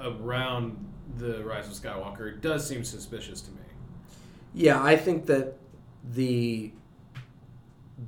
[0.00, 0.86] around
[1.16, 3.58] the Rise of Skywalker does seem suspicious to me.
[4.54, 5.56] Yeah, I think that
[6.04, 6.72] the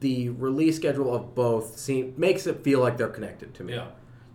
[0.01, 3.75] the release schedule of both seem makes it feel like they're connected to me.
[3.75, 3.89] Yeah,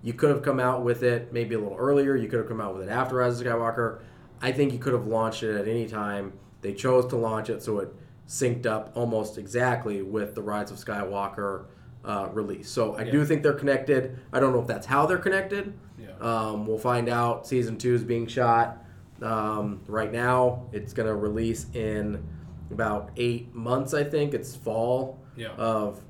[0.03, 2.15] You could have come out with it maybe a little earlier.
[2.15, 4.01] You could have come out with it after Rise of Skywalker.
[4.41, 6.33] I think you could have launched it at any time.
[6.61, 7.93] They chose to launch it so it
[8.27, 11.65] synced up almost exactly with the Rise of Skywalker
[12.03, 12.69] uh, release.
[12.69, 14.17] So I do think they're connected.
[14.31, 15.73] I don't know if that's how they're connected.
[15.97, 17.47] yeah, Um, we'll find out.
[17.47, 18.83] Season two is being shot
[19.21, 20.67] um, right now.
[20.71, 22.23] It's going to release in
[22.71, 24.33] about eight months, I think.
[24.33, 25.49] It's fall yeah.
[25.57, 26.01] of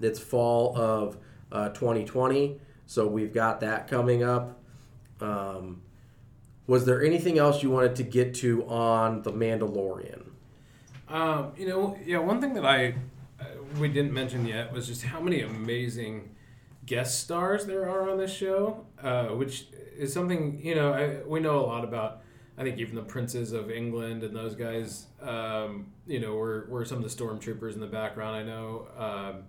[0.00, 1.18] it's fall of
[1.52, 2.60] uh, 2020.
[2.86, 4.60] So we've got that coming up.
[5.20, 5.82] Um,
[6.66, 10.22] was there anything else you wanted to get to on the Mandalorian?
[11.08, 12.18] Um, you know, yeah.
[12.18, 12.94] One thing that I
[13.40, 13.44] uh,
[13.78, 16.34] we didn't mention yet was just how many amazing
[16.86, 19.66] guest stars there are on this show, uh, which
[19.96, 22.20] is something you know I, we know a lot about.
[22.56, 26.84] I think even the princes of England and those guys, um, you know, were, were
[26.84, 28.36] some of the stormtroopers in the background.
[28.36, 29.42] I know, um,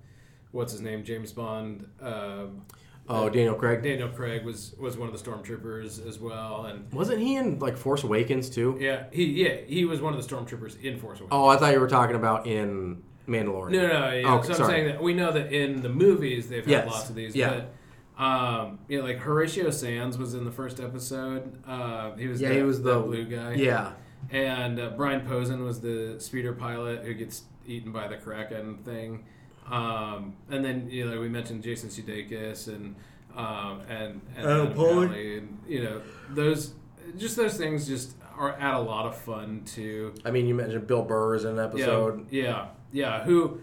[0.52, 1.88] what's his name, James Bond.
[2.02, 2.66] Um,
[3.08, 3.84] Oh, Daniel Craig.
[3.84, 7.78] Daniel Craig was was one of the stormtroopers as well, and Wasn't he in like
[7.78, 8.78] Force Awakens too?
[8.80, 11.30] yeah, he yeah he was one of the stormtroopers in Force Awakens.
[11.32, 13.72] Oh, I thought you were talking about in Mandalorian.
[13.72, 14.24] No, no, yeah.
[14.28, 14.70] Oh, so I'm sorry.
[14.74, 16.88] saying that we know that in the movies they've had Yes.
[16.88, 17.36] lots of these.
[17.36, 17.62] Yeah.
[18.18, 21.62] But, um, you know, like Horatio Sanz was in the first episode.
[21.68, 23.54] Uh, he was Yeah, the, he was the- blue guy.
[23.54, 23.92] Yeah.
[24.32, 29.26] And uh, Brian Posehn was the speeder pilot who gets eaten by the Kraken thing.
[29.70, 32.96] Um, and then you know we mentioned Jason Sudeikis and
[33.36, 35.08] um, and, and Adam Pally.
[35.08, 36.74] Pally and you know those
[37.18, 40.88] just those things just are add a lot of fun to I mean, you mentioned
[40.88, 42.28] Bill Burr is in an episode.
[42.32, 43.24] yeah, yeah, yeah.
[43.24, 43.60] Who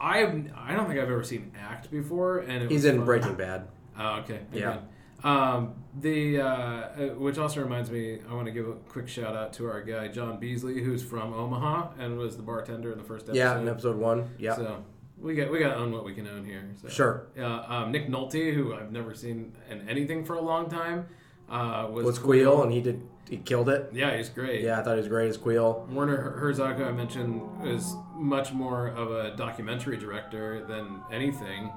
[0.00, 0.20] I
[0.54, 3.06] I don't think I've ever seen act before, and it He's was in fun.
[3.06, 3.68] Breaking Bad.
[3.98, 4.40] Oh, okay.
[4.52, 4.80] Yeah.
[5.24, 9.34] Um, the uh, uh, which also reminds me, I want to give a quick shout
[9.34, 13.04] out to our guy John Beasley, who's from Omaha and was the bartender in the
[13.04, 13.38] first episode.
[13.38, 14.28] Yeah, in episode one.
[14.38, 14.54] Yeah.
[14.54, 14.84] So
[15.20, 16.64] we got we got to own what we can own here.
[16.82, 16.88] So.
[16.88, 17.26] Sure.
[17.38, 21.06] Uh, um, Nick Nolte, who I've never seen in anything for a long time,
[21.48, 23.90] uh, was Was Kuiil, and he did he killed it.
[23.92, 24.62] yeah, he's great.
[24.62, 25.88] Yeah, I thought he was great as Kuiil.
[25.88, 31.70] Werner Herzog, who I mentioned, is much more of a documentary director than anything.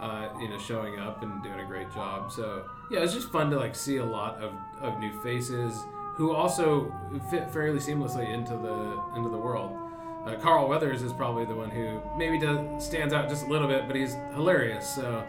[0.00, 2.30] Uh, you know, showing up and doing a great job.
[2.30, 4.52] So yeah, it's just fun to like see a lot of,
[4.82, 5.74] of new faces
[6.16, 6.92] who also
[7.30, 9.72] fit fairly seamlessly into the into the world.
[10.26, 13.68] Uh, Carl Weathers is probably the one who maybe does stands out just a little
[13.68, 14.88] bit, but he's hilarious.
[14.94, 15.22] So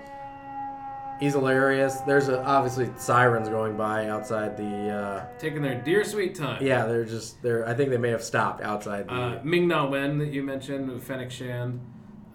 [1.19, 1.95] He's hilarious.
[2.01, 4.89] There's a, obviously sirens going by outside the.
[4.89, 6.63] Uh, taking their dear sweet time.
[6.63, 7.67] yeah, they're just they're.
[7.67, 9.13] I think they may have stopped outside the.
[9.13, 11.79] Uh, Ming Na Wen that you mentioned with Fennec Shand.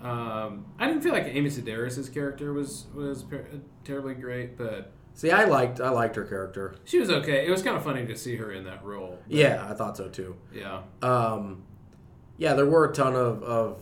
[0.02, 3.46] Um, I didn't feel like Amy Sedaris' character was was per-
[3.84, 6.74] terribly great, but see, I liked I liked her character.
[6.84, 7.46] she was okay.
[7.46, 9.20] It was kind of funny to see her in that role.
[9.28, 10.34] Yeah, I thought so too.
[10.52, 11.62] yeah, Um,
[12.42, 13.80] yeah, there were a ton of, of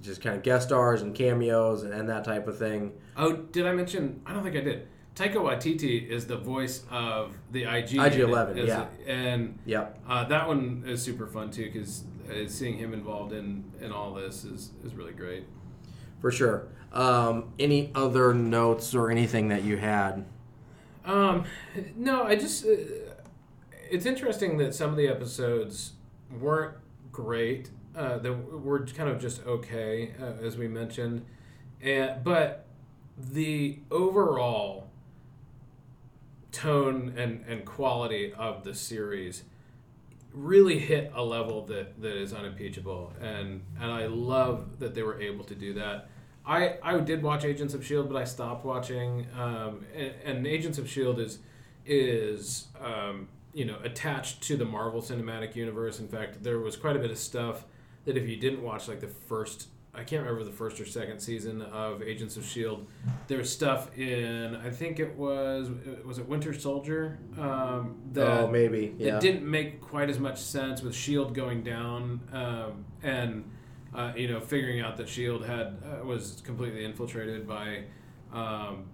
[0.00, 2.92] just kind of guest stars and cameos and, and that type of thing.
[3.16, 4.22] Oh, did I mention?
[4.24, 4.86] I don't think I did.
[5.16, 7.96] Taika Waititi is the voice of the IG.
[7.98, 8.86] IG-11, is- yeah.
[9.08, 9.98] and Yep.
[10.08, 14.14] uh, that one is super fun too because uh, seeing him involved in in all
[14.14, 15.42] this is is really great.
[16.20, 16.68] For sure.
[16.92, 20.24] Um, any other notes or anything that you had?
[21.04, 21.44] Um,
[21.96, 22.68] no, I just uh,
[23.90, 25.94] it's interesting that some of the episodes
[26.40, 26.74] weren't
[27.10, 27.70] great.
[27.98, 31.26] Uh, that were kind of just okay, uh, as we mentioned,
[31.82, 32.64] and but
[33.18, 34.88] the overall
[36.52, 39.42] tone and and quality of the series
[40.32, 45.20] really hit a level that, that is unimpeachable, and and I love that they were
[45.20, 46.08] able to do that.
[46.46, 49.26] I I did watch Agents of Shield, but I stopped watching.
[49.36, 51.40] Um, and, and Agents of Shield is
[51.84, 55.98] is um, you know attached to the Marvel Cinematic Universe.
[55.98, 57.64] In fact, there was quite a bit of stuff
[58.08, 61.18] that if you didn't watch like the first I can't remember the first or second
[61.18, 62.86] season of Agents of Shield.
[63.26, 65.68] There was stuff in I think it was
[66.06, 68.94] was it Winter Soldier um, that oh, maybe.
[68.96, 69.16] Yeah.
[69.16, 73.44] it didn't make quite as much sense with Shield going down um, and
[73.94, 77.82] uh, you know figuring out that Shield had uh, was completely infiltrated by
[78.32, 78.84] um,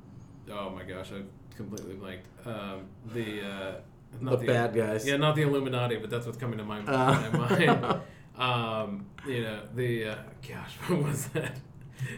[0.51, 1.23] oh my gosh I
[1.57, 3.75] completely blanked um, the uh,
[4.21, 5.07] the, bad guys.
[5.07, 7.31] yeah not the Illuminati but that's what's coming to my, Uh.
[7.33, 8.01] my mind
[8.37, 10.17] um, you know the uh,
[10.49, 11.57] gosh what was that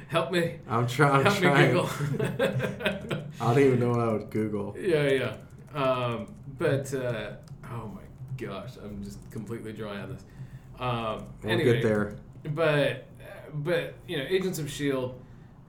[0.09, 1.75] help me I'm, try- I'm help trying.
[1.75, 1.91] me Google
[3.41, 4.75] I don't even know what I would Google.
[4.79, 5.37] yeah, yeah.
[5.75, 6.27] Um,
[6.59, 7.33] but uh,
[7.71, 8.03] oh my
[8.39, 10.23] gosh, I'm just completely dry on this.
[10.79, 12.17] Um, We'll anyway, get there.
[12.55, 13.07] but
[13.53, 15.21] but you know, Agents of Shield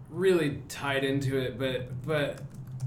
[0.10, 2.40] really tied into it, but but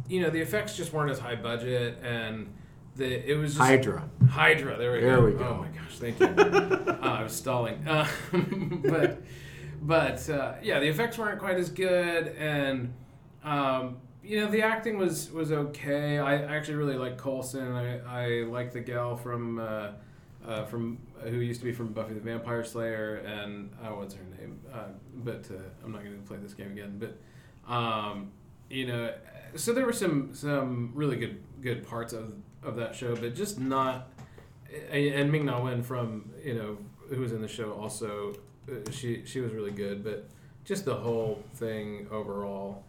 [0.08, 2.52] you know, the effects just weren't as high budget, and
[3.00, 4.08] the it was just Hydra.
[4.28, 4.76] Hydra.
[4.78, 5.24] There we There go.
[5.26, 5.44] we go.
[5.44, 6.26] Oh my gosh, thank you.
[6.26, 8.06] uh, I was stalling, uh,
[8.84, 9.22] but
[9.82, 12.92] but uh, yeah, the effects weren't quite as good, and
[13.44, 16.18] um, you know the acting was was okay.
[16.18, 17.72] I actually really like Coulson.
[17.72, 19.58] I I like the gal from.
[19.58, 19.88] Uh,
[20.46, 24.24] uh, from who used to be from Buffy the Vampire Slayer, and uh, what's her
[24.38, 24.58] name?
[24.72, 24.84] Uh,
[25.16, 26.98] but uh, I'm not going to play this game again.
[26.98, 27.18] But
[27.70, 28.32] um,
[28.70, 29.12] you know,
[29.54, 33.58] so there were some some really good good parts of of that show, but just
[33.58, 34.08] not.
[34.90, 36.78] And Ming Na Wen from you know
[37.08, 38.34] who was in the show also,
[38.70, 40.28] uh, she she was really good, but
[40.64, 42.84] just the whole thing overall.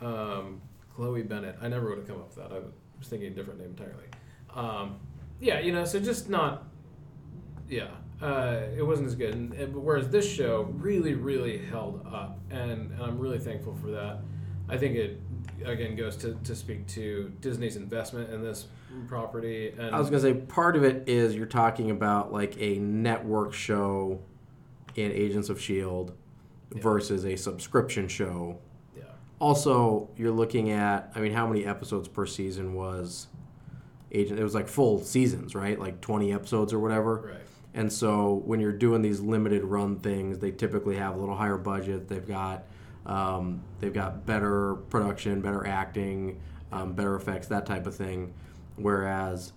[0.00, 0.60] Um,
[0.94, 2.54] Chloe Bennet, I never would have come up with that.
[2.54, 2.58] I
[2.98, 4.04] was thinking a different name entirely.
[4.54, 4.98] Um,
[5.40, 6.64] yeah, you know, so just not.
[7.68, 7.88] Yeah,
[8.20, 9.34] uh, it wasn't as good.
[9.34, 13.90] And, and- whereas this show really, really held up, and, and I'm really thankful for
[13.92, 14.18] that.
[14.68, 15.18] I think it
[15.66, 18.66] again goes to, to speak to Disney's investment in this
[19.08, 19.74] property.
[19.78, 23.54] And I was gonna say part of it is you're talking about like a network
[23.54, 24.20] show
[24.94, 26.12] in Agents of Shield
[26.74, 26.82] Yeah.
[26.82, 28.58] versus a subscription show.
[28.96, 29.04] yeah,
[29.38, 33.28] Also, you're looking at I mean, how many episodes per season was
[34.12, 34.38] Agent?
[34.38, 35.78] It was like full seasons, right?
[35.78, 37.22] Like 20 episodes or whatever.
[37.32, 37.36] right.
[37.74, 41.56] And so when you're doing these limited run things, they typically have a little higher
[41.56, 42.06] budget.
[42.06, 42.64] They've got
[43.06, 48.32] um, they've got better production, better acting, um, better effects, that type of thing.
[48.76, 49.52] Whereas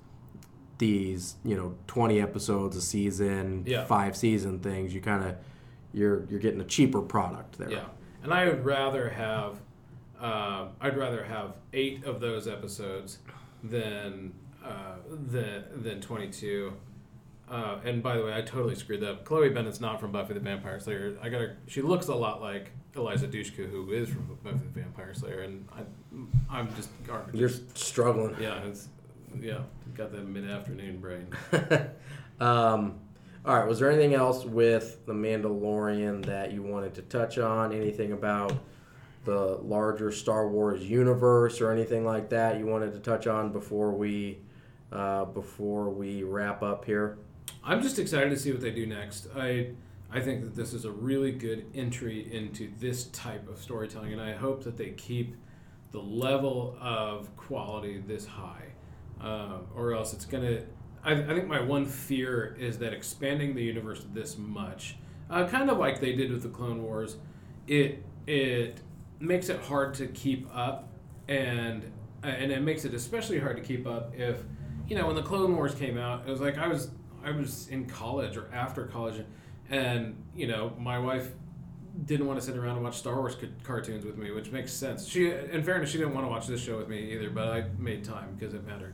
[0.78, 3.86] these, you know, 20 episodes a season, Yeah.
[3.86, 5.36] five season things, you kind of
[5.94, 7.72] you're you're getting a cheaper product there.
[7.72, 7.86] Yeah,
[8.22, 9.62] and I would rather have,
[10.20, 13.20] uh, I'd rather have eight of those episodes
[13.64, 16.74] than uh, than than twenty two.
[17.50, 19.24] Uh, and by the way, I totally screwed up.
[19.24, 21.16] Chloe Bennet's not from Buffy the Vampire Slayer.
[21.22, 21.58] I got her.
[21.68, 25.68] She looks a lot like Eliza Dushku, who is from Buffy the Vampire Slayer, and
[25.74, 25.82] I,
[26.50, 27.36] I'm just garbage.
[27.36, 28.36] You're struggling.
[28.40, 28.88] yeah, it's
[29.40, 29.60] yeah,
[29.96, 31.28] got that mid afternoon brain.
[32.40, 33.00] um,
[33.46, 33.68] all right.
[33.68, 37.74] Was there anything else with the Mandalorian that you wanted to touch on?
[37.74, 38.54] Anything about
[39.26, 43.92] the larger Star Wars universe or anything like that you wanted to touch on before
[43.92, 44.40] we
[44.92, 47.18] uh, before we wrap up here?
[47.64, 49.28] I'm just excited to see what they do next.
[49.36, 49.70] I
[50.16, 54.22] I think that this is a really good entry into this type of storytelling, and
[54.22, 55.36] I hope that they keep
[55.92, 58.68] the level of quality this high,
[59.22, 60.62] uh, or else it's gonna.
[61.04, 64.96] I, I think my one fear is that expanding the universe this much,
[65.30, 67.18] uh, kind of like they did with the Clone Wars,
[67.68, 68.80] it it
[69.20, 70.94] makes it hard to keep up,
[71.28, 71.92] and
[72.24, 74.44] and it makes it especially hard to keep up if
[74.88, 77.68] you know when the Clone Wars came out, it was like I was I was
[77.68, 79.26] in college or after college, and
[79.72, 81.30] you know my wife
[82.06, 84.74] didn't want to sit around and watch Star Wars ca- cartoons with me, which makes
[84.74, 85.08] sense.
[85.08, 87.64] She, in fairness, she didn't want to watch this show with me either, but I
[87.80, 88.94] made time because it mattered.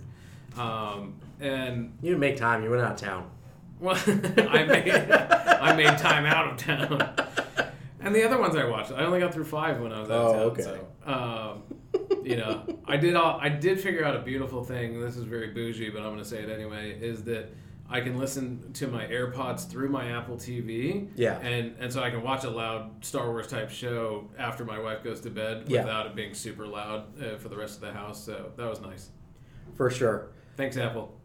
[0.57, 2.63] Um, and You didn't make time.
[2.63, 3.29] You went out of town.
[3.79, 7.15] well, I made I made time out of town.
[8.01, 10.35] And the other ones I watched, I only got through five when I was out
[10.35, 10.79] Oh, of town.
[11.05, 14.99] So, um, you know, I did all, I did figure out a beautiful thing.
[15.01, 16.97] This is very bougie, but I'm going to say it anyway.
[16.99, 17.49] Is that
[17.91, 21.09] I can listen to my AirPods through my Apple TV.
[21.15, 21.37] Yeah.
[21.39, 25.03] And and so I can watch a loud Star Wars type show after my wife
[25.03, 25.81] goes to bed Yeah.
[25.81, 28.23] without it being super loud uh, for the rest of the house.
[28.23, 29.09] So that was nice.
[29.75, 30.29] For sure.
[30.55, 31.17] Thanks, Apple.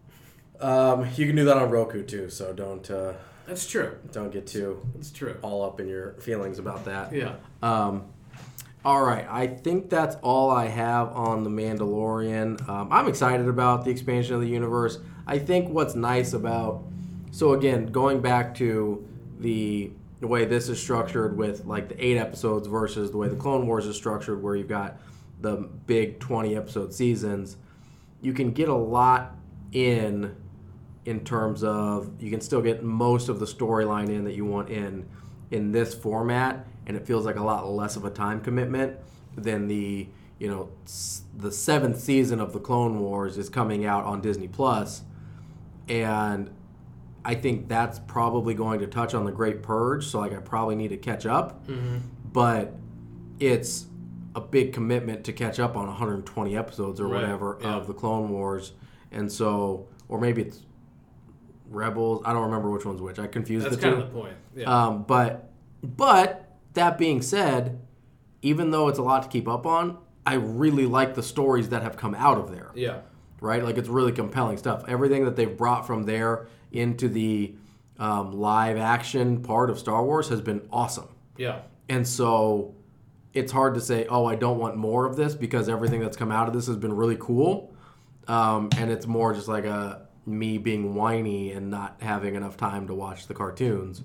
[0.61, 3.13] Um, you can do that on Roku too, so don't uh,
[3.47, 3.99] That's true.
[4.11, 5.37] don't get too That's true.
[5.43, 7.13] all up in your feelings about that.
[7.13, 7.35] Yeah.
[7.63, 8.07] Um,
[8.85, 12.67] all right, I think that's all I have on the Mandalorian.
[12.69, 14.99] Um, I'm excited about the expansion of the universe.
[15.27, 16.85] I think what's nice about
[17.31, 19.07] so again, going back to
[19.39, 19.91] the
[20.21, 23.67] the way this is structured with like the eight episodes versus the way the Clone
[23.67, 24.99] Wars is structured, where you've got
[25.41, 27.57] the big twenty episode seasons,
[28.23, 29.37] you can get a lot
[29.73, 30.35] in
[31.05, 34.71] in terms of you can still get most of the storyline in that you want
[34.71, 35.07] in
[35.51, 38.97] in this format, and it feels like a lot less of a time commitment
[39.37, 40.09] than the
[40.39, 40.71] you know
[41.37, 45.03] the seventh season of the Clone Wars is coming out on Disney Plus,
[45.89, 46.51] and
[47.25, 50.07] I think that's probably going to touch on the Great Purge.
[50.07, 51.67] So like I probably need to catch up,
[52.33, 52.75] but
[53.41, 53.87] it's
[54.35, 57.75] a big commitment to catch up on 120 episodes or Right, whatever yeah.
[57.77, 58.73] of the Clone Wars,
[59.11, 60.63] and so or maybe it's
[61.69, 62.23] Rebels.
[62.25, 63.19] I don't remember which one's which.
[63.19, 64.03] I confused That's the kind two.
[64.03, 64.35] of the point.
[64.55, 64.67] Yeah.
[64.87, 65.51] Um, but
[65.83, 67.81] but that being said,
[68.43, 71.83] even though it's a lot to keep up on, I really like the stories that
[71.83, 72.71] have come out of there.
[72.75, 72.99] yeah.
[73.41, 74.85] Right, like it's really compelling stuff.
[74.89, 77.55] Everything that they've brought from there into the
[77.99, 81.09] um, live action part of Star Wars has been awesome.
[81.37, 81.61] Yeah.
[81.89, 82.75] And so
[83.35, 86.33] it's hard to say, oh, I don't want more of this because everything that's come
[86.33, 87.75] out of this has been really cool.
[88.29, 92.87] Um, and it's more just like a me being whiny and not having enough time
[92.89, 94.03] to watch the cartoons.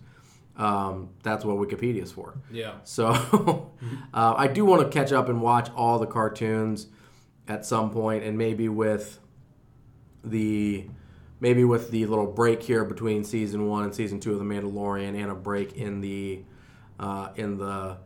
[0.58, 2.36] Um, that's what Wikipedia's for.
[2.52, 2.74] Yeah.
[2.84, 3.72] So
[4.14, 6.88] uh, I do want to catch up and watch all the cartoons
[7.52, 9.20] at some point, and maybe with
[10.24, 10.86] the
[11.40, 15.22] maybe with the little break here between season one and season two of The Mandalorian,
[15.22, 16.44] and a break in the
[17.00, 17.98] uh, in the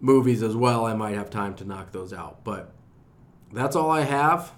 [0.00, 2.44] movies as well, I might have time to knock those out.
[2.44, 2.72] But
[3.52, 4.52] that's all I have.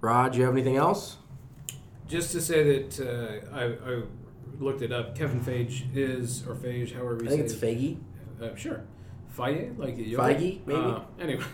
[0.00, 1.16] Raj, you have anything else?
[2.06, 4.02] Just to say that uh, I, I
[4.58, 5.16] looked it up.
[5.16, 7.78] Kevin Feige is, or Feige, however you I think say it's it.
[7.78, 7.98] Faggy.
[8.42, 8.82] Uh, sure.
[9.36, 10.18] Feige, like Yoda?
[10.18, 10.80] Feige, maybe?
[10.80, 11.44] Uh, anyway,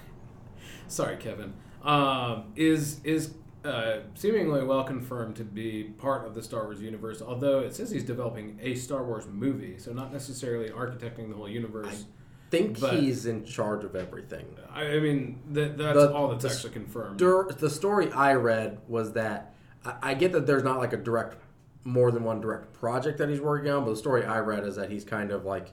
[0.91, 1.53] sorry, Kevin.
[1.83, 3.35] Um, is is
[3.65, 7.23] uh, seemingly well confirmed to be part of the Star Wars universe.
[7.23, 11.49] Although it says he's developing a Star Wars movie, so not necessarily architecting the whole
[11.49, 12.05] universe.
[12.05, 12.15] I-
[12.51, 14.45] Think But- he's in charge of everything.
[14.75, 17.17] I, I mean, that, that's The- all that's actually confirmed.
[17.17, 19.55] Dur- the story I read was that
[19.85, 21.37] I, I get that there's not like a direct,
[21.85, 24.75] more than one direct project that he's working on, but the story I read is
[24.75, 25.71] that he's kind of like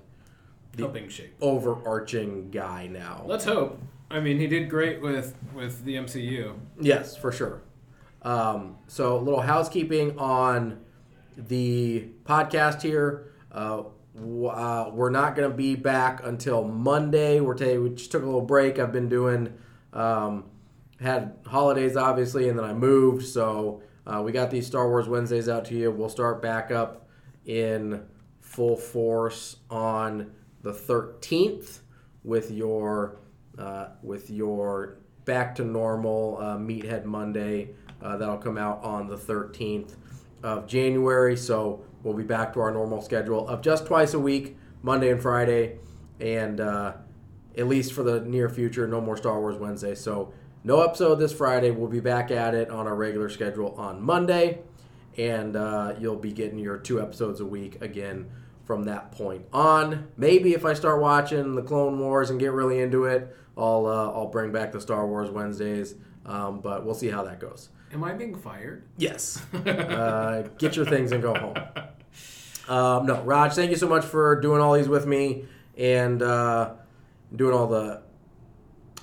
[0.74, 1.34] the Helping shape.
[1.42, 3.24] overarching guy now.
[3.26, 3.82] Let's hope.
[4.10, 6.56] I mean, he did great with with the MCU.
[6.80, 7.62] Yes, for sure.
[8.22, 10.80] Um, so, a little housekeeping on
[11.38, 13.32] the podcast here.
[13.52, 13.84] Uh,
[14.16, 17.40] w- uh, we're not going to be back until Monday.
[17.40, 18.80] We're ta- we just took a little break.
[18.80, 19.54] I've been doing
[19.94, 20.46] um,
[21.00, 23.26] had holidays obviously, and then I moved.
[23.26, 25.92] So uh, we got these Star Wars Wednesdays out to you.
[25.92, 27.08] We'll start back up
[27.46, 28.04] in
[28.42, 30.32] full force on
[30.64, 31.80] the 13th
[32.24, 33.18] with your
[33.58, 37.70] uh, with your back to normal uh, Meathead Monday.
[38.02, 39.96] Uh, that'll come out on the 13th
[40.44, 41.36] of January.
[41.36, 45.22] So we'll be back to our normal schedule of just twice a week, Monday and
[45.22, 45.80] Friday,
[46.20, 46.94] and uh,
[47.58, 49.96] at least for the near future, no more Star Wars Wednesday.
[49.96, 51.72] So no episode this Friday.
[51.72, 54.60] We'll be back at it on our regular schedule on Monday,
[55.18, 58.30] and uh, you'll be getting your two episodes a week again
[58.66, 60.10] from that point on.
[60.18, 64.12] Maybe if I start watching the Clone Wars and get really into it, I'll uh,
[64.12, 65.96] I'll bring back the Star Wars Wednesdays.
[66.26, 67.70] Um, but we'll see how that goes.
[67.94, 68.84] Am I being fired?
[68.98, 69.42] Yes.
[69.54, 71.56] uh, get your things and go home.
[72.68, 75.46] Um, no, Raj, thank you so much for doing all these with me
[75.78, 76.74] and uh,
[77.34, 78.02] doing all the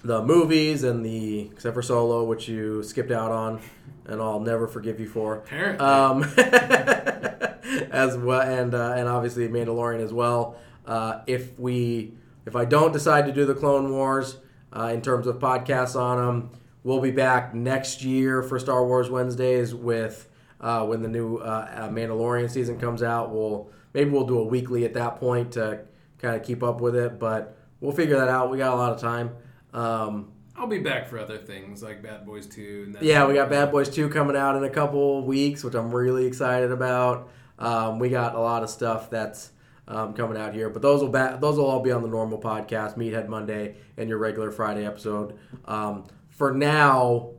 [0.03, 3.61] the movies and the except for Solo, which you skipped out on,
[4.05, 5.37] and I'll never forgive you for.
[5.37, 5.85] Apparently.
[5.87, 6.25] Um,
[7.91, 10.57] as well, and uh, and obviously Mandalorian as well.
[10.85, 12.13] Uh, if we
[12.45, 14.37] if I don't decide to do the Clone Wars
[14.75, 16.51] uh, in terms of podcasts on them,
[16.83, 20.29] we'll be back next year for Star Wars Wednesdays with
[20.61, 23.33] uh, when the new uh, uh, Mandalorian season comes out.
[23.33, 25.81] We'll maybe we'll do a weekly at that point to
[26.19, 28.51] kind of keep up with it, but we'll figure that out.
[28.51, 29.31] We got a lot of time.
[29.73, 32.85] Um, I'll be back for other things like Bad Boys 2.
[32.87, 35.75] And then yeah, we got Bad Boys 2 coming out in a couple weeks, which
[35.75, 37.29] I'm really excited about.
[37.59, 39.51] Um, we got a lot of stuff that's
[39.89, 42.39] um, coming out here, but those will ba- those will all be on the normal
[42.41, 45.39] podcast, Meathead Monday, and your regular Friday episode.
[45.67, 47.31] Um, for now,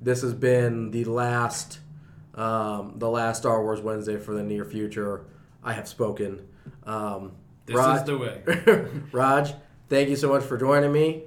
[0.00, 1.78] this has been the last
[2.34, 5.24] um, the last Star Wars Wednesday for the near future.
[5.62, 6.46] I have spoken.
[6.84, 7.32] Um,
[7.66, 8.42] This Raj- is the way.
[9.12, 9.52] Raj,
[9.88, 11.22] thank you so much for joining me.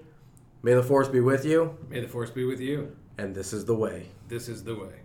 [0.64, 2.96] May the force be with you, May the Force be with you.
[3.20, 4.08] and this is the way.
[4.28, 5.05] This is the way.